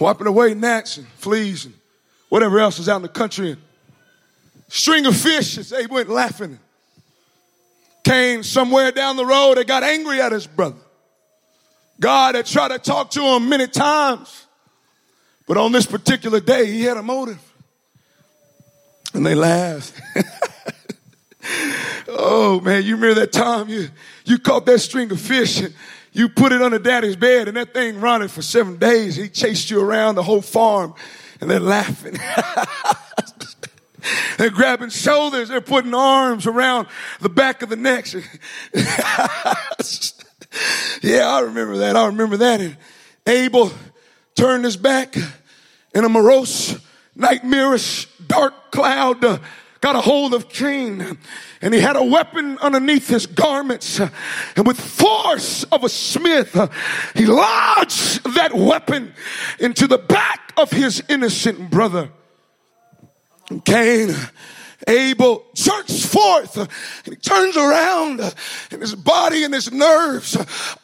wiping 0.00 0.28
away 0.28 0.54
gnats 0.54 0.98
and 0.98 1.06
fleas 1.08 1.64
and 1.64 1.74
whatever 2.28 2.60
else 2.60 2.78
is 2.78 2.88
out 2.88 2.96
in 2.96 3.02
the 3.02 3.08
country. 3.08 3.50
And 3.50 3.60
string 4.68 5.04
of 5.04 5.16
fish 5.16 5.58
as 5.58 5.70
they 5.70 5.86
went 5.86 6.08
laughing. 6.08 6.60
Came 8.04 8.44
somewhere 8.44 8.92
down 8.92 9.16
the 9.16 9.26
road, 9.26 9.56
they 9.56 9.64
got 9.64 9.82
angry 9.82 10.20
at 10.20 10.30
his 10.30 10.46
brother. 10.46 10.78
God 11.98 12.36
had 12.36 12.46
tried 12.46 12.68
to 12.68 12.78
talk 12.78 13.10
to 13.12 13.22
him 13.22 13.48
many 13.48 13.66
times, 13.66 14.46
but 15.48 15.56
on 15.56 15.72
this 15.72 15.86
particular 15.86 16.38
day, 16.38 16.66
he 16.66 16.82
had 16.82 16.96
a 16.96 17.02
motive. 17.02 17.40
And 19.14 19.24
they 19.24 19.34
laughed. 19.34 19.92
oh 22.08 22.60
man, 22.60 22.84
you 22.84 22.96
remember 22.96 23.20
that 23.20 23.32
time 23.32 23.68
you, 23.68 23.88
you 24.24 24.38
caught 24.38 24.66
that 24.66 24.80
string 24.80 25.10
of 25.10 25.20
fish 25.20 25.60
and 25.60 25.74
You 26.16 26.28
put 26.30 26.52
it 26.52 26.62
under 26.62 26.78
daddy's 26.78 27.14
bed 27.14 27.46
and 27.46 27.58
that 27.58 27.74
thing 27.74 28.00
running 28.00 28.28
for 28.28 28.40
seven 28.40 28.78
days. 28.78 29.16
He 29.16 29.28
chased 29.28 29.70
you 29.70 29.82
around 29.82 30.14
the 30.14 30.22
whole 30.22 30.40
farm 30.40 30.94
and 31.42 31.50
they're 31.50 31.60
laughing. 31.60 32.14
they're 34.38 34.48
grabbing 34.48 34.88
shoulders. 34.88 35.50
They're 35.50 35.60
putting 35.60 35.92
arms 35.92 36.46
around 36.46 36.86
the 37.20 37.28
back 37.28 37.60
of 37.60 37.68
the 37.68 37.76
neck. 37.76 38.10
yeah, 41.02 41.28
I 41.28 41.40
remember 41.40 41.76
that. 41.78 41.96
I 41.96 42.06
remember 42.06 42.38
that. 42.38 42.62
And 42.62 42.78
Abel 43.26 43.70
turned 44.36 44.64
his 44.64 44.78
back 44.78 45.16
in 45.94 46.04
a 46.04 46.08
morose, 46.08 46.78
nightmarish, 47.16 48.06
dark 48.26 48.70
cloud. 48.70 49.24
Uh, 49.24 49.38
got 49.80 49.94
a 49.94 50.00
hold 50.00 50.34
of 50.34 50.48
Cain 50.48 51.18
and 51.60 51.74
he 51.74 51.80
had 51.80 51.96
a 51.96 52.02
weapon 52.02 52.58
underneath 52.58 53.08
his 53.08 53.26
garments 53.26 54.00
and 54.00 54.66
with 54.66 54.80
force 54.80 55.64
of 55.64 55.84
a 55.84 55.88
smith 55.88 56.58
he 57.14 57.26
lodged 57.26 58.24
that 58.34 58.52
weapon 58.52 59.12
into 59.60 59.86
the 59.86 59.98
back 59.98 60.52
of 60.56 60.70
his 60.70 61.02
innocent 61.08 61.70
brother 61.70 62.10
Cain 63.64 64.12
Abel 64.86 65.44
jerks 65.54 66.06
forth 66.06 66.56
and 66.56 66.68
he 67.04 67.16
turns 67.16 67.56
around 67.56 68.20
and 68.20 68.80
his 68.80 68.94
body 68.94 69.42
and 69.44 69.52
his 69.52 69.72
nerves 69.72 70.36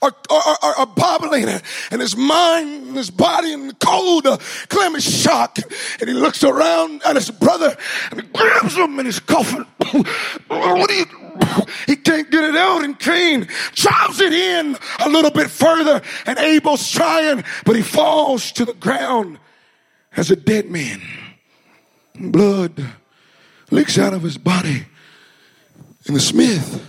are, 0.02 0.14
are, 0.30 0.56
are, 0.62 0.74
are 0.78 0.86
bobbling 0.86 1.44
and 1.44 2.00
his 2.00 2.16
mind 2.16 2.88
and 2.88 2.96
his 2.96 3.10
body 3.10 3.52
in 3.52 3.72
cold 3.74 4.26
uh, 4.26 4.38
clammy 4.68 5.00
shock 5.00 5.58
and 6.00 6.08
he 6.08 6.14
looks 6.14 6.42
around 6.42 7.02
at 7.04 7.14
his 7.14 7.30
brother 7.30 7.76
and 8.10 8.22
he 8.22 8.26
grabs 8.28 8.76
him 8.76 8.98
and 8.98 9.06
he's 9.06 9.20
coughing 9.20 9.66
what 10.48 10.90
are 10.90 10.94
you 10.94 11.06
he 11.86 11.96
can't 11.96 12.30
get 12.30 12.44
it 12.44 12.56
out 12.56 12.84
and 12.84 12.98
Cain 12.98 13.46
drives 13.74 14.20
it 14.20 14.32
in 14.32 14.76
a 15.00 15.08
little 15.08 15.30
bit 15.30 15.48
further 15.48 16.02
and 16.26 16.38
Abel's 16.38 16.90
trying 16.90 17.44
but 17.64 17.76
he 17.76 17.82
falls 17.82 18.52
to 18.52 18.64
the 18.64 18.74
ground 18.74 19.38
as 20.16 20.30
a 20.30 20.36
dead 20.36 20.70
man. 20.70 21.00
Blood 22.14 22.84
leaks 23.72 23.98
out 23.98 24.12
of 24.12 24.22
his 24.22 24.38
body. 24.38 24.85
And 26.06 26.14
the 26.14 26.20
smith 26.20 26.88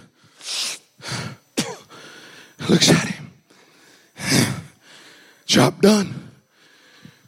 looks 2.70 2.90
at 2.90 3.08
him. 3.08 3.32
Job 5.46 5.82
done. 5.82 6.30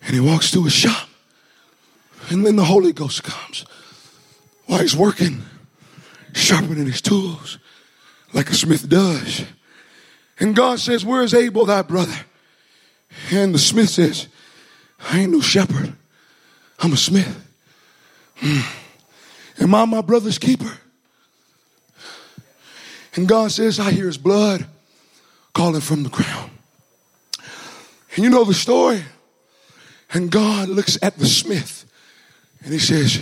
And 0.04 0.14
he 0.14 0.20
walks 0.20 0.52
to 0.52 0.64
his 0.64 0.74
shop. 0.74 1.10
And 2.30 2.46
then 2.46 2.56
the 2.56 2.66
Holy 2.66 2.92
Ghost 2.92 3.24
comes 3.24 3.66
while 4.66 4.80
he's 4.80 4.96
working, 4.96 5.44
sharpening 6.34 6.88
his 6.88 7.02
tools 7.02 7.60
like 8.34 8.50
a 8.50 8.56
smith 8.56 8.90
does. 8.90 9.46
And 10.40 10.56
God 10.56 10.80
says, 10.80 11.06
Where's 11.06 11.34
Abel, 11.34 11.66
thy 11.66 11.82
brother? 11.82 12.18
And 13.32 13.54
the 13.54 13.60
smith 13.60 13.90
says, 13.90 14.28
I 15.00 15.20
ain't 15.20 15.32
no 15.32 15.40
shepherd. 15.40 15.94
I'm 16.80 16.94
a 16.94 16.98
smith. 16.98 17.42
Mm. 18.40 18.85
Am 19.60 19.74
I 19.74 19.86
my 19.86 20.02
brother's 20.02 20.38
keeper? 20.38 20.72
And 23.16 23.28
God 23.28 23.52
says, 23.52 23.80
I 23.80 23.92
hear 23.92 24.08
his 24.08 24.18
blood 24.18 24.66
calling 25.54 25.82
from 25.82 26.04
the 26.04 26.10
ground. 26.10 26.52
And 28.16 28.24
you 28.24 28.30
know 28.30 28.44
the 28.44 28.54
story. 28.54 29.04
And 30.14 30.30
God 30.30 30.70
looks 30.70 30.98
at 31.02 31.18
the 31.18 31.26
smith 31.26 31.86
and 32.64 32.74
he 32.74 32.80
says, 32.80 33.22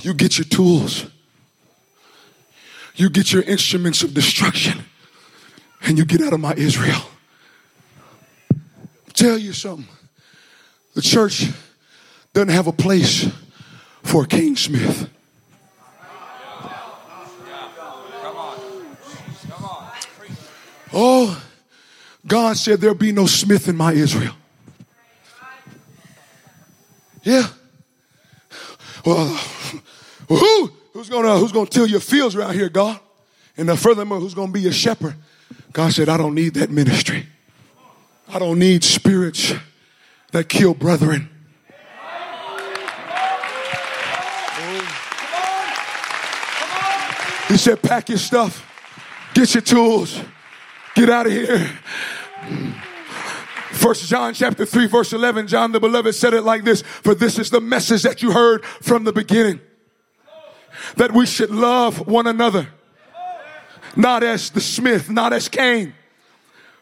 You 0.00 0.14
get 0.14 0.38
your 0.38 0.44
tools, 0.44 1.06
you 2.96 3.10
get 3.10 3.32
your 3.32 3.42
instruments 3.42 4.02
of 4.02 4.14
destruction, 4.14 4.84
and 5.82 5.98
you 5.98 6.04
get 6.04 6.20
out 6.22 6.32
of 6.32 6.40
my 6.40 6.54
Israel. 6.54 7.02
I'll 8.52 9.14
tell 9.14 9.38
you 9.38 9.52
something. 9.52 9.88
The 10.94 11.02
church 11.02 11.46
doesn't 12.32 12.50
have 12.50 12.66
a 12.66 12.72
place 12.72 13.28
for 14.04 14.24
King 14.24 14.54
Smith. 14.54 15.10
Oh, 20.92 21.42
God 22.24 22.56
said 22.56 22.80
there'll 22.80 22.94
be 22.94 23.10
no 23.10 23.26
Smith 23.26 23.68
in 23.68 23.76
my 23.76 23.92
Israel. 23.92 24.34
Yeah. 27.24 27.48
Well, 29.04 29.26
who? 30.28 30.70
Who's 30.92 31.08
gonna 31.08 31.36
who's 31.38 31.50
gonna 31.50 31.66
till 31.66 31.88
your 31.88 32.00
fields 32.00 32.36
around 32.36 32.54
here, 32.54 32.68
God? 32.68 33.00
And 33.56 33.68
then 33.68 33.76
furthermore, 33.76 34.20
who's 34.20 34.34
gonna 34.34 34.52
be 34.52 34.60
your 34.60 34.72
shepherd? 34.72 35.16
God 35.72 35.92
said, 35.92 36.08
I 36.08 36.16
don't 36.16 36.34
need 36.34 36.54
that 36.54 36.70
ministry. 36.70 37.26
I 38.28 38.38
don't 38.38 38.60
need 38.60 38.84
spirits 38.84 39.52
that 40.30 40.48
kill 40.48 40.74
brethren. 40.74 41.28
He 47.54 47.58
said, 47.58 47.80
pack 47.82 48.08
your 48.08 48.18
stuff, 48.18 48.68
get 49.32 49.54
your 49.54 49.60
tools, 49.60 50.20
get 50.96 51.08
out 51.08 51.26
of 51.26 51.32
here. 51.32 51.70
First 53.70 54.08
John 54.08 54.34
chapter 54.34 54.66
3 54.66 54.88
verse 54.88 55.12
11, 55.12 55.46
John 55.46 55.70
the 55.70 55.78
beloved 55.78 56.16
said 56.16 56.34
it 56.34 56.40
like 56.40 56.64
this, 56.64 56.82
for 56.82 57.14
this 57.14 57.38
is 57.38 57.50
the 57.50 57.60
message 57.60 58.02
that 58.02 58.22
you 58.22 58.32
heard 58.32 58.64
from 58.64 59.04
the 59.04 59.12
beginning. 59.12 59.60
That 60.96 61.12
we 61.12 61.26
should 61.26 61.50
love 61.50 62.08
one 62.08 62.26
another. 62.26 62.70
Not 63.94 64.24
as 64.24 64.50
the 64.50 64.60
smith, 64.60 65.08
not 65.08 65.32
as 65.32 65.48
Cain 65.48 65.94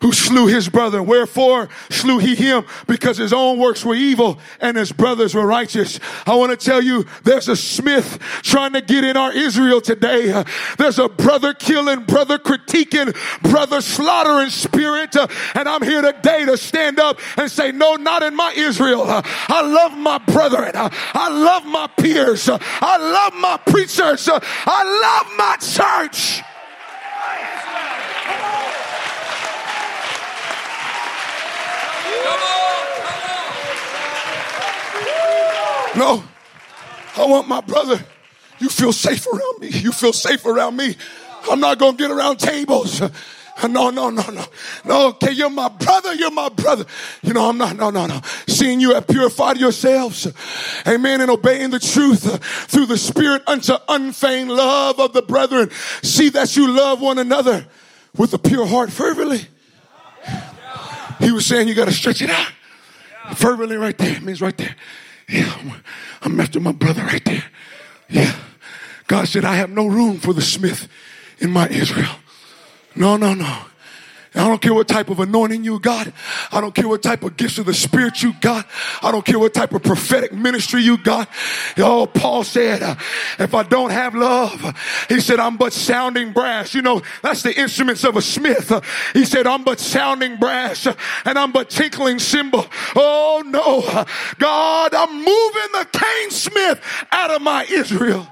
who 0.03 0.13
slew 0.13 0.47
his 0.47 0.69
brother. 0.69 1.03
Wherefore 1.03 1.69
slew 1.91 2.19
he 2.19 2.35
him? 2.35 2.65
Because 2.87 3.17
his 3.17 3.33
own 3.33 3.59
works 3.59 3.85
were 3.85 3.95
evil 3.95 4.39
and 4.61 4.77
his 4.77 4.93
brothers 4.93 5.35
were 5.35 5.47
righteous. 5.47 5.99
I 6.27 6.35
want 6.35 6.51
to 6.51 6.63
tell 6.63 6.83
you, 6.83 7.07
there's 7.25 7.49
a 7.49 7.57
Smith 7.57 8.19
trying 8.43 8.75
to 8.75 8.83
get 8.83 9.05
in 9.05 9.17
our 9.17 9.33
Israel 9.33 9.81
today. 9.81 10.45
There's 10.77 10.99
a 10.99 11.09
brother 11.09 11.55
killing, 11.55 12.05
brother 12.05 12.39
critiquing, 12.39 13.17
brother 13.43 13.81
slaughtering 13.81 14.51
spirit. 14.51 15.17
And 15.55 15.69
I'm 15.69 15.83
here 15.83 16.03
today 16.03 16.45
to 16.47 16.57
stand 16.57 16.99
up 16.99 17.21
and 17.37 17.51
say, 17.51 17.73
no, 17.73 17.95
not 17.95 18.23
in 18.23 18.35
my 18.35 18.53
Israel. 18.57 19.05
I 19.07 19.63
love 19.63 19.97
my 19.97 20.19
brethren. 20.19 20.73
I 20.75 21.29
love 21.29 21.65
my 21.65 21.87
peers. 21.87 22.49
I 22.51 22.97
love 22.99 23.35
my 23.35 23.57
preachers. 23.65 24.29
I 24.29 24.83
love 24.85 25.37
my 25.37 25.57
church. 25.61 26.43
No, 35.97 36.25
I 37.17 37.27
want 37.27 37.49
my 37.49 37.61
brother. 37.61 38.01
You 38.59 38.69
feel 38.69 38.93
safe 38.93 39.27
around 39.27 39.61
me. 39.61 39.69
You 39.69 39.93
feel 39.93 40.13
safe 40.13 40.47
around 40.47 40.77
me. 40.77 40.97
I'm 41.51 41.61
not 41.61 41.79
going 41.79 41.97
to 41.97 42.03
get 42.03 42.11
around 42.11 42.39
tables. 42.39 43.01
No, 43.69 43.91
no, 43.91 44.11
no, 44.11 44.23
no. 44.31 44.45
No, 44.85 45.09
okay, 45.09 45.33
you're 45.33 45.51
my 45.51 45.69
brother. 45.69 46.15
You're 46.15 46.31
my 46.31 46.49
brother. 46.49 46.85
You 47.23 47.33
know, 47.33 47.49
I'm 47.49 47.59
not, 47.59 47.77
no, 47.77 47.91
no, 47.91 48.07
no. 48.07 48.21
Seeing 48.47 48.81
you 48.81 48.95
have 48.95 49.07
purified 49.07 49.59
yourselves. 49.59 50.27
Amen. 50.87 51.21
And 51.21 51.31
obeying 51.31 51.71
the 51.71 51.79
truth 51.79 52.43
through 52.71 52.87
the 52.87 52.97
Spirit 52.97 53.43
unto 53.47 53.75
unfeigned 53.89 54.51
love 54.51 54.99
of 54.99 55.13
the 55.13 55.23
brethren. 55.23 55.71
See 56.03 56.31
that 56.31 56.57
you 56.57 56.71
love 56.71 57.01
one 57.01 57.19
another 57.19 57.67
with 58.17 58.33
a 58.35 58.39
pure 58.39 58.67
heart 58.67 58.91
fervently. 58.91 59.47
He 61.21 61.31
was 61.31 61.47
saying 61.47 61.69
you 61.69 61.75
got 61.75 61.87
to 61.87 61.93
stretch 61.93 62.23
it 62.23 62.31
out. 62.31 62.51
Fervently 63.37 63.77
right 63.77 63.97
there. 63.97 64.21
Means 64.21 64.41
right 64.41 64.57
there. 64.57 64.75
Yeah, 65.33 65.81
I'm 66.21 66.39
after 66.39 66.61
my 66.61 66.73
brother 66.73 67.03
right 67.03 67.25
there. 67.25 67.45
Yeah. 68.11 68.37
God 69.07 69.29
said, 69.29 69.45
I 69.45 69.55
have 69.55 69.71
no 69.71 69.87
room 69.87 70.19
for 70.19 70.35
the 70.35 70.43
smith 70.43 70.89
in 71.39 71.51
my 71.51 71.69
Israel. 71.69 72.17
No, 72.95 73.17
no, 73.17 73.33
no. 73.33 73.65
I 74.35 74.49
don't 74.49 74.63
care 74.63 74.73
what 74.73 74.89
type 74.89 75.11
of 75.11 75.21
anointing 75.21 75.63
you 75.63 75.79
got. 75.79 76.09
I 76.51 76.61
don't 76.61 76.75
care 76.75 76.89
what 76.89 77.03
type 77.03 77.23
of 77.23 77.37
gifts 77.37 77.59
of 77.59 77.67
the 77.67 77.75
Spirit 77.75 78.23
you 78.23 78.33
got. 78.41 78.67
I 79.03 79.13
don't 79.13 79.25
care 79.25 79.39
what 79.39 79.53
type 79.53 79.73
of 79.75 79.83
prophetic 79.83 80.33
ministry 80.33 80.81
you 80.81 80.97
got. 80.97 81.29
Oh, 81.77 82.07
Paul 82.07 82.43
said, 82.43 82.83
uh, 82.83 82.95
if 83.39 83.55
I 83.55 83.63
don't 83.63 83.91
have 83.91 84.15
love, 84.15 84.75
he 85.09 85.21
said, 85.21 85.39
I'm 85.39 85.59
but 85.59 85.75
sounding 85.75 86.33
brass. 86.33 86.75
You 86.75 86.81
know, 86.81 87.03
that's 87.23 87.43
the 87.43 87.59
instruments 87.59 88.05
of 88.05 88.17
a 88.17 88.23
smith. 88.23 88.73
He 89.13 89.27
said, 89.27 89.47
I'm 89.47 89.65
but 89.65 89.79
sounding 89.81 90.39
brass 90.39 90.87
and 90.87 91.39
I'm 91.39 91.53
but 91.53 91.69
tinkling 91.69 92.19
cymbal. 92.19 92.67
Oh 92.97 93.43
no, 93.47 94.05
God, 94.39 94.95
I'm 94.95 95.15
moving 95.15 95.73
the 95.73 95.89
Cain 95.93 96.31
Smith 96.31 96.81
out 97.11 97.31
of 97.31 97.43
my 97.43 97.65
Israel. 97.65 98.27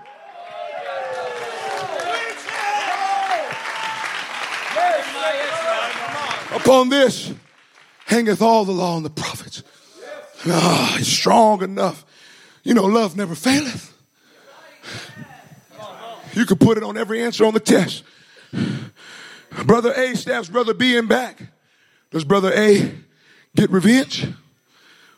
Upon 6.60 6.88
this 6.88 7.32
hangeth 8.06 8.42
all 8.42 8.64
the 8.64 8.72
law 8.72 8.96
and 8.96 9.04
the 9.04 9.10
prophets. 9.10 9.62
Ah, 10.46 10.96
it's 10.98 11.08
strong 11.08 11.62
enough. 11.62 12.04
You 12.62 12.74
know, 12.74 12.84
love 12.84 13.16
never 13.16 13.34
faileth. 13.34 13.92
You 16.32 16.46
could 16.46 16.60
put 16.60 16.76
it 16.76 16.84
on 16.84 16.96
every 16.96 17.22
answer 17.22 17.44
on 17.44 17.54
the 17.54 17.60
test. 17.60 18.04
Brother 19.64 19.92
A 19.92 20.16
stabs 20.16 20.48
brother 20.48 20.74
B 20.74 20.96
in 20.96 21.06
back. 21.06 21.42
Does 22.10 22.24
brother 22.24 22.52
A 22.54 22.94
get 23.56 23.70
revenge? 23.70 24.26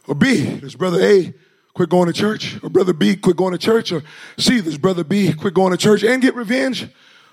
Or 0.08 0.14
B, 0.14 0.58
does 0.58 0.74
brother 0.74 1.00
A 1.00 1.34
quit 1.74 1.88
going 1.88 2.06
to 2.06 2.12
church? 2.12 2.58
Or 2.62 2.70
brother 2.70 2.92
B 2.92 3.16
quit 3.16 3.36
going 3.36 3.52
to 3.52 3.58
church? 3.58 3.92
Or 3.92 4.02
C, 4.38 4.60
does 4.60 4.78
brother 4.78 5.04
B 5.04 5.32
quit 5.32 5.54
going 5.54 5.72
to 5.72 5.76
church 5.76 6.02
and 6.02 6.22
get 6.22 6.34
revenge? 6.34 6.88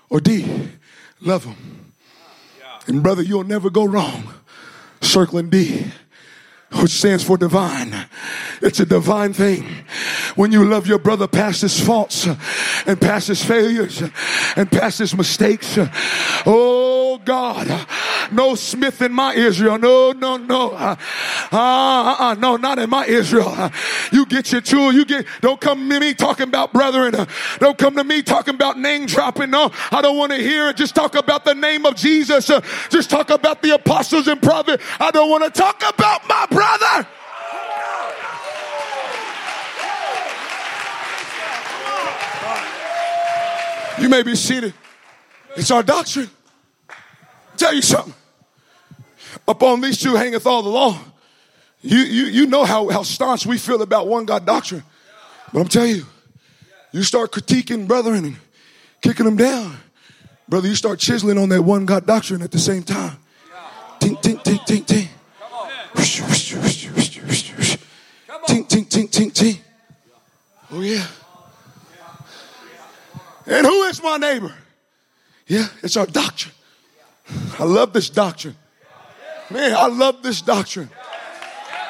Or 0.08 0.20
D, 0.20 0.68
love 1.20 1.44
him? 1.44 1.79
And 2.86 3.02
brother, 3.02 3.22
you'll 3.22 3.44
never 3.44 3.70
go 3.70 3.84
wrong 3.84 4.34
circling 5.00 5.50
D 5.50 5.92
which 6.74 6.92
stands 6.92 7.24
for 7.24 7.36
divine. 7.36 8.06
It's 8.62 8.80
a 8.80 8.86
divine 8.86 9.32
thing. 9.32 9.66
When 10.36 10.52
you 10.52 10.64
love 10.64 10.86
your 10.86 10.98
brother 10.98 11.26
past 11.26 11.62
his 11.62 11.80
faults 11.80 12.28
and 12.86 13.00
past 13.00 13.28
his 13.28 13.44
failures 13.44 14.02
and 14.56 14.70
past 14.70 15.00
his 15.00 15.16
mistakes. 15.16 15.78
Oh 16.46 17.20
God, 17.24 17.66
no 18.32 18.54
Smith 18.54 19.02
in 19.02 19.12
my 19.12 19.34
Israel. 19.34 19.78
No, 19.78 20.12
no, 20.12 20.36
no. 20.36 20.72
Uh, 20.72 20.96
uh, 21.52 22.16
uh, 22.18 22.36
no, 22.38 22.56
not 22.56 22.78
in 22.78 22.90
my 22.90 23.06
Israel. 23.06 23.70
you 24.12 24.26
get 24.26 24.52
your 24.52 24.60
tool. 24.60 24.92
You 24.92 25.04
get, 25.04 25.26
don't 25.40 25.60
come 25.60 25.88
to 25.88 26.00
me 26.00 26.14
talking 26.14 26.48
about 26.48 26.72
brethren. 26.72 27.26
don't 27.58 27.78
come 27.78 27.96
to 27.96 28.04
me 28.04 28.22
talking 28.22 28.54
about 28.54 28.78
name 28.78 29.06
dropping. 29.06 29.50
No, 29.50 29.70
I 29.90 30.02
don't 30.02 30.16
want 30.16 30.32
to 30.32 30.38
hear 30.38 30.68
it. 30.68 30.76
Just 30.76 30.94
talk 30.94 31.14
about 31.14 31.44
the 31.44 31.54
name 31.54 31.86
of 31.86 31.96
Jesus. 31.96 32.50
just 32.88 33.10
talk 33.10 33.30
about 33.30 33.62
the 33.62 33.74
apostles 33.74 34.28
and 34.28 34.40
prophets. 34.40 34.82
I 34.98 35.10
don't 35.10 35.30
want 35.30 35.44
to 35.44 35.50
talk 35.50 35.82
about 35.86 36.28
my 36.28 36.46
brother. 36.50 37.06
You 44.00 44.08
may 44.08 44.22
be 44.22 44.34
seated. 44.34 44.72
It's 45.56 45.70
our 45.70 45.82
doctrine. 45.82 46.30
Tell 47.56 47.74
you 47.74 47.82
something. 47.82 48.14
Upon 49.46 49.80
these 49.80 49.98
two 49.98 50.14
hangeth 50.14 50.46
all 50.46 50.62
the 50.62 50.68
law. 50.68 50.98
You, 51.82 51.98
you, 51.98 52.24
you 52.26 52.46
know 52.46 52.64
how, 52.64 52.88
how 52.88 53.02
staunch 53.02 53.46
we 53.46 53.58
feel 53.58 53.80
about 53.82 54.06
one 54.06 54.26
God 54.26 54.44
doctrine. 54.44 54.82
But 55.52 55.60
I'm 55.60 55.68
telling 55.68 55.96
you, 55.96 56.06
you 56.92 57.02
start 57.02 57.32
critiquing 57.32 57.86
brethren 57.88 58.24
and 58.24 58.36
kicking 59.00 59.24
them 59.24 59.36
down. 59.36 59.76
Brother, 60.48 60.68
you 60.68 60.74
start 60.74 60.98
chiseling 60.98 61.38
on 61.38 61.48
that 61.50 61.62
one 61.62 61.86
God 61.86 62.06
doctrine 62.06 62.42
at 62.42 62.50
the 62.50 62.58
same 62.58 62.82
time. 62.82 63.16
Tink, 64.00 64.20
tink, 64.22 64.42
tink, 64.42 64.60
tink, 64.66 64.86
tink. 64.86 65.08
Tink, 68.46 68.68
tink, 68.68 68.88
tink, 68.88 69.10
tink, 69.10 69.32
tink. 69.32 69.60
Oh, 70.72 70.80
yeah. 70.80 71.06
And 73.46 73.66
who 73.66 73.82
is 73.84 74.02
my 74.02 74.16
neighbor? 74.16 74.54
Yeah, 75.46 75.66
it's 75.82 75.96
our 75.96 76.06
doctrine. 76.06 76.54
I 77.58 77.64
love 77.64 77.92
this 77.92 78.10
doctrine. 78.10 78.56
Man, 79.50 79.74
I 79.74 79.88
love 79.88 80.22
this 80.22 80.40
doctrine. 80.40 80.90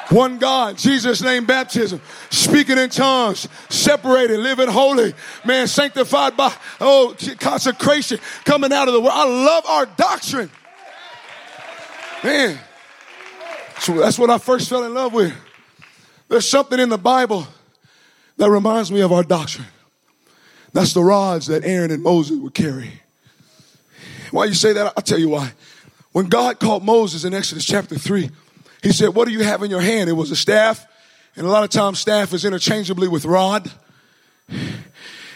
One 0.09 0.39
God, 0.39 0.77
Jesus' 0.77 1.21
name 1.21 1.45
baptism, 1.45 2.01
speaking 2.29 2.77
in 2.77 2.89
tongues, 2.89 3.47
separated, 3.69 4.39
living 4.39 4.67
holy, 4.67 5.13
man, 5.45 5.67
sanctified 5.67 6.35
by, 6.35 6.53
oh, 6.81 7.15
consecration, 7.39 8.19
coming 8.43 8.73
out 8.73 8.89
of 8.89 8.93
the 8.93 8.99
world. 8.99 9.13
I 9.13 9.23
love 9.23 9.65
our 9.67 9.85
doctrine. 9.85 10.51
Man, 12.25 12.59
so 13.79 13.93
that's 13.93 14.19
what 14.19 14.29
I 14.29 14.37
first 14.37 14.67
fell 14.67 14.83
in 14.83 14.93
love 14.93 15.13
with. 15.13 15.33
There's 16.27 16.47
something 16.47 16.79
in 16.79 16.89
the 16.89 16.97
Bible 16.97 17.47
that 18.35 18.49
reminds 18.49 18.91
me 18.91 18.99
of 18.99 19.13
our 19.13 19.23
doctrine. 19.23 19.67
That's 20.73 20.93
the 20.93 21.03
rods 21.03 21.47
that 21.47 21.63
Aaron 21.63 21.89
and 21.89 22.03
Moses 22.03 22.37
would 22.37 22.53
carry. 22.53 23.01
Why 24.31 24.45
you 24.45 24.53
say 24.53 24.73
that? 24.73 24.93
I'll 24.97 25.03
tell 25.03 25.19
you 25.19 25.29
why. 25.29 25.53
When 26.11 26.27
God 26.27 26.59
called 26.59 26.83
Moses 26.83 27.23
in 27.23 27.33
Exodus 27.33 27.65
chapter 27.65 27.97
3, 27.97 28.29
he 28.83 28.91
said, 28.91 29.09
What 29.09 29.27
do 29.27 29.33
you 29.33 29.43
have 29.43 29.63
in 29.63 29.71
your 29.71 29.81
hand? 29.81 30.09
It 30.09 30.13
was 30.13 30.31
a 30.31 30.35
staff. 30.35 30.85
And 31.35 31.45
a 31.45 31.49
lot 31.49 31.63
of 31.63 31.69
times, 31.69 31.99
staff 31.99 32.33
is 32.33 32.43
interchangeably 32.43 33.07
with 33.07 33.25
rod. 33.25 33.71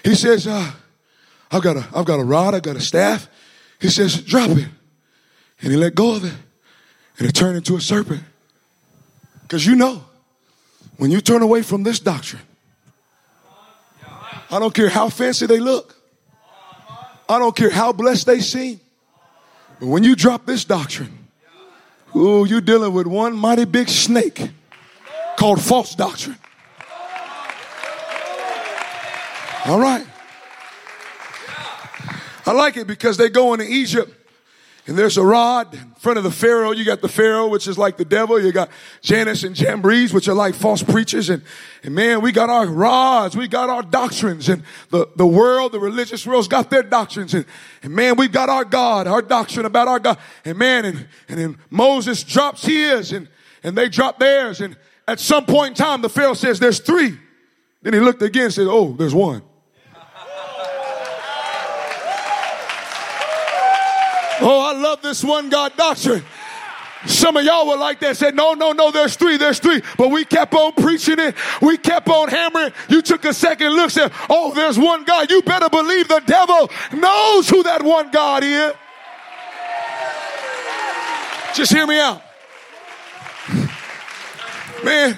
He 0.03 0.13
says, 0.13 0.45
uh, 0.45 0.71
I've, 1.49 1.63
got 1.63 1.77
a, 1.77 1.87
I've 1.95 2.05
got 2.05 2.19
a 2.19 2.23
rod, 2.23 2.53
I've 2.53 2.61
got 2.61 2.75
a 2.75 2.81
staff. 2.81 3.27
He 3.79 3.89
says, 3.89 4.21
Drop 4.21 4.49
it. 4.51 4.67
And 5.61 5.71
he 5.71 5.77
let 5.77 5.95
go 5.95 6.15
of 6.15 6.25
it. 6.25 6.33
And 7.17 7.27
it 7.27 7.31
turned 7.31 7.55
into 7.55 7.77
a 7.77 7.81
serpent. 7.81 8.21
Because 9.43 9.65
you 9.65 9.75
know, 9.75 10.03
when 10.97 11.11
you 11.11 11.21
turn 11.21 11.41
away 11.41 11.61
from 11.61 11.83
this 11.83 11.99
doctrine, 11.99 12.41
I 14.51 14.59
don't 14.59 14.73
care 14.73 14.89
how 14.89 15.09
fancy 15.09 15.45
they 15.45 15.59
look, 15.59 15.95
I 17.27 17.39
don't 17.39 17.55
care 17.55 17.69
how 17.69 17.93
blessed 17.93 18.27
they 18.27 18.41
seem, 18.41 18.79
but 19.79 19.87
when 19.87 20.03
you 20.03 20.15
drop 20.15 20.45
this 20.45 20.63
doctrine, 20.65 21.27
ooh, 22.15 22.45
you're 22.45 22.61
dealing 22.61 22.93
with 22.93 23.07
one 23.07 23.35
mighty 23.35 23.65
big 23.65 23.89
snake 23.89 24.49
called 25.37 25.61
false 25.61 25.95
doctrine. 25.95 26.37
All 29.65 29.79
right. 29.79 30.05
I 32.45 32.51
like 32.51 32.77
it 32.77 32.87
because 32.87 33.17
they 33.17 33.29
go 33.29 33.53
into 33.53 33.65
Egypt 33.67 34.14
and 34.87 34.95
there's 34.95 35.17
a 35.17 35.23
rod 35.23 35.73
in 35.73 35.93
front 35.95 36.19
of 36.19 36.23
the 36.23 36.31
Pharaoh. 36.31 36.71
You 36.71 36.85
got 36.85 37.01
the 37.01 37.07
Pharaoh, 37.07 37.47
which 37.47 37.67
is 37.67 37.75
like 37.75 37.97
the 37.97 38.05
devil. 38.05 38.39
You 38.39 38.51
got 38.51 38.69
Jannes 39.01 39.43
and 39.43 39.55
Jambres, 39.55 40.13
which 40.13 40.27
are 40.27 40.35
like 40.35 40.53
false 40.53 40.83
preachers. 40.83 41.31
And, 41.31 41.41
and 41.81 41.95
man, 41.95 42.21
we 42.21 42.31
got 42.31 42.51
our 42.51 42.67
rods. 42.67 43.35
We 43.35 43.47
got 43.47 43.71
our 43.71 43.81
doctrines. 43.81 44.47
And 44.47 44.61
the, 44.91 45.09
the 45.15 45.25
world, 45.25 45.71
the 45.71 45.79
religious 45.79 46.27
world's 46.27 46.47
got 46.47 46.69
their 46.69 46.83
doctrines. 46.83 47.33
And, 47.33 47.45
and 47.81 47.95
man, 47.95 48.15
we've 48.15 48.31
got 48.31 48.47
our 48.47 48.63
God, 48.63 49.07
our 49.07 49.23
doctrine 49.23 49.65
about 49.65 49.87
our 49.87 49.99
God. 49.99 50.19
And 50.43 50.55
man, 50.59 50.85
and, 50.85 51.07
and 51.29 51.39
then 51.39 51.57
Moses 51.71 52.23
drops 52.23 52.63
his 52.63 53.11
and, 53.11 53.27
and 53.63 53.75
they 53.75 53.89
drop 53.89 54.19
theirs. 54.19 54.61
And 54.61 54.77
at 55.07 55.19
some 55.19 55.47
point 55.47 55.69
in 55.69 55.83
time, 55.83 56.03
the 56.03 56.09
Pharaoh 56.09 56.35
says, 56.35 56.59
there's 56.59 56.79
three. 56.79 57.17
Then 57.81 57.93
he 57.93 57.99
looked 57.99 58.21
again 58.21 58.45
and 58.45 58.53
said, 58.53 58.67
oh, 58.67 58.93
there's 58.93 59.15
one. 59.15 59.41
Oh, 64.41 64.59
I 64.61 64.79
love 64.79 65.01
this 65.01 65.23
one 65.23 65.49
God 65.49 65.73
doctrine. 65.77 66.23
Some 67.05 67.37
of 67.37 67.43
y'all 67.43 67.67
were 67.67 67.77
like 67.77 67.99
that, 67.99 68.17
said, 68.17 68.35
no, 68.35 68.53
no, 68.53 68.71
no, 68.71 68.89
there's 68.89 69.15
three, 69.15 69.37
there's 69.37 69.59
three. 69.59 69.81
But 69.97 70.09
we 70.09 70.25
kept 70.25 70.53
on 70.55 70.73
preaching 70.73 71.19
it. 71.19 71.35
We 71.61 71.77
kept 71.77 72.09
on 72.09 72.29
hammering. 72.29 72.73
You 72.89 73.01
took 73.01 73.25
a 73.25 73.33
second 73.33 73.73
look, 73.73 73.91
said, 73.91 74.11
oh, 74.29 74.53
there's 74.53 74.79
one 74.79 75.03
God. 75.03 75.29
You 75.29 75.41
better 75.43 75.69
believe 75.69 76.07
the 76.07 76.21
devil 76.25 76.69
knows 76.93 77.47
who 77.47 77.61
that 77.63 77.83
one 77.83 78.09
God 78.09 78.43
is. 78.43 78.73
Just 81.55 81.71
hear 81.71 81.85
me 81.87 81.99
out. 81.99 82.21
Man, 84.83 85.17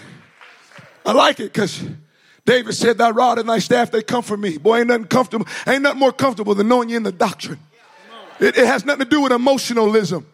I 1.06 1.12
like 1.14 1.40
it 1.40 1.52
because 1.52 1.84
David 2.46 2.74
said, 2.74 2.98
Thy 2.98 3.10
rod 3.10 3.40
and 3.40 3.50
thy 3.50 3.60
staff, 3.60 3.92
they 3.92 4.04
comfort 4.04 4.38
me. 4.38 4.58
Boy, 4.58 4.80
ain't 4.80 4.88
nothing 4.88 5.08
comfortable, 5.08 5.48
ain't 5.66 5.82
nothing 5.82 6.00
more 6.00 6.12
comfortable 6.12 6.54
than 6.54 6.68
knowing 6.68 6.90
you 6.90 6.98
in 6.98 7.04
the 7.04 7.12
doctrine. 7.12 7.60
It, 8.40 8.58
it 8.58 8.68
has 8.68 8.86
nothing 8.86 9.06
to 9.06 9.10
do 9.10 9.22
with 9.22 9.32
emotionalism 9.32 10.28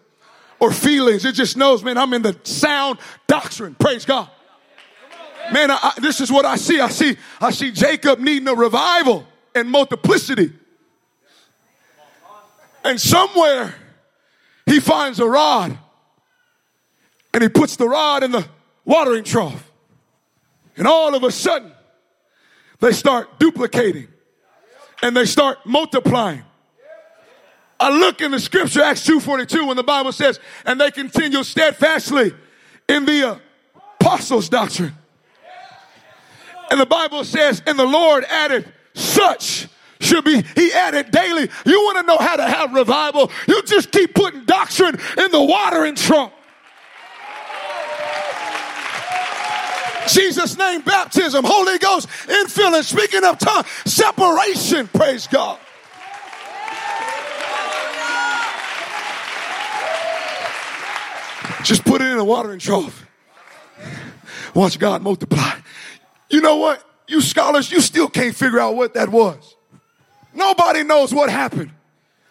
or 0.60 0.72
feelings. 0.72 1.26
It 1.26 1.34
just 1.34 1.58
knows, 1.58 1.84
man, 1.84 1.98
I'm 1.98 2.14
in 2.14 2.22
the 2.22 2.38
sound 2.44 3.00
doctrine. 3.28 3.76
Praise 3.76 4.06
God. 4.06 4.30
Man, 5.52 5.72
I, 5.72 5.80
I, 5.82 6.00
this 6.00 6.22
is 6.22 6.32
what 6.32 6.46
I 6.46 6.56
see. 6.56 6.80
I 6.80 6.90
see, 6.90 7.18
I 7.42 7.52
see 7.52 7.72
Jacob 7.72 8.20
needing 8.20 8.48
a 8.48 8.56
revival 8.56 9.26
and 9.54 9.70
multiplicity. 9.70 10.54
And 12.84 13.00
somewhere 13.00 13.74
he 14.66 14.80
finds 14.80 15.20
a 15.20 15.28
rod 15.28 15.78
and 17.34 17.44
he 17.44 17.50
puts 17.50 17.76
the 17.76 17.88
rod 17.88 18.24
in 18.24 18.32
the 18.32 18.46
watering 18.86 19.24
trough. 19.24 19.72
And 20.76 20.88
all 20.88 21.16
of 21.16 21.24
a 21.24 21.32
sudden, 21.32 21.72
they 22.80 22.92
start 22.92 23.40
duplicating 23.40 24.08
and 25.02 25.16
they 25.16 25.26
start 25.26 25.66
multiplying. 25.66 26.44
I 27.84 27.90
look 27.90 28.22
in 28.22 28.32
the 28.32 28.40
scripture, 28.40 28.82
Acts 28.82 29.06
2.42, 29.06 29.68
when 29.68 29.76
the 29.76 29.84
Bible 29.84 30.14
says, 30.14 30.40
and 30.66 30.80
they 30.80 30.90
continue 30.90 31.44
steadfastly 31.44 32.34
in 32.88 33.04
the 33.04 33.42
apostles' 34.00 34.48
doctrine. 34.48 34.94
And 36.72 36.80
the 36.80 36.86
Bible 36.86 37.26
says, 37.26 37.62
and 37.68 37.78
the 37.78 37.86
Lord 37.86 38.24
added 38.24 38.72
such 38.94 39.68
should 40.00 40.24
be, 40.24 40.42
he 40.56 40.72
added 40.72 41.12
daily. 41.12 41.50
You 41.66 41.82
want 41.82 41.98
to 41.98 42.04
know 42.04 42.18
how 42.18 42.38
to 42.38 42.48
have 42.48 42.74
revival? 42.74 43.30
You 43.50 43.62
just 43.64 43.92
keep 43.92 44.16
putting 44.16 44.46
doctrine 44.46 44.98
in 45.18 45.32
the 45.32 45.44
watering 45.44 45.96
trunk. 45.96 46.32
Jesus' 50.08 50.58
name, 50.58 50.80
baptism, 50.82 51.44
Holy 51.46 51.78
Ghost, 51.80 52.08
infilling, 52.08 52.84
speaking 52.84 53.26
of 53.26 53.40
tongue, 53.40 53.66
separation, 53.86 54.88
praise 54.88 55.28
God. 55.28 55.60
Just 61.64 61.86
put 61.86 62.02
it 62.02 62.12
in 62.12 62.18
a 62.18 62.24
watering 62.24 62.60
trough. 62.60 63.06
Watch 64.54 64.78
God 64.78 65.02
multiply. 65.02 65.60
You 66.30 66.42
know 66.42 66.58
what? 66.58 66.84
You 67.08 67.22
scholars, 67.22 67.72
you 67.72 67.82
still 67.82 68.10
can't 68.10 68.36
figure 68.36 68.60
out 68.60 68.76
what 68.76 68.94
that 68.96 69.10
was. 69.10 69.56
Nobody 70.34 70.84
knows 70.84 71.14
what 71.14 71.30
happened. 71.30 71.72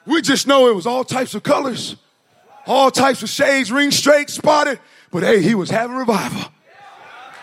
We 0.06 0.22
just 0.22 0.46
know 0.46 0.68
it 0.68 0.74
was 0.74 0.86
all 0.86 1.04
types 1.04 1.34
of 1.34 1.42
colors, 1.42 1.96
all 2.66 2.90
types 2.90 3.22
of 3.22 3.28
shades, 3.28 3.70
ring 3.70 3.90
straight, 3.90 4.28
spotted. 4.30 4.80
But 5.10 5.22
hey, 5.22 5.42
he 5.42 5.54
was 5.54 5.70
having 5.70 5.96
revival. 5.96 6.50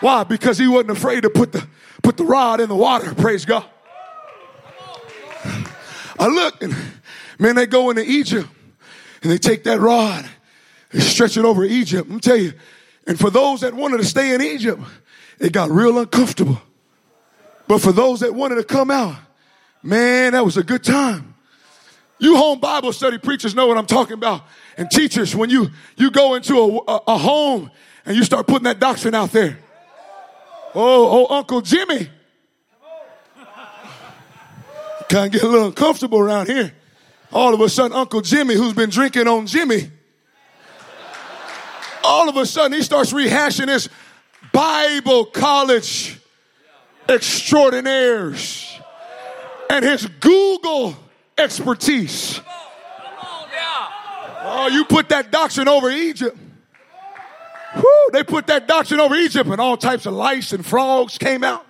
Why? 0.00 0.24
Because 0.24 0.58
he 0.58 0.66
wasn't 0.66 0.90
afraid 0.90 1.22
to 1.22 1.30
put 1.30 1.52
the 1.52 1.66
put 2.02 2.16
the 2.16 2.24
rod 2.24 2.60
in 2.60 2.68
the 2.68 2.76
water. 2.76 3.14
Praise 3.14 3.44
God. 3.44 3.64
I 6.18 6.26
look 6.26 6.62
and 6.62 6.74
man, 7.38 7.56
they 7.56 7.66
go 7.66 7.90
into 7.90 8.02
Egypt 8.02 8.48
and 9.22 9.30
they 9.30 9.38
take 9.38 9.64
that 9.64 9.80
rod 9.80 10.28
and 10.92 11.02
stretch 11.02 11.36
it 11.36 11.44
over 11.44 11.64
Egypt. 11.64 12.08
Me 12.08 12.20
tell 12.20 12.36
you. 12.36 12.52
And 13.06 13.18
for 13.18 13.30
those 13.30 13.62
that 13.62 13.74
wanted 13.74 13.98
to 13.98 14.04
stay 14.04 14.34
in 14.34 14.42
Egypt, 14.42 14.82
it 15.38 15.52
got 15.52 15.70
real 15.70 15.98
uncomfortable. 15.98 16.60
But 17.66 17.80
for 17.80 17.92
those 17.92 18.20
that 18.20 18.34
wanted 18.34 18.56
to 18.56 18.64
come 18.64 18.90
out, 18.90 19.16
man, 19.82 20.32
that 20.32 20.44
was 20.44 20.56
a 20.56 20.62
good 20.62 20.84
time. 20.84 21.34
You 22.18 22.36
home 22.36 22.60
Bible 22.60 22.92
study 22.92 23.16
preachers 23.16 23.54
know 23.54 23.66
what 23.66 23.78
I'm 23.78 23.86
talking 23.86 24.12
about. 24.12 24.42
And 24.76 24.90
teachers, 24.90 25.34
when 25.34 25.48
you, 25.48 25.68
you 25.96 26.10
go 26.10 26.34
into 26.34 26.58
a, 26.58 26.92
a, 26.92 27.00
a 27.08 27.18
home 27.18 27.70
and 28.04 28.16
you 28.16 28.24
start 28.24 28.46
putting 28.46 28.64
that 28.64 28.78
doctrine 28.78 29.14
out 29.14 29.32
there. 29.32 29.58
Oh, 30.74 31.26
oh, 31.28 31.36
Uncle 31.36 31.62
Jimmy. 31.62 32.10
Kind 35.08 35.26
of 35.26 35.32
get 35.32 35.42
a 35.42 35.48
little 35.48 35.66
uncomfortable 35.66 36.20
around 36.20 36.46
here. 36.46 36.72
All 37.32 37.54
of 37.54 37.60
a 37.60 37.68
sudden, 37.68 37.96
Uncle 37.96 38.20
Jimmy, 38.20 38.54
who's 38.54 38.74
been 38.74 38.90
drinking 38.90 39.26
on 39.26 39.46
Jimmy, 39.46 39.90
all 42.04 42.28
of 42.28 42.36
a 42.36 42.46
sudden 42.46 42.72
he 42.72 42.82
starts 42.82 43.12
rehashing 43.12 43.68
his 43.68 43.88
Bible 44.52 45.24
college 45.26 46.18
extraordinaires 47.08 48.78
and 49.68 49.84
his 49.84 50.06
Google 50.20 50.96
expertise. 51.36 52.40
Oh, 54.42 54.68
you 54.68 54.84
put 54.84 55.10
that 55.10 55.30
doctrine 55.30 55.68
over 55.68 55.90
Egypt. 55.90 56.36
Whew, 57.74 58.08
they 58.12 58.24
put 58.24 58.46
that 58.48 58.66
doctrine 58.66 58.98
over 58.98 59.14
Egypt 59.14 59.48
and 59.48 59.60
all 59.60 59.76
types 59.76 60.06
of 60.06 60.14
lice 60.14 60.52
and 60.52 60.64
frogs 60.64 61.18
came 61.18 61.44
out. 61.44 61.64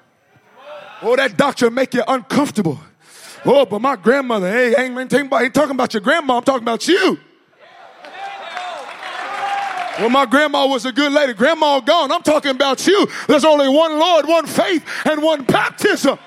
Oh, 1.03 1.17
that 1.17 1.37
doctrine 1.37 1.75
make 1.75 1.95
you 1.95 2.03
uncomfortable. 2.07 2.79
Oh, 3.45 3.67
but 3.67 3.81
my 3.81 3.97
grandmother, 3.97 4.51
hey, 4.51 4.75
ain't, 4.77 4.97
ain't, 4.99 5.33
ain't 5.33 5.55
talking 5.55 5.73
about 5.73 5.95
your 5.95 6.01
grandma, 6.01 6.39
I'm 6.39 6.43
talking 6.43 6.63
about 6.63 6.87
you. 6.87 7.19
Well, 10.01 10.09
my 10.09 10.25
grandma 10.25 10.67
was 10.67 10.87
a 10.87 10.93
good 10.93 11.13
lady. 11.13 11.35
Grandma 11.35 11.79
gone. 11.81 12.11
I'm 12.11 12.23
talking 12.23 12.53
about 12.53 12.87
you. 12.87 13.07
There's 13.29 13.45
only 13.45 13.69
one 13.69 13.99
Lord, 13.99 14.27
one 14.27 14.47
faith, 14.47 14.83
and 15.05 15.23
one 15.23 15.45
baptism. 15.45 16.19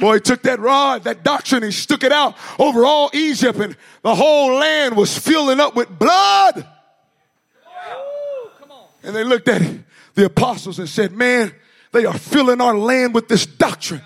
Boy, 0.00 0.14
he 0.14 0.20
took 0.20 0.42
that 0.42 0.58
rod, 0.58 1.04
that 1.04 1.22
doctrine, 1.22 1.62
he 1.62 1.70
stuck 1.70 2.02
it 2.02 2.12
out 2.12 2.36
over 2.58 2.84
all 2.84 3.10
Egypt, 3.14 3.58
and 3.60 3.76
the 4.02 4.14
whole 4.14 4.54
land 4.54 4.96
was 4.96 5.16
filling 5.16 5.60
up 5.60 5.76
with 5.76 5.96
blood. 5.96 6.66
And 9.04 9.14
they 9.14 9.22
looked 9.22 9.48
at 9.48 9.62
the 10.14 10.26
apostles 10.26 10.80
and 10.80 10.88
said, 10.88 11.12
Man, 11.12 11.54
they 11.92 12.04
are 12.04 12.18
filling 12.18 12.60
our 12.60 12.76
land 12.76 13.14
with 13.14 13.28
this 13.28 13.46
doctrine. 13.46 14.02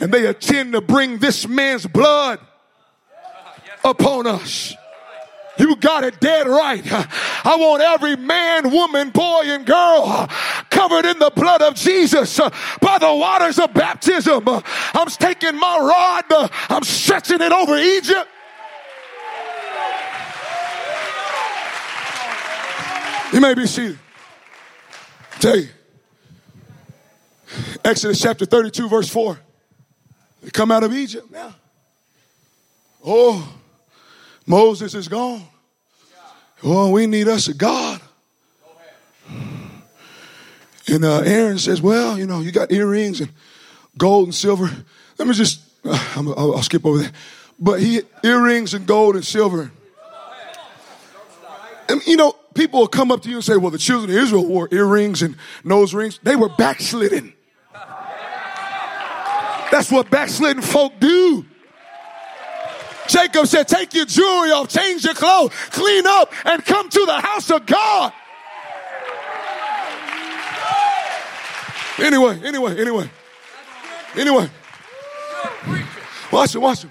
And 0.00 0.12
they 0.12 0.26
intend 0.28 0.72
to 0.72 0.80
bring 0.80 1.18
this 1.18 1.46
man's 1.48 1.86
blood 1.86 2.38
upon 3.84 4.26
us. 4.26 4.74
You 5.58 5.74
got 5.74 6.04
it 6.04 6.20
dead 6.20 6.46
right. 6.46 6.82
I 7.44 7.56
want 7.56 7.82
every 7.82 8.14
man, 8.14 8.70
woman, 8.70 9.10
boy, 9.10 9.42
and 9.44 9.66
girl 9.66 10.28
covered 10.70 11.04
in 11.04 11.18
the 11.18 11.32
blood 11.34 11.62
of 11.62 11.74
Jesus 11.74 12.38
by 12.80 12.98
the 12.98 13.12
waters 13.12 13.58
of 13.58 13.74
baptism. 13.74 14.44
I'm 14.46 15.08
taking 15.08 15.58
my 15.58 15.78
rod, 15.78 16.50
I'm 16.68 16.84
stretching 16.84 17.40
it 17.40 17.50
over 17.50 17.76
Egypt. 17.76 18.28
You 23.32 23.40
may 23.40 23.54
be 23.54 23.66
seated. 23.66 23.98
Tell 25.40 25.58
you. 25.58 25.68
Exodus 27.84 28.20
chapter 28.20 28.44
32, 28.44 28.88
verse 28.88 29.08
4. 29.08 29.38
They 30.42 30.50
come 30.50 30.70
out 30.70 30.84
of 30.84 30.92
Egypt 30.92 31.30
now. 31.30 31.54
Oh, 33.04 33.56
Moses 34.46 34.94
is 34.94 35.08
gone. 35.08 35.42
Oh, 36.62 36.90
we 36.90 37.06
need 37.06 37.28
us 37.28 37.48
a 37.48 37.54
God. 37.54 38.00
And 40.88 41.04
uh, 41.04 41.20
Aaron 41.20 41.58
says, 41.58 41.82
Well, 41.82 42.18
you 42.18 42.26
know, 42.26 42.40
you 42.40 42.50
got 42.50 42.72
earrings 42.72 43.20
and 43.20 43.30
gold 43.96 44.24
and 44.24 44.34
silver. 44.34 44.70
Let 45.18 45.28
me 45.28 45.34
just, 45.34 45.60
uh, 45.84 46.12
I'll, 46.16 46.54
I'll 46.56 46.62
skip 46.62 46.84
over 46.86 46.98
that. 46.98 47.12
But 47.58 47.80
he 47.80 48.02
earrings 48.24 48.74
and 48.74 48.86
gold 48.86 49.14
and 49.14 49.24
silver. 49.24 49.70
And 51.88 52.06
you 52.06 52.16
know, 52.16 52.34
people 52.54 52.80
will 52.80 52.88
come 52.88 53.10
up 53.10 53.22
to 53.22 53.28
you 53.28 53.36
and 53.36 53.44
say, 53.44 53.56
Well, 53.56 53.70
the 53.70 53.78
children 53.78 54.10
of 54.10 54.16
Israel 54.16 54.46
wore 54.46 54.68
earrings 54.72 55.22
and 55.22 55.36
nose 55.62 55.94
rings. 55.94 56.18
They 56.22 56.36
were 56.36 56.48
backslidden. 56.48 57.34
That's 59.70 59.90
what 59.90 60.10
backslidden 60.10 60.62
folk 60.62 60.94
do. 60.98 61.44
Jacob 63.08 63.46
said, 63.46 63.68
Take 63.68 63.94
your 63.94 64.06
jewelry 64.06 64.50
off, 64.50 64.68
change 64.68 65.04
your 65.04 65.14
clothes, 65.14 65.52
clean 65.70 66.06
up, 66.06 66.32
and 66.44 66.64
come 66.64 66.88
to 66.88 67.06
the 67.06 67.20
house 67.20 67.50
of 67.50 67.66
God. 67.66 68.12
Anyway, 71.98 72.40
anyway, 72.44 72.80
anyway. 72.80 73.10
Anyway. 74.14 74.50
Watch 76.30 76.54
it, 76.54 76.58
watch 76.58 76.84
it. 76.84 76.90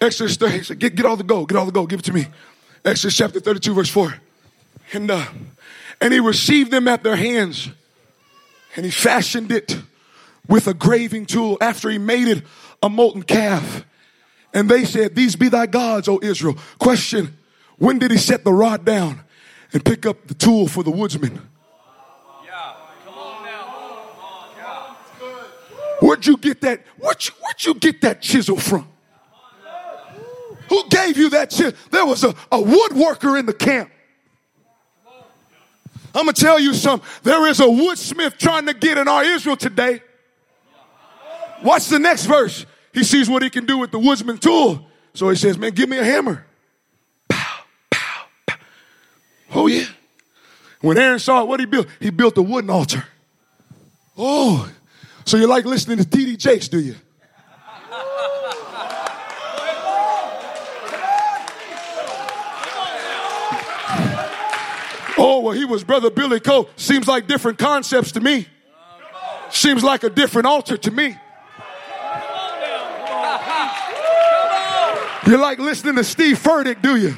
Exodus 0.00 0.36
30. 0.36 0.62
Said, 0.62 0.78
get, 0.78 0.94
get 0.94 1.04
all 1.04 1.16
the 1.16 1.24
gold, 1.24 1.48
get 1.48 1.58
all 1.58 1.66
the 1.66 1.72
gold, 1.72 1.90
give 1.90 2.00
it 2.00 2.04
to 2.04 2.12
me. 2.12 2.26
Exodus 2.84 3.16
chapter 3.16 3.40
32, 3.40 3.74
verse 3.74 3.90
4. 3.90 4.14
And, 4.94 5.10
uh, 5.10 5.26
and 6.00 6.12
he 6.12 6.20
received 6.20 6.70
them 6.70 6.88
at 6.88 7.02
their 7.02 7.16
hands, 7.16 7.68
and 8.76 8.84
he 8.84 8.90
fashioned 8.90 9.52
it 9.52 9.76
with 10.48 10.66
a 10.66 10.74
graving 10.74 11.26
tool 11.26 11.56
after 11.60 11.88
he 11.90 11.98
made 11.98 12.28
it 12.28 12.44
a 12.82 12.88
molten 12.88 13.22
calf. 13.22 13.84
And 14.54 14.68
they 14.68 14.84
said, 14.84 15.14
These 15.14 15.36
be 15.36 15.48
thy 15.48 15.66
gods, 15.66 16.08
O 16.08 16.18
Israel. 16.22 16.56
Question 16.78 17.36
When 17.78 17.98
did 17.98 18.10
he 18.10 18.18
set 18.18 18.44
the 18.44 18.52
rod 18.52 18.84
down 18.84 19.20
and 19.72 19.84
pick 19.84 20.04
up 20.04 20.26
the 20.26 20.34
tool 20.34 20.68
for 20.68 20.82
the 20.82 20.90
woodsman? 20.90 21.40
Yeah. 22.44 22.74
Come 23.04 23.14
on 23.14 23.44
now. 23.44 24.08
Yeah. 24.58 24.96
Where'd 26.00 26.26
you 26.26 26.36
get 26.36 26.60
that? 26.62 26.82
Where'd 26.98 27.24
you, 27.24 27.32
where'd 27.40 27.64
you 27.64 27.74
get 27.74 28.00
that 28.02 28.20
chisel 28.20 28.58
from? 28.58 28.88
Who 30.68 30.88
gave 30.88 31.16
you 31.18 31.30
that 31.30 31.50
chisel? 31.50 31.72
There 31.90 32.06
was 32.06 32.24
a, 32.24 32.30
a 32.50 32.58
woodworker 32.58 33.38
in 33.38 33.46
the 33.46 33.54
camp. 33.54 33.90
I'm 36.14 36.26
gonna 36.26 36.32
tell 36.34 36.58
you 36.58 36.74
something. 36.74 37.08
There 37.22 37.46
is 37.46 37.60
a 37.60 37.64
woodsmith 37.64 38.36
trying 38.36 38.66
to 38.66 38.74
get 38.74 38.98
in 38.98 39.08
our 39.08 39.24
Israel 39.24 39.56
today. 39.56 40.02
Watch 41.62 41.86
the 41.86 41.98
next 41.98 42.26
verse. 42.26 42.66
He 42.92 43.04
sees 43.04 43.28
what 43.28 43.42
he 43.42 43.50
can 43.50 43.66
do 43.66 43.78
with 43.78 43.90
the 43.90 43.98
woodsman 43.98 44.38
tool. 44.38 44.86
So 45.14 45.28
he 45.28 45.36
says, 45.36 45.58
Man, 45.58 45.72
give 45.72 45.88
me 45.88 45.98
a 45.98 46.04
hammer. 46.04 46.44
Pow, 47.28 47.60
pow, 47.90 48.24
pow. 48.46 48.56
Oh, 49.54 49.66
yeah. 49.66 49.86
When 50.80 50.98
Aaron 50.98 51.18
saw 51.18 51.42
it, 51.42 51.48
what 51.48 51.60
he 51.60 51.66
built? 51.66 51.86
He 52.00 52.10
built 52.10 52.36
a 52.36 52.42
wooden 52.42 52.70
altar. 52.70 53.04
Oh, 54.18 54.70
so 55.24 55.36
you 55.36 55.46
like 55.46 55.64
listening 55.64 55.98
to 55.98 56.04
T.D. 56.04 56.36
Jakes, 56.36 56.68
do 56.68 56.80
you? 56.80 56.96
Oh, 65.24 65.40
well, 65.40 65.52
he 65.52 65.64
was 65.64 65.84
Brother 65.84 66.10
Billy 66.10 66.40
Cole. 66.40 66.68
Seems 66.76 67.06
like 67.06 67.28
different 67.28 67.58
concepts 67.58 68.12
to 68.12 68.20
me. 68.20 68.48
Seems 69.50 69.84
like 69.84 70.02
a 70.02 70.10
different 70.10 70.46
altar 70.46 70.76
to 70.76 70.90
me. 70.90 71.16
You 75.26 75.36
like 75.36 75.58
listening 75.60 75.94
to 75.96 76.04
Steve 76.04 76.38
Furtick, 76.38 76.82
do 76.82 76.96
you? 76.96 77.16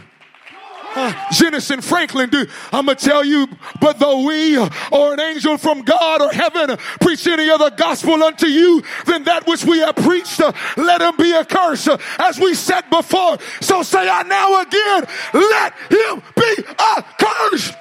Uh, 0.95 1.13
Jentezen 1.33 1.83
Franklin, 1.83 2.29
do 2.31 2.47
I'm 2.71 2.87
gonna 2.87 2.95
tell 2.95 3.25
you, 3.25 3.49
but 3.81 3.99
though 3.99 4.25
we 4.25 4.57
or 4.59 5.15
an 5.15 5.21
angel 5.21 5.59
from 5.59 5.83
God 5.83 6.23
or 6.23 6.31
heaven 6.31 6.77
preach 7.01 7.27
any 7.27 7.51
other 7.51 7.71
gospel 7.71 8.23
unto 8.23 8.47
you 8.47 8.81
than 9.05 9.25
that 9.25 9.45
which 9.47 9.65
we 9.65 9.79
have 9.81 9.97
preached, 9.97 10.41
uh, 10.41 10.53
let 10.77 11.01
him 11.01 11.17
be 11.17 11.35
accursed, 11.35 11.89
uh, 11.89 11.99
as 12.19 12.39
we 12.39 12.55
said 12.55 12.89
before. 12.91 13.39
So 13.61 13.83
say 13.83 14.09
I 14.09 14.23
now 14.23 14.61
again, 14.61 15.07
let 15.33 15.73
him 15.91 16.23
be 16.37 16.65
accursed. 16.79 17.75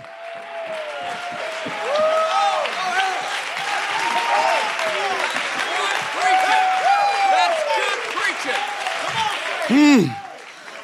Mm. 9.68 10.16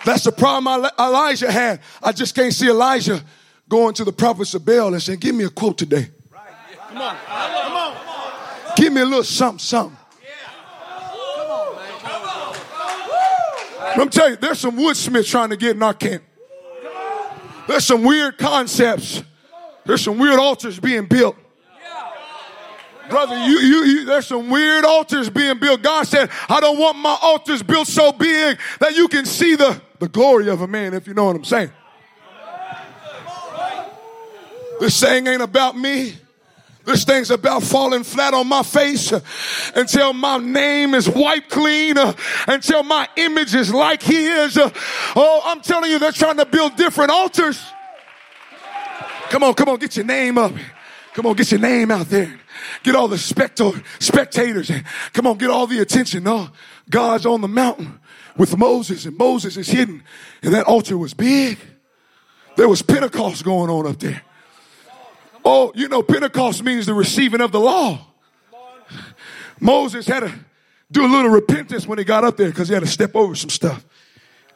That's 0.05 0.23
the 0.23 0.31
problem 0.31 0.89
Elijah 0.97 1.51
had. 1.51 1.81
I 2.01 2.11
just 2.11 2.33
can't 2.33 2.53
see 2.53 2.69
Elijah 2.69 3.21
going 3.67 3.93
to 3.95 4.03
the 4.03 4.11
prophets 4.11 4.53
of 4.53 4.65
Baal 4.65 4.93
and 4.93 5.01
saying, 5.01 5.19
Give 5.19 5.35
me 5.35 5.43
a 5.43 5.49
quote 5.49 5.77
today. 5.77 6.09
Come 6.89 6.97
on. 6.97 7.15
Come 7.27 7.73
on. 7.73 8.73
Give 8.75 8.93
me 8.93 9.01
a 9.01 9.05
little 9.05 9.23
something, 9.23 9.59
something. 9.59 9.97
I'm 13.95 14.09
telling 14.09 14.31
you, 14.31 14.37
there's 14.37 14.59
some 14.59 14.77
woodsmiths 14.77 15.29
trying 15.29 15.49
to 15.49 15.57
get 15.57 15.75
in 15.75 15.83
our 15.83 15.93
camp. 15.93 16.23
There's 17.67 17.85
some 17.85 18.03
weird 18.03 18.37
concepts. 18.37 19.23
There's 19.85 20.01
some 20.01 20.17
weird 20.17 20.39
altars 20.39 20.79
being 20.79 21.05
built. 21.05 21.35
Brother, 23.09 23.37
you, 23.45 23.59
you, 23.59 23.83
you, 23.83 24.05
there's 24.05 24.27
some 24.27 24.49
weird 24.49 24.85
altars 24.85 25.29
being 25.29 25.59
built. 25.59 25.81
God 25.81 26.07
said, 26.07 26.29
I 26.47 26.59
don't 26.59 26.77
want 26.77 26.97
my 26.97 27.17
altars 27.21 27.63
built 27.63 27.87
so 27.87 28.11
big 28.11 28.59
that 28.79 28.95
you 28.95 29.07
can 29.07 29.25
see 29.25 29.55
the, 29.55 29.81
the 29.99 30.07
glory 30.07 30.49
of 30.49 30.61
a 30.61 30.67
man, 30.67 30.93
if 30.93 31.07
you 31.07 31.13
know 31.13 31.25
what 31.25 31.35
I'm 31.35 31.43
saying. 31.43 31.71
This 34.79 34.95
saying 34.95 35.27
ain't 35.27 35.41
about 35.41 35.77
me. 35.77 36.15
This 36.85 37.03
thing's 37.03 37.29
about 37.29 37.61
falling 37.61 38.03
flat 38.03 38.33
on 38.33 38.47
my 38.47 38.63
face 38.63 39.13
until 39.75 40.13
my 40.13 40.37
name 40.37 40.95
is 40.95 41.07
wiped 41.07 41.49
clean, 41.49 41.95
until 42.47 42.83
my 42.83 43.07
image 43.15 43.53
is 43.53 43.71
like 43.73 44.01
his. 44.01 44.57
Oh, 44.57 45.41
I'm 45.45 45.61
telling 45.61 45.91
you, 45.91 45.99
they're 45.99 46.11
trying 46.11 46.37
to 46.37 46.45
build 46.45 46.77
different 46.77 47.11
altars. 47.11 47.61
Come 49.29 49.43
on, 49.43 49.53
come 49.53 49.69
on, 49.69 49.77
get 49.77 49.95
your 49.97 50.05
name 50.05 50.37
up. 50.37 50.53
Come 51.13 51.27
on, 51.27 51.35
get 51.35 51.51
your 51.51 51.59
name 51.59 51.91
out 51.91 52.07
there. 52.07 52.39
Get 52.83 52.95
all 52.95 53.07
the 53.07 53.17
spectators. 53.17 54.71
Come 55.13 55.27
on, 55.27 55.37
get 55.37 55.49
all 55.49 55.67
the 55.67 55.79
attention. 55.79 56.23
No, 56.23 56.49
God's 56.89 57.25
on 57.25 57.41
the 57.41 57.47
mountain 57.47 57.99
with 58.37 58.57
Moses, 58.57 59.05
and 59.05 59.17
Moses 59.17 59.57
is 59.57 59.67
hidden, 59.67 60.03
and 60.41 60.53
that 60.53 60.65
altar 60.65 60.97
was 60.97 61.13
big. 61.13 61.57
There 62.55 62.67
was 62.67 62.81
Pentecost 62.81 63.43
going 63.43 63.69
on 63.69 63.87
up 63.87 63.99
there. 63.99 64.21
Oh, 65.45 65.71
you 65.75 65.87
know, 65.87 66.03
Pentecost 66.03 66.63
means 66.63 66.85
the 66.85 66.93
receiving 66.93 67.41
of 67.41 67.51
the 67.51 67.59
law. 67.59 68.05
Moses 69.59 70.07
had 70.07 70.21
to 70.21 70.33
do 70.91 71.05
a 71.05 71.07
little 71.07 71.31
repentance 71.31 71.85
when 71.87 71.97
he 71.97 72.03
got 72.03 72.23
up 72.23 72.37
there 72.37 72.49
because 72.49 72.67
he 72.67 72.73
had 72.73 72.83
to 72.83 72.89
step 72.89 73.15
over 73.15 73.35
some 73.35 73.49
stuff. 73.49 73.85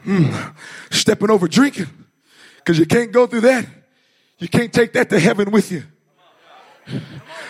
Mm. 0.06 0.54
Stepping 0.92 1.30
over 1.30 1.48
drinking 1.48 1.88
because 2.58 2.78
you 2.78 2.86
can't 2.86 3.12
go 3.12 3.28
through 3.28 3.42
that. 3.42 3.66
You 4.40 4.50
can't 4.50 4.74
take 4.74 4.94
that 4.94 5.10
to 5.10 5.20
heaven 5.20 5.52
with 5.52 5.72
you. 5.72 5.84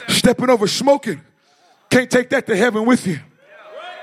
Stepping 0.08 0.50
over 0.50 0.68
smoking. 0.68 1.22
Can't 1.90 2.10
take 2.10 2.30
that 2.30 2.46
to 2.48 2.56
heaven 2.56 2.86
with 2.86 3.06
you. 3.06 3.20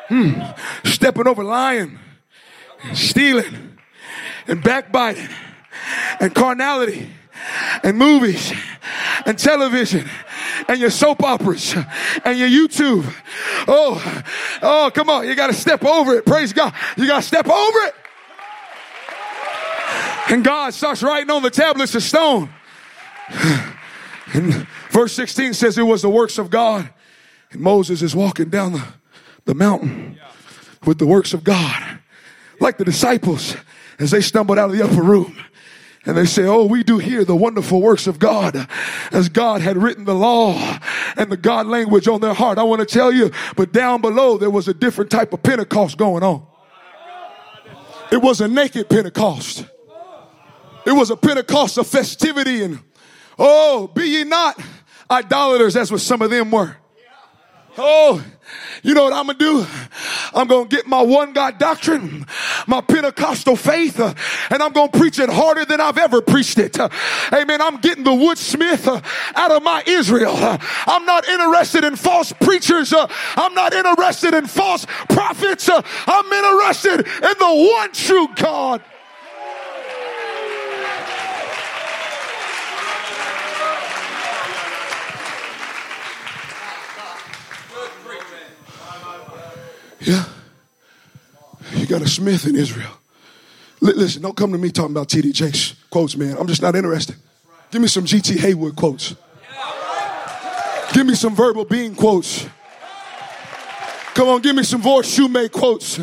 Hmm. 0.08 0.40
Stepping 0.84 1.26
over 1.26 1.44
lying, 1.44 1.98
stealing, 2.94 3.78
and 4.46 4.62
backbiting, 4.62 5.28
and 6.18 6.34
carnality, 6.34 7.08
and 7.82 7.96
movies, 7.96 8.52
and 9.24 9.38
television, 9.38 10.08
and 10.68 10.80
your 10.80 10.90
soap 10.90 11.22
operas, 11.22 11.74
and 12.24 12.38
your 12.38 12.48
YouTube. 12.48 13.12
Oh, 13.68 14.22
oh, 14.62 14.90
come 14.92 15.08
on. 15.08 15.26
You 15.26 15.34
got 15.34 15.48
to 15.48 15.54
step 15.54 15.84
over 15.84 16.14
it. 16.14 16.26
Praise 16.26 16.52
God. 16.52 16.74
You 16.96 17.06
got 17.06 17.22
to 17.22 17.26
step 17.26 17.48
over 17.48 17.78
it. 17.80 17.94
And 20.30 20.44
God 20.44 20.74
starts 20.74 21.02
writing 21.02 21.30
on 21.30 21.42
the 21.42 21.50
tablets 21.50 21.94
of 21.94 22.02
stone. 22.02 22.50
And 24.32 24.64
verse 24.90 25.12
16 25.14 25.54
says 25.54 25.78
it 25.78 25.82
was 25.82 26.02
the 26.02 26.10
works 26.10 26.38
of 26.38 26.50
God. 26.50 26.90
And 27.50 27.60
Moses 27.60 28.02
is 28.02 28.14
walking 28.14 28.48
down 28.48 28.72
the, 28.72 28.86
the 29.44 29.54
mountain 29.54 30.18
with 30.84 30.98
the 30.98 31.06
works 31.06 31.32
of 31.34 31.44
God. 31.44 31.98
Like 32.60 32.78
the 32.78 32.84
disciples 32.84 33.56
as 33.98 34.10
they 34.10 34.20
stumbled 34.20 34.58
out 34.58 34.70
of 34.70 34.76
the 34.76 34.84
upper 34.84 35.02
room. 35.02 35.36
And 36.06 36.16
they 36.16 36.24
say, 36.24 36.44
Oh, 36.44 36.64
we 36.64 36.82
do 36.82 36.98
hear 36.98 37.24
the 37.24 37.36
wonderful 37.36 37.80
works 37.80 38.06
of 38.06 38.18
God 38.18 38.68
as 39.12 39.28
God 39.28 39.60
had 39.60 39.76
written 39.76 40.04
the 40.04 40.14
law 40.14 40.78
and 41.16 41.30
the 41.30 41.36
God 41.36 41.66
language 41.66 42.08
on 42.08 42.20
their 42.20 42.34
heart. 42.34 42.58
I 42.58 42.62
want 42.62 42.80
to 42.80 42.86
tell 42.86 43.12
you, 43.12 43.30
but 43.56 43.72
down 43.72 44.00
below 44.00 44.38
there 44.38 44.50
was 44.50 44.68
a 44.68 44.74
different 44.74 45.10
type 45.10 45.32
of 45.32 45.42
Pentecost 45.42 45.98
going 45.98 46.22
on. 46.22 46.46
It 48.10 48.22
was 48.22 48.40
a 48.40 48.48
naked 48.48 48.88
Pentecost. 48.88 49.66
It 50.86 50.92
was 50.92 51.10
a 51.10 51.16
Pentecost 51.16 51.76
of 51.76 51.86
festivity 51.86 52.62
and 52.62 52.80
Oh, 53.42 53.86
be 53.86 54.04
ye 54.06 54.24
not 54.24 54.60
idolaters. 55.10 55.74
That's 55.74 55.90
what 55.90 56.00
some 56.00 56.22
of 56.22 56.30
them 56.30 56.50
were. 56.50 56.76
Oh, 57.78 58.22
you 58.82 58.94
know 58.94 59.04
what 59.04 59.12
I'm 59.12 59.26
gonna 59.26 59.38
do? 59.38 59.66
I'm 60.34 60.48
gonna 60.48 60.68
get 60.68 60.86
my 60.86 61.02
one 61.02 61.32
God 61.32 61.58
doctrine, 61.58 62.26
my 62.66 62.80
Pentecostal 62.80 63.56
faith, 63.56 64.00
uh, 64.00 64.12
and 64.50 64.62
I'm 64.62 64.72
gonna 64.72 64.90
preach 64.90 65.18
it 65.18 65.28
harder 65.30 65.64
than 65.64 65.80
I've 65.80 65.98
ever 65.98 66.20
preached 66.20 66.58
it. 66.58 66.78
Uh, 66.78 66.88
amen. 67.32 67.62
I'm 67.62 67.76
getting 67.78 68.04
the 68.04 68.10
woodsmith 68.10 68.86
uh, 68.86 69.00
out 69.34 69.50
of 69.52 69.62
my 69.62 69.82
Israel. 69.86 70.34
Uh, 70.34 70.58
I'm 70.86 71.06
not 71.06 71.28
interested 71.28 71.84
in 71.84 71.96
false 71.96 72.32
preachers. 72.32 72.92
Uh, 72.92 73.06
I'm 73.36 73.54
not 73.54 73.72
interested 73.72 74.34
in 74.34 74.46
false 74.46 74.84
prophets. 75.08 75.68
Uh, 75.68 75.82
I'm 76.06 76.32
interested 76.32 77.06
in 77.06 77.34
the 77.38 77.70
one 77.78 77.92
true 77.92 78.28
God. 78.34 78.82
Yeah. 90.00 90.24
You 91.74 91.86
got 91.86 92.02
a 92.02 92.08
Smith 92.08 92.46
in 92.46 92.56
Israel. 92.56 92.90
L- 93.82 93.94
listen, 93.96 94.22
don't 94.22 94.36
come 94.36 94.52
to 94.52 94.58
me 94.58 94.70
talking 94.70 94.92
about 94.92 95.08
T.D. 95.08 95.32
Jakes 95.32 95.74
quotes, 95.90 96.16
man. 96.16 96.36
I'm 96.38 96.46
just 96.46 96.62
not 96.62 96.74
interested. 96.74 97.16
Give 97.70 97.80
me 97.80 97.88
some 97.88 98.04
G.T. 98.04 98.38
Haywood 98.38 98.76
quotes. 98.76 99.14
Give 100.92 101.06
me 101.06 101.14
some 101.14 101.36
verbal 101.36 101.64
being 101.64 101.94
quotes. 101.94 102.46
Come 104.14 104.28
on, 104.28 104.42
give 104.42 104.56
me 104.56 104.64
some 104.64 104.82
voice 104.82 105.16
shoemake 105.16 105.52
quotes. 105.52 106.00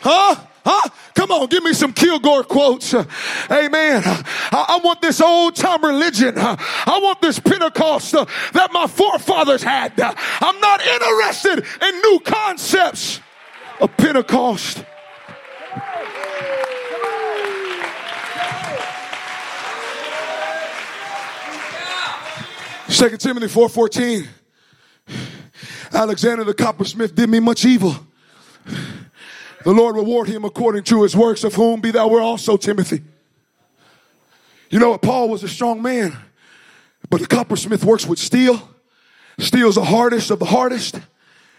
Huh? 0.00 0.36
Huh? 0.70 0.90
Come 1.14 1.30
on, 1.30 1.46
give 1.46 1.64
me 1.64 1.72
some 1.72 1.94
Kilgore 1.94 2.44
quotes. 2.44 2.92
Amen. 2.92 4.02
I, 4.04 4.26
I 4.52 4.80
want 4.84 5.00
this 5.00 5.18
old 5.18 5.56
time 5.56 5.82
religion. 5.82 6.34
I 6.36 7.00
want 7.02 7.22
this 7.22 7.38
Pentecost 7.38 8.12
that 8.12 8.68
my 8.70 8.86
forefathers 8.86 9.62
had. 9.62 9.98
I'm 9.98 10.60
not 10.60 10.84
interested 10.84 11.64
in 11.82 12.00
new 12.02 12.20
concepts 12.20 13.20
of 13.80 13.96
Pentecost. 13.96 14.84
Second 22.88 23.20
Timothy 23.20 23.46
4:14. 23.46 24.28
Alexander 25.94 26.44
the 26.44 26.52
coppersmith 26.52 27.14
did 27.14 27.30
me 27.30 27.40
much 27.40 27.64
evil. 27.64 27.96
The 29.68 29.74
Lord 29.74 29.96
reward 29.96 30.28
him 30.28 30.46
according 30.46 30.84
to 30.84 31.02
his 31.02 31.14
works, 31.14 31.44
of 31.44 31.54
whom 31.54 31.82
be 31.82 31.90
thou 31.90 32.08
were 32.08 32.22
also, 32.22 32.56
Timothy. 32.56 33.02
You 34.70 34.78
know 34.78 34.92
what? 34.92 35.02
Paul 35.02 35.28
was 35.28 35.42
a 35.42 35.48
strong 35.48 35.82
man, 35.82 36.16
but 37.10 37.20
the 37.20 37.26
coppersmith 37.26 37.84
works 37.84 38.06
with 38.06 38.18
steel. 38.18 38.66
Steel's 39.38 39.74
the 39.74 39.84
hardest 39.84 40.30
of 40.30 40.38
the 40.38 40.46
hardest. 40.46 40.98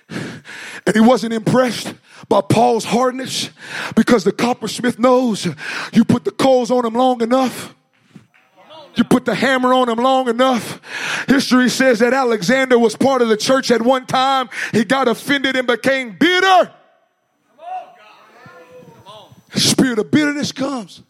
And 0.10 0.96
he 0.96 1.00
wasn't 1.00 1.34
impressed 1.34 1.94
by 2.28 2.42
Paul's 2.42 2.84
hardness 2.84 3.52
because 3.96 4.24
the 4.24 4.32
coppersmith 4.32 4.98
knows 4.98 5.48
you 5.94 6.04
put 6.04 6.26
the 6.26 6.32
coals 6.32 6.72
on 6.72 6.88
him 6.88 6.96
long 6.96 7.22
enough. 7.22 7.76
You 8.96 9.04
put 9.04 9.26
the 9.26 9.36
hammer 9.36 9.72
on 9.72 9.88
him 9.88 10.00
long 10.00 10.30
enough. 10.30 10.82
History 11.28 11.70
says 11.70 12.00
that 12.00 12.16
Alexander 12.16 12.80
was 12.80 12.96
part 12.96 13.22
of 13.22 13.30
the 13.30 13.38
church 13.38 13.70
at 13.70 13.84
one 13.84 14.08
time. 14.08 14.50
He 14.72 14.84
got 14.84 15.08
offended 15.08 15.56
and 15.56 15.68
became 15.68 16.18
bitter. 16.20 16.74
Spirit 19.56 20.00
of 20.00 20.12
bitterness 20.12 20.52
comes. 20.52 21.02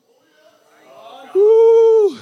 Woo, 1.36 2.18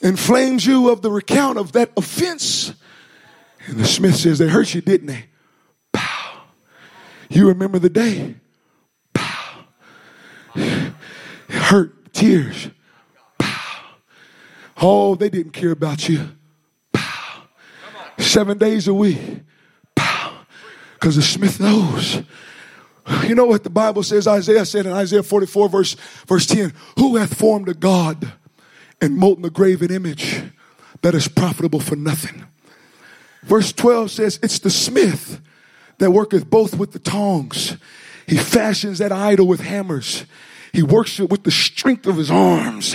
inflames 0.00 0.66
you 0.66 0.90
of 0.90 1.02
the 1.02 1.10
recount 1.10 1.58
of 1.58 1.72
that 1.72 1.92
offense. 1.96 2.72
And 3.66 3.78
the 3.78 3.86
Smith 3.86 4.16
says, 4.16 4.38
They 4.38 4.48
hurt 4.48 4.74
you, 4.74 4.80
didn't 4.80 5.08
they? 5.08 5.26
Pow. 5.92 6.42
You 7.28 7.48
remember 7.48 7.78
the 7.78 7.90
day? 7.90 8.36
Pow. 9.12 9.64
Hurt, 11.48 12.12
tears. 12.12 12.70
Pow. 13.38 13.84
Oh, 14.80 15.14
they 15.14 15.28
didn't 15.28 15.52
care 15.52 15.72
about 15.72 16.08
you. 16.08 16.30
Pow. 16.92 17.42
Seven 18.18 18.58
days 18.58 18.88
a 18.88 18.94
week. 18.94 19.18
Pow. 19.94 20.38
Because 20.94 21.16
the 21.16 21.22
Smith 21.22 21.60
knows 21.60 22.22
you 23.24 23.34
know 23.34 23.46
what 23.46 23.64
the 23.64 23.70
Bible 23.70 24.02
says? 24.02 24.26
Isaiah 24.26 24.64
said 24.64 24.86
in 24.86 24.92
Isaiah 24.92 25.22
44, 25.22 25.68
verse, 25.68 25.94
verse 26.26 26.46
10 26.46 26.72
Who 26.98 27.16
hath 27.16 27.34
formed 27.34 27.68
a 27.68 27.74
God 27.74 28.32
and 29.00 29.16
molten 29.16 29.44
a 29.44 29.50
graven 29.50 29.92
image 29.92 30.42
that 31.02 31.14
is 31.14 31.28
profitable 31.28 31.80
for 31.80 31.96
nothing? 31.96 32.46
Verse 33.42 33.72
12 33.72 34.10
says, 34.10 34.40
It's 34.42 34.58
the 34.58 34.70
smith 34.70 35.40
that 35.98 36.10
worketh 36.10 36.50
both 36.50 36.76
with 36.76 36.92
the 36.92 36.98
tongs. 36.98 37.76
He 38.26 38.36
fashions 38.36 38.98
that 38.98 39.12
idol 39.12 39.46
with 39.46 39.60
hammers. 39.60 40.24
He 40.72 40.82
works 40.82 41.20
it 41.20 41.30
with 41.30 41.44
the 41.44 41.50
strength 41.50 42.06
of 42.06 42.16
his 42.16 42.30
arms. 42.30 42.94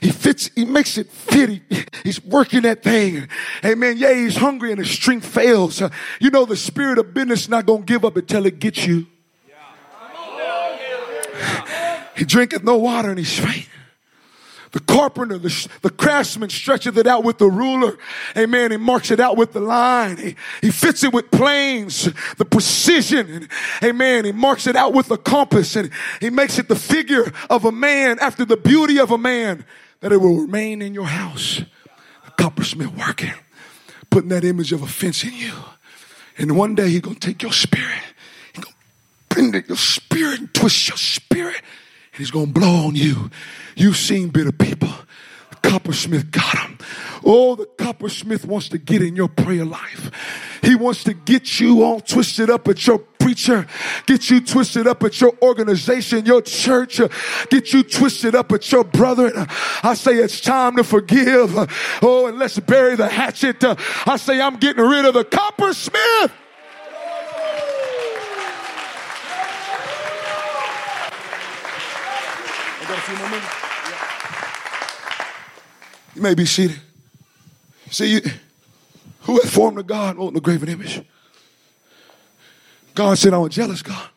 He 0.00 0.12
fits, 0.12 0.50
he 0.54 0.64
makes 0.64 0.98
it 0.98 1.10
fit. 1.10 1.48
He, 1.48 1.62
he's 2.04 2.22
working 2.22 2.62
that 2.62 2.82
thing. 2.82 3.26
Amen. 3.64 3.96
Yeah, 3.96 4.12
he's 4.12 4.36
hungry 4.36 4.70
and 4.70 4.78
his 4.78 4.90
strength 4.90 5.26
fails. 5.26 5.80
You 6.20 6.30
know, 6.30 6.44
the 6.44 6.56
spirit 6.56 6.98
of 6.98 7.14
business 7.14 7.48
not 7.48 7.66
going 7.66 7.80
to 7.80 7.86
give 7.86 8.04
up 8.04 8.16
until 8.16 8.46
it 8.46 8.60
gets 8.60 8.86
you. 8.86 9.06
He 12.16 12.24
drinketh 12.24 12.64
no 12.64 12.76
water 12.76 13.10
and 13.10 13.18
he's 13.18 13.38
faint. 13.38 13.68
The 14.72 14.80
carpenter, 14.80 15.38
the, 15.38 15.68
the 15.80 15.90
craftsman 15.90 16.50
stretcheth 16.50 16.98
it 16.98 17.06
out 17.06 17.24
with 17.24 17.38
the 17.38 17.46
ruler. 17.46 17.96
Amen. 18.36 18.72
He 18.72 18.76
marks 18.76 19.10
it 19.10 19.20
out 19.20 19.36
with 19.36 19.52
the 19.52 19.60
line. 19.60 20.18
He, 20.18 20.36
he 20.60 20.70
fits 20.70 21.02
it 21.02 21.14
with 21.14 21.30
planes, 21.30 22.10
the 22.36 22.44
precision. 22.44 23.30
And, 23.30 23.48
amen. 23.82 24.26
He 24.26 24.32
marks 24.32 24.66
it 24.66 24.76
out 24.76 24.92
with 24.92 25.08
the 25.08 25.16
compass 25.16 25.76
and 25.76 25.90
he 26.20 26.28
makes 26.28 26.58
it 26.58 26.68
the 26.68 26.76
figure 26.76 27.32
of 27.48 27.64
a 27.64 27.72
man 27.72 28.18
after 28.20 28.44
the 28.44 28.56
beauty 28.56 28.98
of 28.98 29.10
a 29.10 29.18
man 29.18 29.64
that 30.00 30.12
it 30.12 30.18
will 30.18 30.42
remain 30.42 30.82
in 30.82 30.92
your 30.92 31.06
house. 31.06 31.62
The 32.26 32.30
coppersmith 32.32 32.94
working, 32.96 33.32
putting 34.10 34.28
that 34.28 34.44
image 34.44 34.72
of 34.72 34.82
a 34.82 34.86
fence 34.86 35.24
in 35.24 35.32
you. 35.32 35.54
And 36.36 36.56
one 36.56 36.74
day 36.74 36.90
he's 36.90 37.00
going 37.00 37.16
to 37.16 37.26
take 37.26 37.42
your 37.42 37.52
spirit. 37.52 38.02
Your 39.36 39.76
spirit 39.76 40.40
and 40.40 40.54
twist 40.54 40.88
your 40.88 40.96
spirit. 40.96 41.56
And 41.56 42.18
he's 42.18 42.30
going 42.30 42.46
to 42.46 42.52
blow 42.52 42.86
on 42.86 42.94
you. 42.94 43.30
You've 43.76 43.96
seen 43.96 44.28
bitter 44.28 44.52
people. 44.52 44.88
The 45.50 45.56
coppersmith 45.68 46.30
got 46.30 46.58
him. 46.58 46.78
Oh, 47.24 47.54
the 47.54 47.66
coppersmith 47.66 48.44
wants 48.44 48.68
to 48.70 48.78
get 48.78 49.02
in 49.02 49.16
your 49.16 49.28
prayer 49.28 49.64
life. 49.64 50.10
He 50.62 50.74
wants 50.74 51.04
to 51.04 51.12
get 51.12 51.60
you 51.60 51.82
all 51.82 52.00
twisted 52.00 52.50
up 52.50 52.66
at 52.68 52.86
your 52.86 52.98
preacher, 52.98 53.66
get 54.06 54.30
you 54.30 54.40
twisted 54.40 54.86
up 54.86 55.02
at 55.02 55.20
your 55.20 55.32
organization, 55.42 56.24
your 56.24 56.40
church, 56.40 57.00
get 57.50 57.72
you 57.72 57.82
twisted 57.82 58.34
up 58.34 58.52
at 58.52 58.70
your 58.70 58.84
brother. 58.84 59.32
I 59.82 59.94
say 59.94 60.14
it's 60.14 60.40
time 60.40 60.76
to 60.76 60.84
forgive. 60.84 61.52
Oh, 62.02 62.26
and 62.28 62.38
let's 62.38 62.58
bury 62.60 62.94
the 62.96 63.08
hatchet. 63.08 63.64
I 64.06 64.16
say 64.16 64.40
I'm 64.40 64.56
getting 64.56 64.84
rid 64.84 65.04
of 65.04 65.14
the 65.14 65.24
coppersmith. 65.24 66.32
You 76.14 76.22
may 76.22 76.34
be 76.34 76.44
seated. 76.44 76.80
See, 77.90 78.14
you, 78.14 78.20
who 79.22 79.40
had 79.40 79.50
formed 79.50 79.78
a 79.78 79.82
God 79.82 80.16
won't 80.16 80.34
the 80.34 80.40
graven 80.40 80.68
image? 80.68 81.02
God 82.94 83.16
said, 83.16 83.32
I'm 83.32 83.42
a 83.42 83.48
jealous 83.48 83.82
God. 83.82 84.08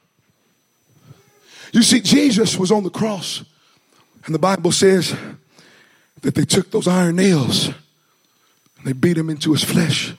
You 1.72 1.84
see, 1.84 2.00
Jesus 2.00 2.58
was 2.58 2.72
on 2.72 2.84
the 2.84 2.90
cross, 2.90 3.44
and 4.26 4.34
the 4.34 4.40
Bible 4.40 4.72
says 4.72 5.16
that 6.22 6.34
they 6.34 6.46
took 6.46 6.72
those 6.72 6.88
iron 6.88 7.18
nails 7.18 7.68
and 7.68 8.86
they 8.86 8.94
beat 8.94 9.18
him 9.18 9.30
into 9.30 9.52
his 9.52 9.64
flesh. 9.64 10.14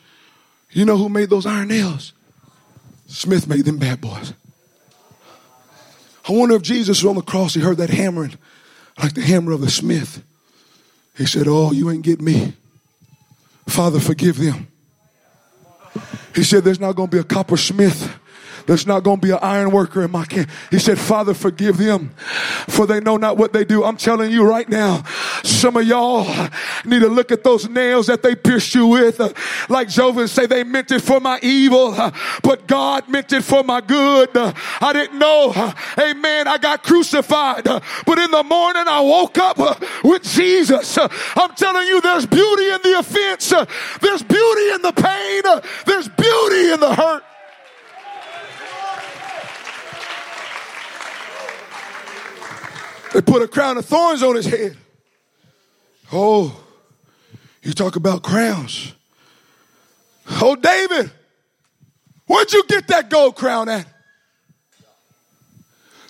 You 0.71 0.85
know 0.85 0.97
who 0.97 1.09
made 1.09 1.31
those 1.31 1.47
iron 1.47 1.69
nails? 1.69 2.13
Smith 3.09 3.49
made 3.49 3.65
them 3.65 3.79
bad 3.79 4.01
boys. 4.01 4.33
I 6.29 6.33
wonder 6.33 6.55
if 6.55 6.63
Jesus 6.63 7.03
was 7.03 7.11
on 7.11 7.17
the 7.17 7.23
cross, 7.23 7.55
he 7.55 7.61
heard 7.61 7.79
that 7.79 7.91
hammering 7.91 8.37
like 9.03 9.15
the 9.15 9.23
hammer 9.23 9.53
of 9.53 9.61
the 9.61 9.71
smith. 9.71 10.23
He 11.17 11.27
said, 11.27 11.47
Oh, 11.49 11.73
you 11.73 11.91
ain't 11.91 12.03
get 12.03 12.21
me. 12.21 12.55
Father, 13.69 14.01
forgive 14.01 14.39
them. 14.39 14.69
He 16.35 16.45
said, 16.45 16.65
There's 16.65 16.81
not 16.81 16.93
going 16.93 17.09
to 17.09 17.17
be 17.17 17.21
a 17.21 17.25
coppersmith 17.25 18.20
there's 18.71 18.87
not 18.87 19.03
going 19.03 19.17
to 19.17 19.27
be 19.27 19.33
an 19.33 19.41
iron 19.43 19.73
worker 19.73 20.05
in 20.05 20.13
my 20.13 20.25
camp. 20.25 20.49
He 20.71 20.79
said, 20.79 20.97
Father, 20.97 21.35
forgive 21.35 21.77
them 21.77 22.11
for 22.69 22.87
they 22.87 23.01
know 23.01 23.17
not 23.17 23.37
what 23.37 23.53
they 23.53 23.65
do. 23.65 23.83
I'm 23.83 23.97
telling 23.97 24.31
you 24.31 24.49
right 24.49 24.69
now, 24.69 25.03
some 25.43 25.77
of 25.77 25.85
y'all 25.85 26.49
need 26.85 27.01
to 27.01 27.09
look 27.09 27.33
at 27.33 27.43
those 27.43 27.69
nails 27.69 28.07
that 28.07 28.23
they 28.23 28.37
pierced 28.37 28.73
you 28.77 28.87
with. 28.87 29.21
Uh, 29.21 29.33
like 29.69 29.89
Job 29.89 30.25
say, 30.29 30.47
they 30.47 30.63
meant 30.63 30.93
it 30.93 31.01
for 31.01 31.19
my 31.19 31.41
evil, 31.43 31.95
uh, 31.95 32.13
but 32.45 32.69
God 32.69 33.09
meant 33.09 33.33
it 33.33 33.43
for 33.43 33.65
my 33.65 33.81
good. 33.81 34.37
Uh, 34.37 34.53
I 34.81 34.93
didn't 34.93 35.19
know. 35.19 35.51
Amen. 35.99 36.47
I 36.47 36.57
got 36.57 36.85
crucified, 36.85 37.65
but 37.65 38.19
in 38.21 38.31
the 38.31 38.45
morning 38.45 38.85
I 38.87 39.01
woke 39.01 39.37
up 39.39 39.59
with 40.05 40.23
Jesus. 40.23 40.97
I'm 40.97 41.57
telling 41.57 41.89
you, 41.89 42.01
there's 42.03 42.27
beauty 42.27 42.71
in 42.71 42.79
the 42.85 43.01
offense. 43.01 43.49
There's 44.01 44.23
beauty 44.23 44.71
in 44.75 44.83
the 44.83 44.93
pain. 44.93 45.43
There's 45.87 46.07
beauty 46.07 46.73
in 46.73 46.79
the 46.79 46.95
hurt. 46.95 47.25
They 53.13 53.21
put 53.21 53.43
a 53.43 53.49
crown 53.49 53.77
of 53.77 53.85
thorns 53.87 54.23
on 54.23 54.37
his 54.37 54.47
head. 54.47 54.77
Oh, 56.13 56.65
you 57.63 57.73
talk 57.73 57.97
about 57.97 58.23
crowns. 58.23 58.93
Oh, 60.29 60.55
David, 60.57 61.11
where'd 62.27 62.53
you 62.53 62.65
get 62.69 62.89
that 62.89 63.11
gold 63.11 63.37
crown 63.37 63.69
at? 63.69 63.87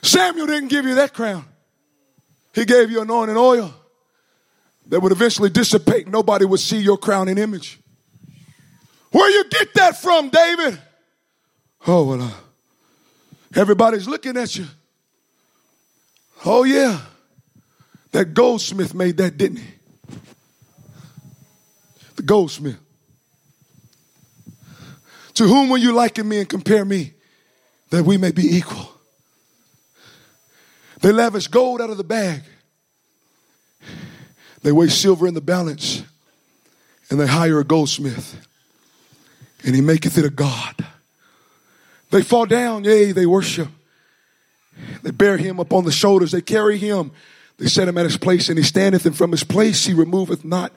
Samuel 0.03 0.47
didn't 0.47 0.69
give 0.69 0.85
you 0.87 0.97
that 0.97 1.13
crown. 1.13 1.45
He 2.55 2.65
gave 2.65 2.91
you 2.91 3.01
anointing 3.01 3.37
oil 3.37 3.73
that 4.89 5.01
would 5.01 5.13
eventually 5.13 5.51
dissipate. 5.51 6.09
Nobody 6.09 6.45
would 6.45 6.61
see 6.61 6.79
your 6.79 6.99
crown 6.99 7.29
image. 7.29 7.79
Where 9.13 9.31
you 9.31 9.45
get 9.49 9.75
that 9.75 10.01
from, 10.01 10.29
David? 10.29 10.79
Oh, 11.87 12.05
well, 12.05 12.23
uh, 12.23 12.31
everybody's 13.55 14.07
looking 14.07 14.37
at 14.37 14.57
you. 14.57 14.67
Oh, 16.45 16.65
yeah. 16.65 17.01
That 18.13 18.35
goldsmith 18.35 18.95
made 18.95 19.19
that, 19.19 19.37
didn't 19.37 19.59
he? 19.59 19.71
The 22.17 22.23
goldsmith. 22.23 22.79
To 25.35 25.45
whom 25.45 25.69
will 25.71 25.79
you 25.79 25.93
liken 25.93 26.29
me 26.29 26.39
and 26.41 26.49
compare 26.49 26.85
me 26.85 27.13
that 27.91 28.05
we 28.05 28.17
may 28.17 28.33
be 28.33 28.57
equal? 28.57 28.91
They 31.01 31.13
lavish 31.13 31.47
gold 31.47 31.81
out 31.81 31.91
of 31.91 31.97
the 31.97 32.05
bag. 32.05 32.43
They 34.63 34.73
weigh 34.73 34.89
silver 34.89 35.27
in 35.27 35.35
the 35.35 35.41
balance. 35.41 36.03
And 37.09 37.19
they 37.19 37.27
hire 37.27 37.59
a 37.59 37.65
goldsmith. 37.65 38.47
And 39.65 39.75
he 39.75 39.81
maketh 39.81 40.19
it 40.19 40.25
a 40.25 40.31
God. 40.31 40.87
They 42.11 42.23
fall 42.23 42.47
down, 42.47 42.85
yea, 42.85 43.13
they 43.13 43.27
worship. 43.27 43.69
They 45.03 45.11
bear 45.11 45.37
him 45.37 45.59
upon 45.59 45.85
the 45.85 45.93
shoulders. 45.93 46.33
They 46.33 46.43
carry 46.43 46.79
him. 46.79 47.11
They 47.59 47.67
set 47.67 47.89
him 47.89 47.99
at 47.99 48.07
his 48.07 48.17
place, 48.17 48.49
and 48.49 48.59
he 48.59 48.65
standeth, 48.65 49.05
and 49.05 49.17
from 49.17 49.33
his 49.33 49.45
place 49.45 49.85
he 49.85 49.93
removeth 49.93 50.45
not. 50.45 50.73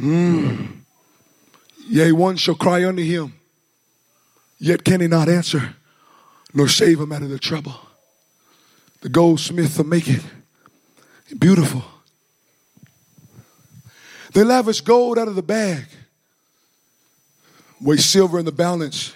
Mm. 0.00 0.80
Yea, 1.88 2.12
one 2.12 2.36
shall 2.36 2.56
cry 2.56 2.84
unto 2.84 3.02
him, 3.02 3.34
yet 4.58 4.84
can 4.84 5.00
he 5.00 5.06
not 5.06 5.28
answer, 5.28 5.76
nor 6.52 6.68
save 6.68 7.00
him 7.00 7.12
out 7.12 7.22
of 7.22 7.30
the 7.30 7.38
trouble. 7.38 7.74
The 9.02 9.08
goldsmith 9.08 9.78
will 9.78 9.86
make 9.86 10.08
it 10.08 10.22
beautiful. 11.38 11.84
They 14.32 14.42
lavish 14.42 14.80
gold 14.80 15.18
out 15.18 15.28
of 15.28 15.36
the 15.36 15.42
bag, 15.42 15.84
weigh 17.80 17.96
silver 17.98 18.38
in 18.40 18.44
the 18.44 18.52
balance, 18.52 19.14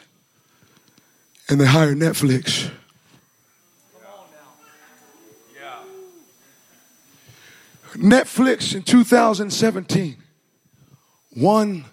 and 1.49 1.61
they 1.61 1.66
hire 1.66 1.95
Netflix 1.95 2.70
Netflix 8.01 8.74
in 8.74 8.82
2017, 8.82 10.16
1 11.34 11.84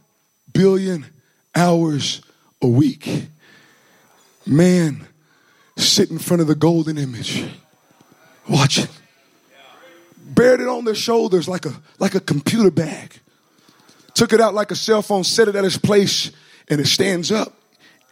billion 0.53 1.05
hours 1.53 2.21
a 2.61 2.67
week. 2.67 3.27
Man, 4.45 5.05
sit 5.75 6.09
in 6.09 6.17
front 6.17 6.41
of 6.41 6.47
the 6.47 6.55
golden 6.55 6.97
image, 6.97 7.45
watch 8.47 8.77
it. 8.77 8.89
Bared 10.17 10.61
it 10.61 10.67
on 10.69 10.85
their 10.85 10.95
shoulders 10.95 11.49
like 11.49 11.65
a, 11.65 11.73
like 11.99 12.15
a 12.15 12.21
computer 12.21 12.71
bag. 12.71 13.19
Took 14.13 14.31
it 14.31 14.39
out 14.39 14.53
like 14.53 14.71
a 14.71 14.75
cell 14.75 15.01
phone, 15.01 15.25
set 15.25 15.49
it 15.49 15.55
at 15.55 15.65
its 15.65 15.77
place, 15.77 16.31
and 16.69 16.79
it 16.79 16.87
stands 16.87 17.31
up 17.31 17.53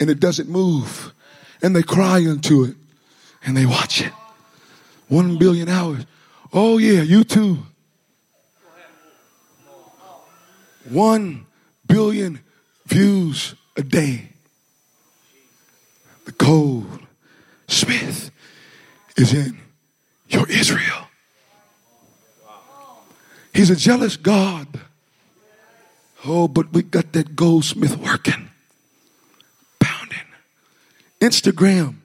and 0.01 0.09
it 0.09 0.19
doesn't 0.19 0.49
move. 0.49 1.13
And 1.61 1.73
they 1.73 1.83
cry 1.83 2.19
into 2.19 2.65
it 2.65 2.75
and 3.45 3.55
they 3.55 3.65
watch 3.65 4.01
it. 4.01 4.11
One 5.07 5.37
billion 5.37 5.69
hours. 5.69 6.05
Oh, 6.51 6.77
yeah, 6.77 7.01
you 7.01 7.23
too. 7.23 7.59
One 10.89 11.45
billion 11.88 12.41
views 12.86 13.55
a 13.75 13.81
day. 13.81 14.29
The 16.25 16.31
gold 16.31 16.99
smith 17.67 18.31
is 19.17 19.33
in 19.33 19.57
your 20.29 20.49
Israel. 20.49 21.07
He's 23.53 23.69
a 23.69 23.75
jealous 23.75 24.17
God. 24.17 24.67
Oh, 26.25 26.47
but 26.47 26.73
we 26.73 26.81
got 26.81 27.13
that 27.13 27.36
goldsmith 27.36 27.97
working, 27.97 28.49
pounding. 29.79 30.17
Instagram, 31.21 31.95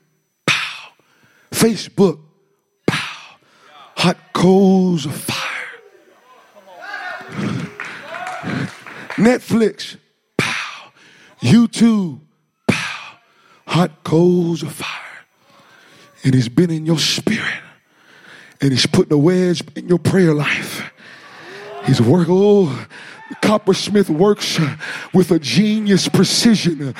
pow. 0.46 0.90
Facebook, 1.50 2.20
pow. 2.86 3.36
Hot 3.96 4.18
coals 4.32 5.06
of 5.06 5.14
fire. 5.14 5.39
Netflix, 9.20 9.96
pow. 10.36 10.92
YouTube, 11.42 12.20
pow. 12.66 13.18
Hot 13.66 14.02
coals 14.02 14.62
of 14.62 14.72
fire. 14.72 14.88
And 16.24 16.34
he's 16.34 16.48
been 16.48 16.70
in 16.70 16.86
your 16.86 16.98
spirit. 16.98 17.62
And 18.60 18.72
he's 18.72 18.86
putting 18.86 19.12
a 19.12 19.18
wedge 19.18 19.62
in 19.76 19.88
your 19.88 19.98
prayer 19.98 20.34
life. 20.34 20.90
He's 21.84 22.00
working. 22.00 22.34
Oh, 22.36 22.86
coppersmith 23.36 24.10
works 24.10 24.58
with 25.14 25.30
a 25.30 25.38
genius 25.38 26.08
precision. 26.08 26.94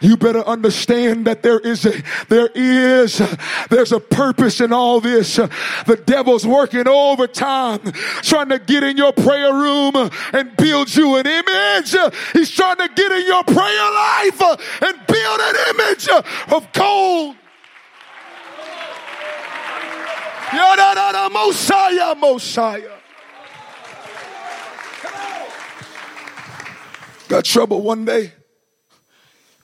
You 0.00 0.16
better 0.16 0.42
understand 0.46 1.26
that 1.26 1.42
there 1.42 1.60
is 1.60 1.86
a, 1.86 2.02
there 2.28 2.48
is, 2.54 3.22
there's 3.70 3.92
a 3.92 4.00
purpose 4.00 4.60
in 4.60 4.72
all 4.72 5.00
this. 5.00 5.36
The 5.36 6.02
devil's 6.04 6.46
working 6.46 6.88
overtime, 6.88 7.80
trying 8.22 8.48
to 8.48 8.58
get 8.58 8.82
in 8.82 8.96
your 8.96 9.12
prayer 9.12 9.52
room 9.52 10.10
and 10.32 10.56
build 10.56 10.94
you 10.94 11.16
an 11.16 11.26
image. 11.26 11.94
He's 12.32 12.50
trying 12.50 12.76
to 12.76 12.88
get 12.94 13.12
in 13.12 13.26
your 13.26 13.44
prayer 13.44 13.90
life 13.90 14.40
and 14.82 15.06
build 15.06 15.40
an 15.40 15.54
image 15.70 16.08
of 16.52 16.72
gold. 16.72 17.36
Yada, 20.52 21.28
Mosiah, 21.32 22.14
Mosiah. 22.14 22.93
Got 27.28 27.44
trouble 27.44 27.82
one 27.82 28.04
day. 28.04 28.32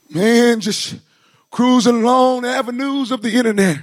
Man, 0.09 0.61
just 0.61 0.97
cruising 1.51 2.03
along 2.03 2.43
the 2.43 2.49
avenues 2.49 3.11
of 3.11 3.23
the 3.23 3.33
internet. 3.33 3.79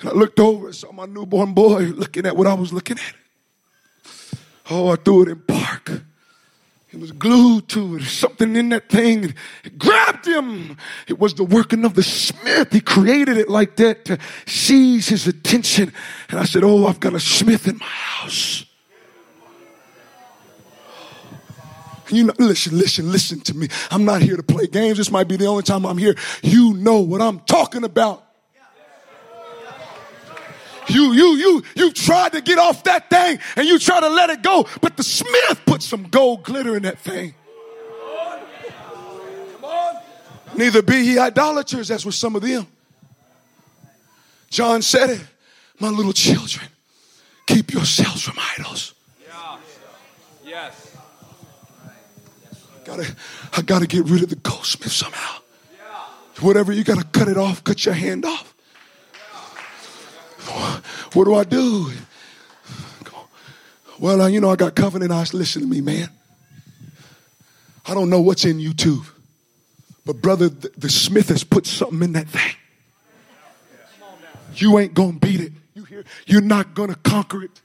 And 0.00 0.08
I 0.08 0.12
looked 0.12 0.40
over 0.40 0.66
and 0.66 0.74
saw 0.74 0.92
my 0.92 1.06
newborn 1.06 1.52
boy 1.52 1.84
looking 1.84 2.26
at 2.26 2.36
what 2.36 2.46
I 2.46 2.54
was 2.54 2.72
looking 2.72 2.98
at. 2.98 3.14
Oh, 4.70 4.88
I 4.88 4.96
threw 4.96 5.22
it 5.22 5.28
in 5.28 5.40
park. 5.40 5.90
It 6.92 7.00
was 7.00 7.12
glued 7.12 7.68
to 7.68 7.96
it. 7.96 8.02
Something 8.02 8.54
in 8.54 8.68
that 8.70 8.88
thing. 8.88 9.34
It 9.64 9.78
grabbed 9.78 10.26
him. 10.26 10.76
It 11.08 11.18
was 11.18 11.34
the 11.34 11.44
working 11.44 11.84
of 11.84 11.94
the 11.94 12.02
smith. 12.02 12.72
He 12.72 12.80
created 12.80 13.38
it 13.38 13.48
like 13.48 13.76
that 13.76 14.04
to 14.06 14.18
seize 14.46 15.08
his 15.08 15.26
attention. 15.26 15.92
And 16.28 16.38
I 16.38 16.44
said, 16.44 16.64
Oh, 16.64 16.86
I've 16.86 17.00
got 17.00 17.14
a 17.14 17.20
smith 17.20 17.66
in 17.66 17.78
my 17.78 17.86
house. 17.86 18.66
You 22.12 22.24
know, 22.24 22.34
listen, 22.38 22.78
listen, 22.78 23.10
listen 23.10 23.40
to 23.40 23.56
me. 23.56 23.68
I'm 23.90 24.04
not 24.04 24.20
here 24.20 24.36
to 24.36 24.42
play 24.42 24.66
games. 24.66 24.98
This 24.98 25.10
might 25.10 25.28
be 25.28 25.36
the 25.36 25.46
only 25.46 25.62
time 25.62 25.86
I'm 25.86 25.96
here. 25.96 26.14
You 26.42 26.74
know 26.74 27.00
what 27.00 27.22
I'm 27.22 27.40
talking 27.40 27.84
about. 27.84 28.22
You, 30.88 31.12
you, 31.12 31.36
you, 31.36 31.62
you 31.74 31.92
tried 31.92 32.32
to 32.32 32.42
get 32.42 32.58
off 32.58 32.84
that 32.84 33.08
thing 33.08 33.38
and 33.56 33.66
you 33.66 33.78
try 33.78 34.00
to 34.00 34.08
let 34.08 34.30
it 34.30 34.42
go, 34.42 34.66
but 34.80 34.96
the 34.96 35.02
smith 35.02 35.62
put 35.64 35.82
some 35.82 36.04
gold 36.04 36.42
glitter 36.42 36.76
in 36.76 36.82
that 36.82 36.98
thing. 36.98 37.34
Neither 40.54 40.82
be 40.82 40.96
ye 40.96 41.18
idolaters, 41.18 41.90
as 41.90 42.04
with 42.04 42.14
some 42.14 42.36
of 42.36 42.42
them. 42.42 42.66
John 44.50 44.82
said 44.82 45.08
it, 45.08 45.24
my 45.78 45.88
little 45.88 46.12
children, 46.12 46.66
keep 47.46 47.72
yourselves 47.72 48.22
from 48.22 48.36
idols. 48.58 48.92
Yeah. 49.26 49.58
Yes. 50.44 50.81
Gotta, 52.92 53.16
I 53.56 53.62
gotta 53.62 53.86
get 53.86 54.04
rid 54.04 54.22
of 54.22 54.28
the 54.28 54.36
goldsmith 54.36 54.92
somehow. 54.92 55.40
Whatever, 56.40 56.72
you 56.72 56.84
gotta 56.84 57.04
cut 57.04 57.26
it 57.26 57.38
off, 57.38 57.64
cut 57.64 57.86
your 57.86 57.94
hand 57.94 58.26
off. 58.26 58.54
What 61.14 61.24
do 61.24 61.34
I 61.34 61.44
do? 61.44 61.90
Well, 63.98 64.28
you 64.28 64.42
know, 64.42 64.50
I 64.50 64.56
got 64.56 64.74
covenant 64.74 65.10
eyes. 65.10 65.32
Listen 65.32 65.62
to 65.62 65.68
me, 65.68 65.80
man. 65.80 66.10
I 67.86 67.94
don't 67.94 68.10
know 68.10 68.20
what's 68.20 68.44
in 68.44 68.58
YouTube, 68.58 69.06
but 70.04 70.20
brother, 70.20 70.50
the, 70.50 70.70
the 70.76 70.90
Smith 70.90 71.30
has 71.30 71.44
put 71.44 71.66
something 71.66 72.02
in 72.02 72.12
that 72.12 72.28
thing. 72.28 72.56
You 74.56 74.78
ain't 74.78 74.92
gonna 74.92 75.14
beat 75.14 75.40
it. 75.40 75.52
You 75.74 75.84
hear? 75.84 76.04
You're 76.26 76.42
not 76.42 76.74
gonna 76.74 76.96
conquer 76.96 77.44
it. 77.44 77.61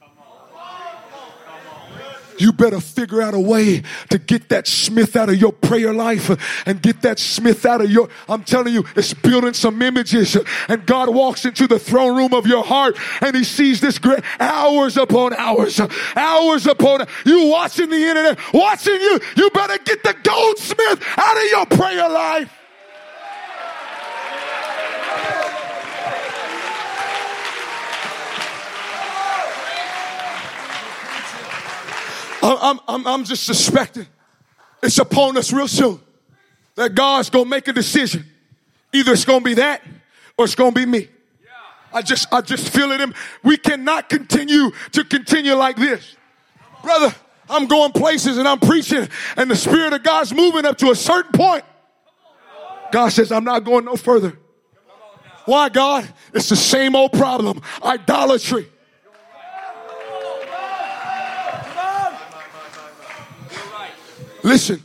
You 2.38 2.52
better 2.52 2.80
figure 2.80 3.22
out 3.22 3.34
a 3.34 3.40
way 3.40 3.82
to 4.10 4.18
get 4.18 4.48
that 4.48 4.66
Smith 4.66 5.16
out 5.16 5.28
of 5.28 5.36
your 5.36 5.52
prayer 5.52 5.92
life 5.92 6.30
and 6.66 6.80
get 6.80 7.02
that 7.02 7.18
Smith 7.18 7.66
out 7.66 7.80
of 7.80 7.90
your, 7.90 8.08
I'm 8.28 8.44
telling 8.44 8.74
you, 8.74 8.84
it's 8.96 9.14
building 9.14 9.54
some 9.54 9.80
images. 9.82 10.36
And 10.68 10.86
God 10.86 11.14
walks 11.14 11.44
into 11.44 11.66
the 11.66 11.78
throne 11.78 12.16
room 12.16 12.34
of 12.34 12.46
your 12.46 12.64
heart 12.64 12.96
and 13.20 13.36
he 13.36 13.44
sees 13.44 13.80
this 13.80 13.98
great 13.98 14.22
hours 14.40 14.96
upon 14.96 15.34
hours, 15.34 15.80
hours 16.16 16.66
upon, 16.66 17.06
you 17.24 17.46
watching 17.46 17.90
the 17.90 17.96
internet, 17.96 18.38
watching 18.52 19.00
you, 19.00 19.20
you 19.36 19.50
better 19.50 19.78
get 19.84 20.02
the 20.02 20.14
goldsmith 20.22 21.04
out 21.16 21.36
of 21.36 21.44
your 21.50 21.66
prayer 21.66 22.08
life. 22.08 22.57
I'm, 32.56 32.80
I'm, 32.88 33.06
I'm 33.06 33.24
just 33.24 33.44
suspecting 33.44 34.06
it's 34.82 34.98
upon 34.98 35.36
us 35.36 35.52
real 35.52 35.68
soon 35.68 36.00
that 36.76 36.94
God's 36.94 37.30
gonna 37.30 37.48
make 37.48 37.68
a 37.68 37.72
decision. 37.72 38.24
Either 38.92 39.12
it's 39.12 39.24
gonna 39.24 39.44
be 39.44 39.54
that 39.54 39.82
or 40.36 40.44
it's 40.44 40.54
gonna 40.54 40.72
be 40.72 40.86
me. 40.86 41.08
I 41.92 42.02
just, 42.02 42.32
I 42.32 42.40
just 42.40 42.68
feel 42.68 42.92
it 42.92 43.00
in. 43.00 43.14
We 43.42 43.56
cannot 43.56 44.08
continue 44.08 44.70
to 44.92 45.04
continue 45.04 45.54
like 45.54 45.76
this. 45.76 46.16
Brother, 46.82 47.14
I'm 47.50 47.66
going 47.66 47.92
places 47.92 48.36
and 48.38 48.46
I'm 48.46 48.60
preaching 48.60 49.08
and 49.36 49.50
the 49.50 49.56
Spirit 49.56 49.92
of 49.92 50.02
God's 50.02 50.32
moving 50.32 50.64
up 50.64 50.78
to 50.78 50.90
a 50.90 50.94
certain 50.94 51.32
point. 51.32 51.64
God 52.92 53.08
says, 53.08 53.32
I'm 53.32 53.44
not 53.44 53.64
going 53.64 53.84
no 53.84 53.96
further. 53.96 54.38
Why, 55.44 55.68
God? 55.70 56.06
It's 56.34 56.50
the 56.50 56.56
same 56.56 56.94
old 56.94 57.12
problem 57.12 57.62
idolatry. 57.82 58.68
Listen. 64.48 64.82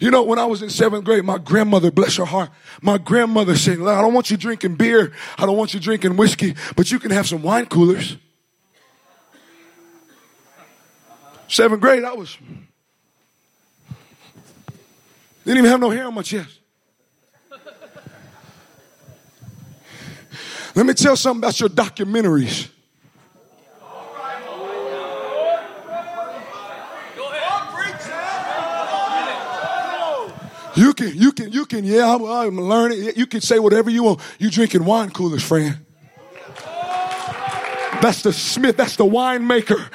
You 0.00 0.12
know, 0.12 0.22
when 0.22 0.38
I 0.38 0.44
was 0.44 0.62
in 0.62 0.70
seventh 0.70 1.04
grade, 1.04 1.24
my 1.24 1.38
grandmother, 1.38 1.90
bless 1.90 2.14
her 2.16 2.24
heart, 2.24 2.50
my 2.80 2.96
grandmother 2.96 3.56
said, 3.56 3.80
I 3.80 4.00
don't 4.00 4.14
want 4.14 4.30
you 4.30 4.36
drinking 4.36 4.76
beer. 4.76 5.12
I 5.36 5.44
don't 5.44 5.56
want 5.56 5.74
you 5.74 5.80
drinking 5.80 6.16
whiskey, 6.16 6.54
but 6.76 6.92
you 6.92 7.00
can 7.00 7.10
have 7.10 7.26
some 7.26 7.42
wine 7.42 7.66
coolers. 7.66 8.16
Seventh 11.48 11.80
grade, 11.80 12.04
I 12.04 12.12
was. 12.12 12.38
Didn't 15.44 15.58
even 15.58 15.70
have 15.70 15.80
no 15.80 15.90
hair 15.90 16.06
on 16.06 16.14
my 16.14 16.22
chest. 16.22 16.60
Let 20.76 20.86
me 20.86 20.94
tell 20.94 21.16
something 21.16 21.40
about 21.40 21.58
your 21.58 21.68
documentaries. 21.68 22.70
You 30.78 30.94
can, 30.94 31.12
you 31.16 31.32
can, 31.32 31.50
you 31.50 31.66
can, 31.66 31.84
yeah, 31.84 32.14
I'm, 32.14 32.24
I'm 32.24 32.56
learning. 32.56 33.10
You 33.16 33.26
can 33.26 33.40
say 33.40 33.58
whatever 33.58 33.90
you 33.90 34.04
want. 34.04 34.20
You 34.38 34.48
drinking 34.48 34.84
wine 34.84 35.10
coolers, 35.10 35.42
friend. 35.42 35.76
That's 38.00 38.22
the 38.22 38.32
smith. 38.32 38.76
That's 38.76 38.94
the 38.94 39.04
winemaker. 39.04 39.90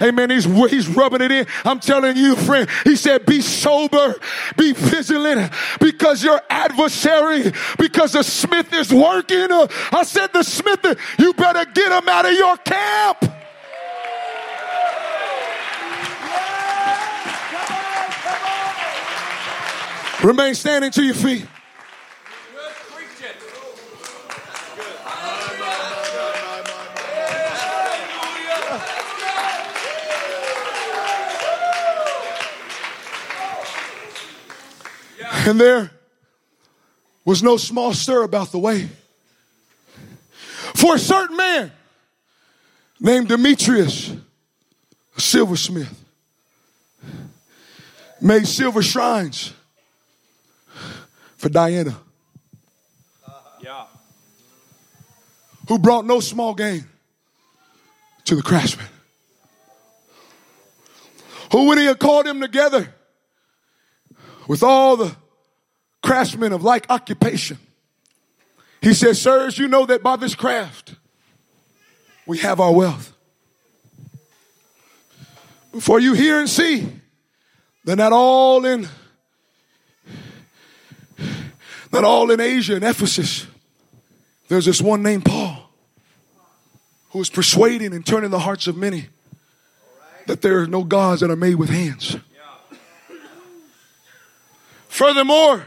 Amen. 0.00 0.30
He's, 0.30 0.44
he's 0.44 0.86
rubbing 0.86 1.22
it 1.22 1.32
in. 1.32 1.44
I'm 1.64 1.80
telling 1.80 2.16
you, 2.16 2.36
friend. 2.36 2.68
He 2.84 2.94
said, 2.94 3.26
be 3.26 3.40
sober, 3.40 4.14
be 4.56 4.74
vigilant 4.74 5.52
because 5.80 6.22
your 6.22 6.40
adversary, 6.48 7.52
because 7.76 8.12
the 8.12 8.22
smith 8.22 8.72
is 8.72 8.94
working. 8.94 9.48
I 9.50 10.04
said, 10.04 10.32
the 10.32 10.44
smith, 10.44 10.84
you 11.18 11.34
better 11.34 11.68
get 11.72 11.90
him 11.90 12.08
out 12.08 12.26
of 12.26 12.32
your 12.32 12.56
camp. 12.58 13.37
Remain 20.22 20.54
standing 20.56 20.90
to 20.90 21.02
your 21.04 21.14
feet. 21.14 21.46
And 35.46 35.58
there 35.58 35.90
was 37.24 37.42
no 37.42 37.56
small 37.56 37.94
stir 37.94 38.24
about 38.24 38.50
the 38.50 38.58
way. 38.58 38.88
For 40.74 40.96
a 40.96 40.98
certain 40.98 41.36
man 41.36 41.72
named 42.98 43.28
Demetrius, 43.28 44.10
a 45.16 45.20
silversmith, 45.20 46.04
made 48.20 48.48
silver 48.48 48.82
shrines 48.82 49.54
for 51.38 51.48
Diana. 51.48 51.96
Yeah. 53.62 53.86
Who 55.68 55.78
brought 55.78 56.04
no 56.04 56.20
small 56.20 56.54
gain 56.54 56.84
to 58.24 58.34
the 58.34 58.42
craftsman. 58.42 58.86
Who, 61.52 61.68
when 61.68 61.78
he 61.78 61.86
had 61.86 61.98
called 61.98 62.26
them 62.26 62.40
together 62.40 62.92
with 64.46 64.62
all 64.62 64.96
the 64.96 65.16
craftsmen 66.02 66.52
of 66.52 66.62
like 66.62 66.86
occupation, 66.90 67.58
he 68.82 68.92
said, 68.92 69.16
Sirs, 69.16 69.58
you 69.58 69.68
know 69.68 69.86
that 69.86 70.02
by 70.02 70.16
this 70.16 70.34
craft 70.34 70.94
we 72.26 72.38
have 72.38 72.60
our 72.60 72.72
wealth. 72.72 73.14
Before 75.72 76.00
you 76.00 76.14
hear 76.14 76.40
and 76.40 76.48
see, 76.48 76.88
they're 77.84 77.96
not 77.96 78.12
all 78.12 78.64
in 78.64 78.88
not 81.92 82.04
all 82.04 82.30
in 82.30 82.40
Asia 82.40 82.74
and 82.74 82.84
Ephesus. 82.84 83.46
There's 84.48 84.64
this 84.64 84.80
one 84.80 85.02
named 85.02 85.24
Paul 85.24 85.70
who 87.10 87.20
is 87.20 87.30
persuading 87.30 87.94
and 87.94 88.04
turning 88.04 88.30
the 88.30 88.38
hearts 88.38 88.66
of 88.66 88.76
many 88.76 89.08
that 90.26 90.42
there 90.42 90.60
are 90.60 90.66
no 90.66 90.84
gods 90.84 91.22
that 91.22 91.30
are 91.30 91.36
made 91.36 91.54
with 91.54 91.70
hands. 91.70 92.16
Furthermore, 94.88 95.66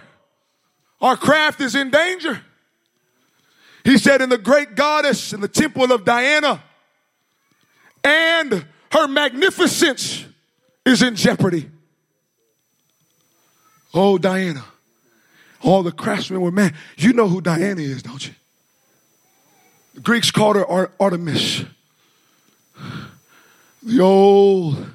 our 1.01 1.17
craft 1.17 1.61
is 1.61 1.73
in 1.73 1.89
danger. 1.89 2.41
He 3.83 3.97
said, 3.97 4.21
in 4.21 4.29
the 4.29 4.37
great 4.37 4.75
goddess 4.75 5.33
in 5.33 5.41
the 5.41 5.47
temple 5.47 5.91
of 5.91 6.05
Diana 6.05 6.61
and 8.03 8.65
her 8.91 9.07
magnificence 9.07 10.25
is 10.85 11.01
in 11.01 11.15
jeopardy. 11.15 11.69
Oh, 13.93 14.17
Diana. 14.17 14.63
All 15.63 15.83
the 15.83 15.91
craftsmen 15.91 16.41
were 16.41 16.51
man. 16.51 16.73
You 16.97 17.13
know 17.13 17.27
who 17.27 17.41
Diana 17.41 17.81
is, 17.81 18.03
don't 18.03 18.25
you? 18.27 18.33
The 19.93 20.01
Greeks 20.01 20.31
called 20.31 20.55
her 20.55 20.91
Artemis. 20.99 21.65
The 23.83 23.99
old 23.99 24.89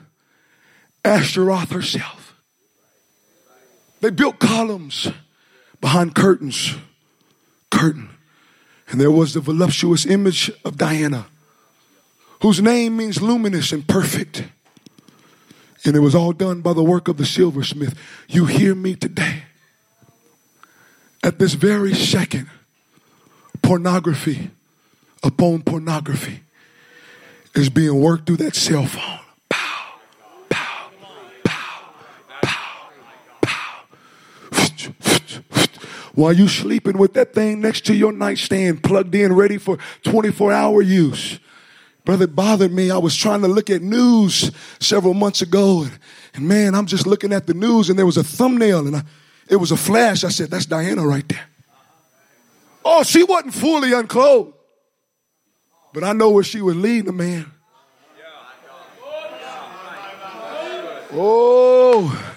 Ashtaroth 1.05 1.71
herself. 1.71 2.35
They 4.01 4.11
built 4.11 4.39
columns 4.39 5.09
behind 5.81 6.15
curtains. 6.15 6.75
Curtain. 7.71 8.11
And 8.89 9.01
there 9.01 9.11
was 9.11 9.35
the 9.35 9.41
voluptuous 9.41 10.07
image 10.07 10.51
of 10.65 10.77
Diana, 10.77 11.27
whose 12.43 12.63
name 12.63 12.97
means 12.97 13.21
luminous 13.21 13.73
and 13.73 13.87
perfect. 13.87 14.45
And 15.85 15.97
it 15.97 16.01
was 16.01 16.15
all 16.15 16.33
done 16.33 16.61
by 16.61 16.73
the 16.73 16.83
work 16.85 17.09
of 17.09 17.17
the 17.17 17.27
silversmith. 17.27 17.99
You 18.29 18.47
hear 18.47 18.75
me 18.75 18.95
today. 18.95 19.43
At 21.23 21.39
this 21.39 21.55
very 21.55 21.95
second, 21.95 22.49
pornography 23.63 24.51
upon 25.23 25.63
pornography 25.63 26.41
is 27.55 27.69
being 27.69 28.01
worked 28.01 28.27
through 28.27 28.37
that 28.37 28.55
cell 28.55 28.87
phone. 28.87 29.19
Pow, 29.49 30.01
pow, 30.49 30.91
pow, 31.45 31.93
pow, 32.33 32.89
pow. 33.43 33.87
While 36.15 36.33
you 36.33 36.49
sleeping 36.49 36.97
with 36.97 37.15
that 37.15 37.35
thing 37.35 37.61
next 37.61 37.87
to 37.87 37.95
your 37.95 38.13
nightstand, 38.13 38.83
plugged 38.83 39.15
in, 39.15 39.35
ready 39.35 39.59
for 39.59 39.79
24 40.05 40.53
hour 40.53 40.81
use. 40.81 41.39
Brother, 42.05 42.25
it 42.25 42.37
bothered 42.37 42.73
me. 42.73 42.91
I 42.91 42.99
was 42.99 43.17
trying 43.17 43.41
to 43.41 43.49
look 43.49 43.69
at 43.69 43.83
news 43.83 44.53
several 44.79 45.13
months 45.13 45.43
ago, 45.43 45.83
and, 45.83 45.99
and 46.35 46.47
man, 46.49 46.75
I'm 46.77 46.87
just 46.87 47.05
looking 47.05 47.33
at 47.33 47.49
the 47.49 47.55
news, 47.55 47.91
and 47.91 47.99
there 47.99 48.07
was 48.07 48.17
a 48.17 48.23
thumbnail, 48.23 48.87
and 48.87 48.97
I, 48.97 49.03
it 49.49 49.57
was 49.57 49.71
a 49.71 49.77
flash. 49.77 50.25
I 50.25 50.29
said, 50.29 50.51
That's 50.51 50.67
Diana 50.67 51.07
right 51.07 51.29
there. 51.29 51.47
Oh, 52.85 53.03
she 53.03 53.23
wasn't 53.23 53.55
fully 53.55 53.93
unclothed. 53.93 54.53
But 55.93 56.05
I 56.05 56.13
know 56.13 56.31
where 56.31 56.45
she 56.45 56.61
was 56.61 56.77
leading 56.77 57.07
the 57.07 57.13
man. 57.13 57.51
Oh, 61.19 62.37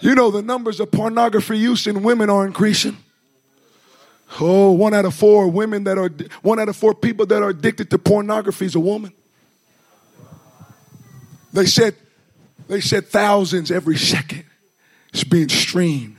you 0.00 0.14
know 0.14 0.30
the 0.30 0.42
numbers 0.42 0.78
of 0.80 0.90
pornography 0.90 1.56
use 1.56 1.86
in 1.86 2.02
women 2.02 2.28
are 2.28 2.44
increasing. 2.44 2.96
Oh, 4.40 4.72
one 4.72 4.92
out 4.92 5.04
of 5.04 5.14
four 5.14 5.48
women 5.48 5.84
that 5.84 5.98
are, 5.98 6.10
one 6.42 6.58
out 6.58 6.68
of 6.68 6.76
four 6.76 6.94
people 6.94 7.26
that 7.26 7.42
are 7.42 7.50
addicted 7.50 7.90
to 7.90 7.98
pornography 7.98 8.66
is 8.66 8.74
a 8.74 8.80
woman. 8.80 9.12
They 11.52 11.66
said, 11.66 11.94
they 12.68 12.80
said 12.80 13.08
thousands 13.08 13.70
every 13.70 13.96
second 13.96 14.44
is 15.12 15.24
being 15.24 15.48
streamed 15.48 16.18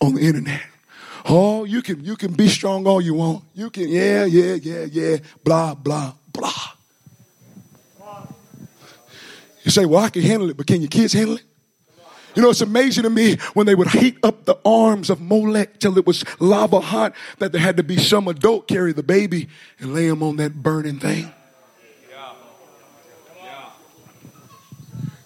on 0.00 0.14
the 0.14 0.20
internet. 0.20 0.62
Oh, 1.26 1.64
you 1.64 1.80
can 1.82 2.04
you 2.04 2.16
can 2.16 2.32
be 2.32 2.48
strong 2.48 2.86
all 2.86 3.00
you 3.00 3.14
want. 3.14 3.44
You 3.54 3.70
can, 3.70 3.88
yeah, 3.88 4.24
yeah, 4.24 4.54
yeah, 4.54 4.84
yeah, 4.90 5.16
blah, 5.42 5.74
blah, 5.74 6.12
blah. 6.32 6.52
You 9.62 9.70
say, 9.70 9.86
well, 9.86 10.04
I 10.04 10.10
can 10.10 10.22
handle 10.22 10.50
it, 10.50 10.58
but 10.58 10.66
can 10.66 10.82
your 10.82 10.90
kids 10.90 11.14
handle 11.14 11.36
it? 11.36 11.42
You 12.34 12.42
know, 12.42 12.50
it's 12.50 12.60
amazing 12.60 13.04
to 13.04 13.10
me 13.10 13.36
when 13.54 13.64
they 13.64 13.74
would 13.74 13.88
heat 13.88 14.18
up 14.22 14.44
the 14.44 14.58
arms 14.64 15.08
of 15.08 15.20
Molech 15.20 15.78
till 15.78 15.96
it 15.96 16.06
was 16.06 16.24
lava 16.40 16.80
hot 16.80 17.14
that 17.38 17.52
there 17.52 17.60
had 17.60 17.76
to 17.76 17.82
be 17.82 17.96
some 17.96 18.28
adult 18.28 18.66
carry 18.66 18.92
the 18.92 19.04
baby 19.04 19.48
and 19.78 19.94
lay 19.94 20.06
him 20.06 20.22
on 20.22 20.36
that 20.36 20.62
burning 20.62 20.98
thing. 20.98 21.32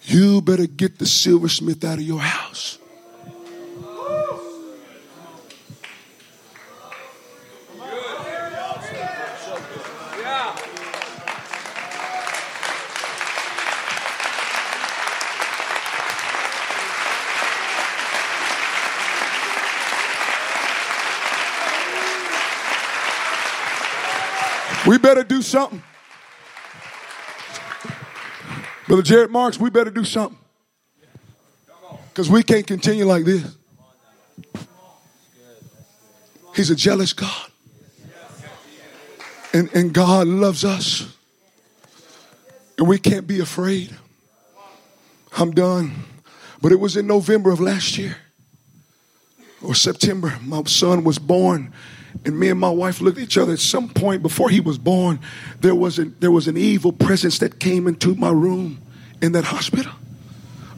You 0.02 0.40
better 0.40 0.66
get 0.66 0.98
the 0.98 1.06
silversmith 1.06 1.84
out 1.84 1.98
of 1.98 2.04
your 2.04 2.20
house. 2.20 2.78
Better 25.08 25.24
do 25.24 25.40
something. 25.40 25.82
Brother 28.86 29.00
Jared 29.00 29.30
Marks, 29.30 29.58
we 29.58 29.70
better 29.70 29.90
do 29.90 30.04
something. 30.04 30.38
Because 32.10 32.28
we 32.28 32.42
can't 32.42 32.66
continue 32.66 33.06
like 33.06 33.24
this. 33.24 33.56
He's 36.54 36.68
a 36.68 36.76
jealous 36.76 37.14
God. 37.14 37.50
And, 39.54 39.70
and 39.72 39.94
God 39.94 40.26
loves 40.26 40.62
us. 40.62 41.10
And 42.76 42.86
we 42.86 42.98
can't 42.98 43.26
be 43.26 43.40
afraid. 43.40 43.96
I'm 45.38 45.52
done. 45.52 46.04
But 46.60 46.72
it 46.72 46.80
was 46.80 46.98
in 46.98 47.06
November 47.06 47.50
of 47.50 47.60
last 47.60 47.96
year 47.96 48.18
or 49.62 49.74
September. 49.74 50.38
My 50.42 50.64
son 50.64 51.02
was 51.02 51.18
born 51.18 51.72
and 52.24 52.38
me 52.38 52.48
and 52.48 52.60
my 52.60 52.70
wife 52.70 53.00
looked 53.00 53.18
at 53.18 53.24
each 53.24 53.38
other 53.38 53.52
at 53.52 53.58
some 53.58 53.88
point 53.88 54.22
before 54.22 54.50
he 54.50 54.60
was 54.60 54.78
born. 54.78 55.20
There 55.60 55.74
was, 55.74 55.98
a, 55.98 56.06
there 56.06 56.30
was 56.30 56.48
an 56.48 56.56
evil 56.56 56.92
presence 56.92 57.38
that 57.38 57.60
came 57.60 57.86
into 57.86 58.14
my 58.14 58.30
room 58.30 58.80
in 59.22 59.32
that 59.32 59.44
hospital. 59.44 59.92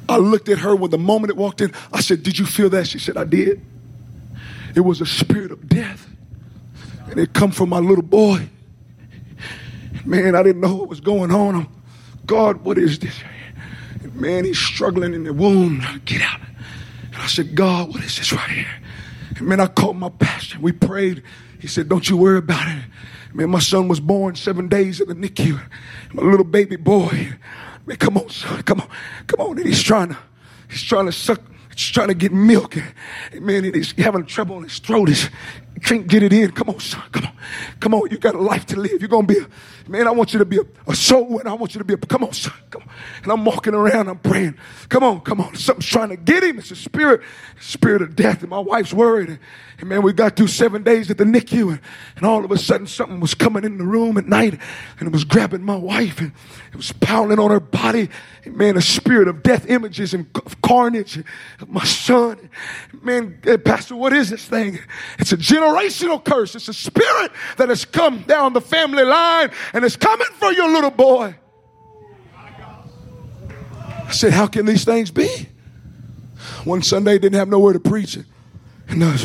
I 0.09 0.17
looked 0.17 0.49
at 0.49 0.59
her 0.59 0.75
when 0.75 0.91
the 0.91 0.99
moment 0.99 1.31
it 1.31 1.37
walked 1.37 1.61
in. 1.61 1.73
I 1.93 2.01
said, 2.01 2.23
Did 2.23 2.39
you 2.39 2.47
feel 2.47 2.69
that? 2.71 2.89
She 2.89 2.99
said, 2.99 3.17
I 3.17 3.25
did. 3.25 3.65
It 4.75 4.81
was 4.81 5.01
a 5.01 5.07
spirit 5.07 5.53
of 5.53 5.69
death. 5.69 6.07
And 7.11 7.19
it 7.19 7.33
come 7.33 7.51
from 7.51 7.69
my 7.69 7.79
little 7.79 8.05
boy. 8.05 8.49
Man, 10.05 10.35
I 10.35 10.43
didn't 10.43 10.61
know 10.61 10.75
what 10.75 10.89
was 10.89 11.01
going 11.01 11.31
on. 11.31 11.55
I'm, 11.55 11.69
God, 12.27 12.65
what 12.65 12.79
is 12.79 12.99
this? 12.99 13.15
And 14.03 14.15
man, 14.15 14.45
he's 14.45 14.59
struggling 14.59 15.15
in 15.15 15.25
the 15.25 15.33
womb. 15.33 15.85
Get 16.05 16.23
out. 16.23 16.41
And 17.13 17.17
I 17.17 17.27
said, 17.27 17.55
God, 17.55 17.89
what 17.89 18.03
is 18.03 18.17
this 18.17 18.33
right 18.33 18.51
here? 18.51 18.80
Man, 19.41 19.61
I 19.61 19.67
called 19.67 19.97
my 19.97 20.09
pastor. 20.09 20.59
We 20.61 20.73
prayed. 20.73 21.23
He 21.59 21.67
said, 21.67 21.89
Don't 21.89 22.09
you 22.09 22.17
worry 22.17 22.39
about 22.39 22.67
it. 22.69 22.85
Man, 23.33 23.51
my 23.51 23.61
son 23.61 23.89
was 23.89 24.01
born 24.01 24.35
seven 24.35 24.69
days 24.69 25.01
in 25.01 25.09
the 25.09 25.15
NICU. 25.15 25.61
My 26.13 26.23
little 26.23 26.45
baby 26.45 26.77
boy. 26.77 27.33
Man, 27.87 27.97
come 27.97 28.17
on, 28.17 28.29
son. 28.29 28.63
Come 28.63 28.81
on. 28.81 28.89
Come 29.27 29.41
on. 29.41 29.59
And 29.59 29.67
he's 29.67 29.83
trying 29.83 30.09
to, 30.09 30.19
he's 30.69 30.83
trying 30.83 31.07
to 31.07 31.13
suck, 31.13 31.41
he's 31.75 31.89
trying 31.89 32.09
to 32.09 32.15
get 32.15 32.33
milk. 32.33 32.77
And 33.33 33.43
man, 33.43 33.65
he's 33.65 33.93
having 33.93 34.27
trouble 34.27 34.57
in 34.59 34.65
his 34.65 34.79
throat. 34.79 35.09
He 35.09 35.81
can't 35.81 36.07
get 36.07 36.23
it 36.23 36.33
in. 36.33 36.51
Come 36.51 36.71
on, 36.71 36.81
son. 36.81 37.03
Come 37.13 37.27
on. 37.27 37.33
Come 37.79 37.95
on. 37.95 38.11
You 38.11 38.19
got 38.19 38.35
a 38.35 38.41
life 38.41 38.67
to 38.67 38.77
live. 38.81 39.01
You're 39.01 39.09
going 39.09 39.27
to 39.27 39.35
be 39.35 39.41
a, 39.41 39.47
Man, 39.91 40.07
I 40.07 40.13
want 40.13 40.33
you 40.33 40.39
to 40.39 40.45
be 40.45 40.59
a, 40.59 40.63
a 40.87 40.95
soul 40.95 41.25
winner. 41.25 41.51
I 41.51 41.55
want 41.55 41.75
you 41.75 41.81
to 41.81 41.85
be 41.85 41.95
a, 41.95 41.97
come 41.97 42.23
on, 42.23 42.33
son, 42.33 42.55
come 42.71 42.83
on. 42.83 42.89
And 43.25 43.33
I'm 43.33 43.45
walking 43.45 43.75
around, 43.75 44.09
I'm 44.09 44.21
praying. 44.21 44.57
Come 44.89 45.03
on, 45.03 45.21
come 45.21 45.41
on. 45.41 45.57
Something's 45.57 45.87
trying 45.87 46.11
to 46.11 46.17
get 46.17 46.45
him. 46.45 46.61
It's 46.61 46.71
a 46.71 46.77
spirit, 46.77 47.23
spirit 47.61 48.01
of 48.01 48.15
death. 48.15 48.43
And 48.43 48.51
my 48.51 48.61
wife's 48.61 48.95
worried. 48.95 49.31
And, 49.31 49.41
and 49.81 49.89
man, 49.89 50.03
we 50.03 50.13
got 50.13 50.37
through 50.37 50.47
seven 50.47 50.85
days 50.85 51.11
at 51.11 51.19
the 51.19 51.25
NICU. 51.25 51.71
And, 51.71 51.81
and 52.15 52.25
all 52.25 52.45
of 52.45 52.53
a 52.53 52.59
sudden, 52.59 52.87
something 52.87 53.19
was 53.19 53.35
coming 53.35 53.65
in 53.65 53.79
the 53.79 53.85
room 53.85 54.17
at 54.17 54.27
night. 54.27 54.61
And 55.01 55.09
it 55.09 55.13
was 55.13 55.25
grabbing 55.25 55.65
my 55.65 55.75
wife. 55.75 56.21
And 56.21 56.31
it 56.71 56.77
was 56.77 56.93
pounding 56.93 57.41
on 57.41 57.51
her 57.51 57.59
body. 57.59 58.11
And 58.45 58.57
man, 58.57 58.77
a 58.77 58.83
spirit 58.83 59.27
of 59.27 59.43
death 59.43 59.69
images 59.69 60.15
and 60.15 60.33
carnage. 60.63 61.17
And 61.17 61.27
my 61.67 61.85
son. 61.85 62.49
Man, 63.03 63.41
hey, 63.43 63.59
Pastor, 63.59 63.97
what 63.97 64.13
is 64.13 64.31
this 64.31 64.45
thing? 64.45 64.79
It's 65.19 65.33
a 65.33 65.37
generational 65.37 66.23
curse. 66.23 66.55
It's 66.55 66.69
a 66.69 66.75
spirit 66.75 67.33
that 67.57 67.71
has 67.71 67.85
come 67.85 68.23
down 68.23 68.53
the 68.53 68.61
family 68.61 69.03
line 69.03 69.51
and 69.73 69.80
is 69.85 69.97
coming 69.97 70.27
for 70.39 70.53
your 70.53 70.71
little 70.71 70.91
boy. 70.91 71.35
I 74.11 74.13
said, 74.13 74.33
How 74.33 74.47
can 74.47 74.67
these 74.67 74.85
things 74.85 75.11
be? 75.11 75.49
One 76.65 76.83
Sunday, 76.83 77.19
didn't 77.19 77.39
have 77.39 77.49
nowhere 77.49 77.73
to 77.73 77.81
preach. 77.81 78.17
It. 78.17 78.27
And 78.89 79.03
uh, 79.03 79.17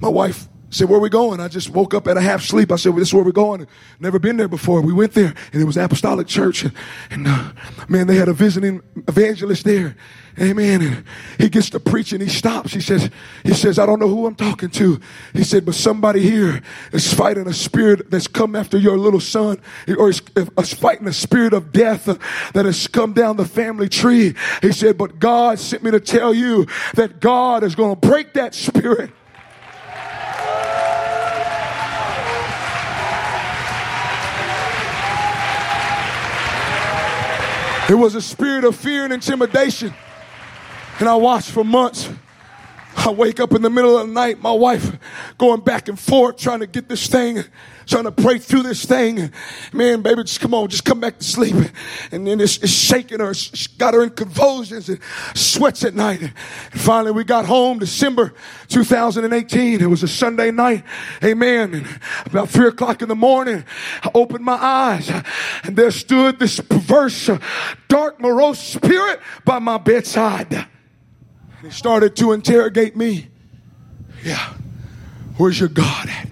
my 0.00 0.08
wife 0.08 0.48
said, 0.70 0.88
Where 0.88 0.98
we 0.98 1.08
going? 1.08 1.40
I 1.40 1.48
just 1.48 1.70
woke 1.70 1.94
up 1.94 2.08
at 2.08 2.16
a 2.16 2.20
half 2.20 2.42
sleep. 2.42 2.72
I 2.72 2.76
said, 2.76 2.90
well, 2.90 2.98
This 2.98 3.08
is 3.08 3.14
where 3.14 3.24
we're 3.24 3.32
going. 3.32 3.66
Never 4.00 4.18
been 4.18 4.36
there 4.36 4.48
before. 4.48 4.80
We 4.80 4.92
went 4.92 5.12
there, 5.12 5.32
and 5.52 5.62
it 5.62 5.64
was 5.64 5.76
Apostolic 5.76 6.26
Church. 6.26 6.64
And, 6.64 6.72
and 7.10 7.26
uh, 7.28 7.52
man, 7.88 8.08
they 8.08 8.16
had 8.16 8.28
a 8.28 8.32
visiting 8.32 8.82
evangelist 9.08 9.64
there. 9.64 9.96
Amen. 10.40 10.82
And 10.82 11.04
he 11.38 11.50
gets 11.50 11.68
to 11.70 11.80
preach 11.80 12.12
and 12.12 12.22
he 12.22 12.28
stops. 12.28 12.72
He 12.72 12.80
says, 12.80 13.10
he 13.44 13.52
says, 13.52 13.78
I 13.78 13.84
don't 13.84 13.98
know 13.98 14.08
who 14.08 14.26
I'm 14.26 14.34
talking 14.34 14.70
to. 14.70 14.98
He 15.34 15.44
said, 15.44 15.66
but 15.66 15.74
somebody 15.74 16.22
here 16.22 16.62
is 16.92 17.12
fighting 17.12 17.46
a 17.46 17.52
spirit 17.52 18.10
that's 18.10 18.26
come 18.28 18.56
after 18.56 18.78
your 18.78 18.96
little 18.96 19.20
son 19.20 19.60
or 19.98 20.08
is, 20.08 20.22
is 20.36 20.72
fighting 20.72 21.06
a 21.06 21.12
spirit 21.12 21.52
of 21.52 21.70
death 21.70 22.06
that 22.54 22.64
has 22.64 22.86
come 22.86 23.12
down 23.12 23.36
the 23.36 23.44
family 23.44 23.90
tree. 23.90 24.34
He 24.62 24.72
said, 24.72 24.96
but 24.96 25.18
God 25.18 25.58
sent 25.58 25.82
me 25.82 25.90
to 25.90 26.00
tell 26.00 26.32
you 26.32 26.66
that 26.94 27.20
God 27.20 27.62
is 27.62 27.74
going 27.74 27.96
to 27.96 28.08
break 28.08 28.32
that 28.32 28.54
spirit. 28.54 29.10
It 37.88 37.96
was 37.96 38.14
a 38.14 38.22
spirit 38.22 38.64
of 38.64 38.74
fear 38.76 39.04
and 39.04 39.12
intimidation. 39.12 39.92
And 40.98 41.08
I 41.08 41.14
watched 41.16 41.50
for 41.50 41.64
months. 41.64 42.08
I 42.96 43.10
wake 43.10 43.40
up 43.40 43.52
in 43.52 43.62
the 43.62 43.70
middle 43.70 43.98
of 43.98 44.06
the 44.06 44.12
night, 44.12 44.40
my 44.40 44.52
wife 44.52 44.96
going 45.38 45.60
back 45.60 45.88
and 45.88 45.98
forth 45.98 46.36
trying 46.36 46.60
to 46.60 46.66
get 46.66 46.88
this 46.88 47.06
thing, 47.06 47.42
trying 47.86 48.04
to 48.04 48.12
pray 48.12 48.38
through 48.38 48.62
this 48.62 48.84
thing. 48.84 49.32
Man, 49.72 50.02
baby, 50.02 50.22
just 50.22 50.40
come 50.40 50.54
on, 50.54 50.68
just 50.68 50.84
come 50.84 51.00
back 51.00 51.18
to 51.18 51.24
sleep. 51.24 51.56
And 52.12 52.26
then 52.26 52.40
it's, 52.40 52.58
it's 52.58 52.72
shaking 52.72 53.20
her, 53.20 53.30
it's 53.30 53.66
got 53.66 53.94
her 53.94 54.02
in 54.02 54.10
convulsions 54.10 54.88
and 54.88 55.00
sweats 55.34 55.84
at 55.84 55.94
night. 55.94 56.20
And 56.20 56.80
finally, 56.80 57.12
we 57.12 57.24
got 57.24 57.46
home 57.46 57.78
December 57.78 58.34
2018. 58.68 59.80
It 59.80 59.86
was 59.86 60.02
a 60.02 60.08
Sunday 60.08 60.50
night. 60.50 60.84
Amen. 61.24 61.74
And 61.74 62.00
about 62.26 62.50
three 62.50 62.68
o'clock 62.68 63.02
in 63.02 63.08
the 63.08 63.16
morning, 63.16 63.64
I 64.02 64.10
opened 64.14 64.44
my 64.44 64.58
eyes 64.62 65.10
and 65.64 65.76
there 65.76 65.90
stood 65.90 66.38
this 66.38 66.60
perverse, 66.60 67.30
dark, 67.88 68.20
morose 68.20 68.58
spirit 68.58 69.20
by 69.44 69.58
my 69.58 69.78
bedside. 69.78 70.66
He 71.62 71.70
started 71.70 72.16
to 72.16 72.32
interrogate 72.32 72.96
me. 72.96 73.28
Yeah. 74.24 74.54
Where's 75.36 75.58
your 75.58 75.68
God 75.68 76.08
at? 76.08 76.28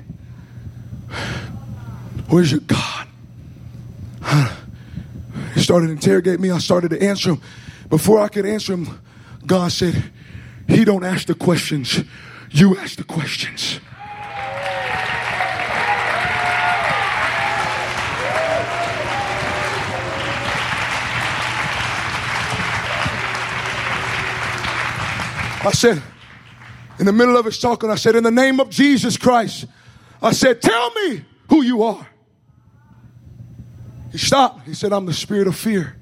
Where's 2.29 2.51
your 2.51 2.61
God? 2.61 3.09
He 5.55 5.61
started 5.61 5.87
to 5.87 5.93
interrogate 5.93 6.39
me. 6.41 6.51
I 6.51 6.59
started 6.59 6.91
to 6.91 7.03
answer 7.03 7.31
him. 7.31 7.41
Before 7.89 8.21
I 8.21 8.29
could 8.29 8.47
answer 8.47 8.73
him, 8.73 9.01
God 9.47 9.73
said, 9.73 10.11
He 10.69 10.85
don't 10.85 11.05
ask 11.05 11.27
the 11.27 11.35
questions, 11.35 12.05
you 12.51 12.77
ask 12.77 12.97
the 12.97 13.05
questions. 13.05 13.81
I 25.63 25.73
said, 25.73 26.03
in 26.99 27.07
the 27.07 27.13
middle 27.13 27.37
of 27.37 27.45
his 27.45 27.59
talking, 27.59 27.91
I 27.91 27.95
said, 27.97 28.17
in 28.17 28.25
the 28.25 28.31
name 28.31 28.61
of 28.61 28.71
Jesus 28.71 29.17
Christ, 29.17 29.67
I 30.23 30.33
said, 30.33 30.63
tell 30.63 30.91
me 30.93 31.25
who 31.49 31.63
you 31.63 31.83
are. 31.83 32.07
He 34.13 34.19
stopped. 34.19 34.67
He 34.67 34.75
said, 34.75 34.93
I'm 34.93 35.07
the 35.07 35.13
spirit 35.13 35.47
of 35.47 35.57
fear. 35.57 35.97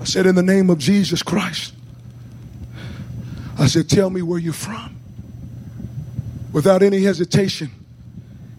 I 0.00 0.04
said, 0.04 0.26
in 0.26 0.34
the 0.34 0.42
name 0.42 0.70
of 0.70 0.78
Jesus 0.78 1.22
Christ. 1.22 1.74
I 3.58 3.66
said, 3.66 3.88
tell 3.88 4.10
me 4.10 4.22
where 4.22 4.38
you're 4.38 4.52
from. 4.52 4.96
Without 6.52 6.82
any 6.82 7.02
hesitation, 7.02 7.70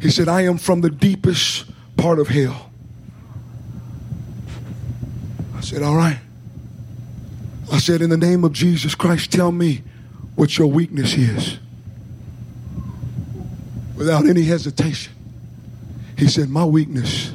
he 0.01 0.09
said, 0.09 0.27
I 0.27 0.41
am 0.41 0.57
from 0.57 0.81
the 0.81 0.89
deepest 0.89 1.65
part 1.95 2.19
of 2.19 2.27
hell. 2.27 2.71
I 5.55 5.61
said, 5.61 5.81
all 5.81 5.95
right. 5.95 6.19
I 7.71 7.79
said, 7.79 8.01
In 8.01 8.09
the 8.09 8.17
name 8.17 8.43
of 8.43 8.53
Jesus 8.53 8.95
Christ, 8.95 9.31
tell 9.31 9.51
me 9.51 9.83
what 10.35 10.57
your 10.57 10.67
weakness 10.67 11.13
is. 11.13 11.57
Without 13.95 14.27
any 14.27 14.43
hesitation, 14.43 15.13
he 16.17 16.27
said, 16.27 16.49
My 16.49 16.65
weakness 16.65 17.33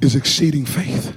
is 0.00 0.16
exceeding 0.16 0.64
faith. 0.64 1.16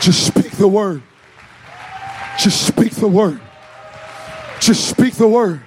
Just 0.00 0.26
speak 0.26 0.50
the 0.52 0.68
word. 0.68 1.02
Just 2.38 2.66
speak 2.66 2.92
the 2.94 3.08
word. 3.08 3.40
Just 4.60 4.88
speak 4.88 5.14
the 5.14 5.28
word. 5.28 5.60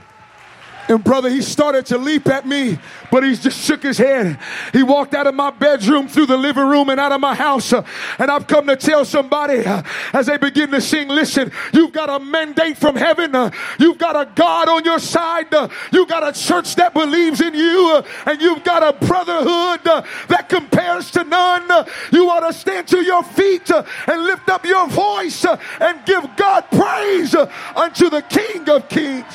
And 0.89 1.03
brother, 1.03 1.29
he 1.29 1.41
started 1.41 1.85
to 1.87 1.97
leap 1.97 2.27
at 2.27 2.45
me, 2.45 2.77
but 3.09 3.23
he 3.23 3.35
just 3.35 3.59
shook 3.59 3.83
his 3.83 3.97
head. 3.97 4.37
He 4.73 4.83
walked 4.83 5.13
out 5.13 5.27
of 5.27 5.35
my 5.35 5.49
bedroom, 5.49 6.07
through 6.07 6.25
the 6.25 6.37
living 6.37 6.67
room, 6.67 6.89
and 6.89 6.99
out 6.99 7.11
of 7.11 7.21
my 7.21 7.33
house. 7.33 7.71
And 7.73 8.29
I've 8.29 8.47
come 8.47 8.67
to 8.67 8.75
tell 8.75 9.05
somebody 9.05 9.65
uh, 9.65 9.83
as 10.11 10.27
they 10.27 10.37
begin 10.37 10.71
to 10.71 10.81
sing, 10.81 11.07
listen, 11.07 11.51
you've 11.71 11.93
got 11.93 12.09
a 12.09 12.23
mandate 12.23 12.77
from 12.77 12.95
heaven. 12.95 13.33
Uh, 13.33 13.51
you've 13.79 13.97
got 13.97 14.15
a 14.15 14.29
God 14.35 14.67
on 14.67 14.83
your 14.83 14.99
side. 14.99 15.53
Uh, 15.53 15.69
you've 15.91 16.09
got 16.09 16.27
a 16.27 16.37
church 16.37 16.75
that 16.75 16.93
believes 16.93 17.39
in 17.39 17.53
you. 17.53 18.03
And 18.25 18.41
you've 18.41 18.63
got 18.63 18.83
a 18.83 19.05
brotherhood 19.05 19.83
that 20.27 20.49
compares 20.49 21.11
to 21.11 21.23
none. 21.23 21.85
you 22.11 22.29
ought 22.29 22.41
to 22.41 22.53
stand 22.53 22.87
to 22.89 23.01
your 23.01 23.23
feet 23.23 23.69
and 23.71 24.23
lift 24.23 24.49
up 24.49 24.65
your 24.65 24.87
voice 24.87 25.45
and 25.79 26.05
give 26.05 26.27
God 26.35 26.65
praise 26.71 27.35
unto 27.75 28.09
the 28.09 28.21
King 28.23 28.69
of 28.69 28.89
Kings. 28.89 29.25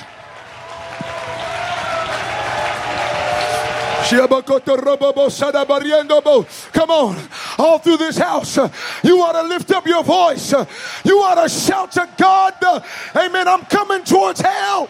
Come 6.73 6.91
on, 6.91 7.29
all 7.59 7.79
through 7.79 7.99
this 7.99 8.17
house, 8.17 8.57
you 9.03 9.21
ought 9.23 9.41
to 9.41 9.43
lift 9.43 9.71
up 9.71 9.87
your 9.87 10.03
voice. 10.03 10.53
You 11.05 11.19
ought 11.19 11.43
to 11.43 11.49
shout 11.49 11.93
to 11.93 12.09
God, 12.17 12.55
Amen. 13.15 13.47
I'm 13.47 13.65
coming 13.67 14.05
towards 14.05 14.41
hell. 14.41 14.89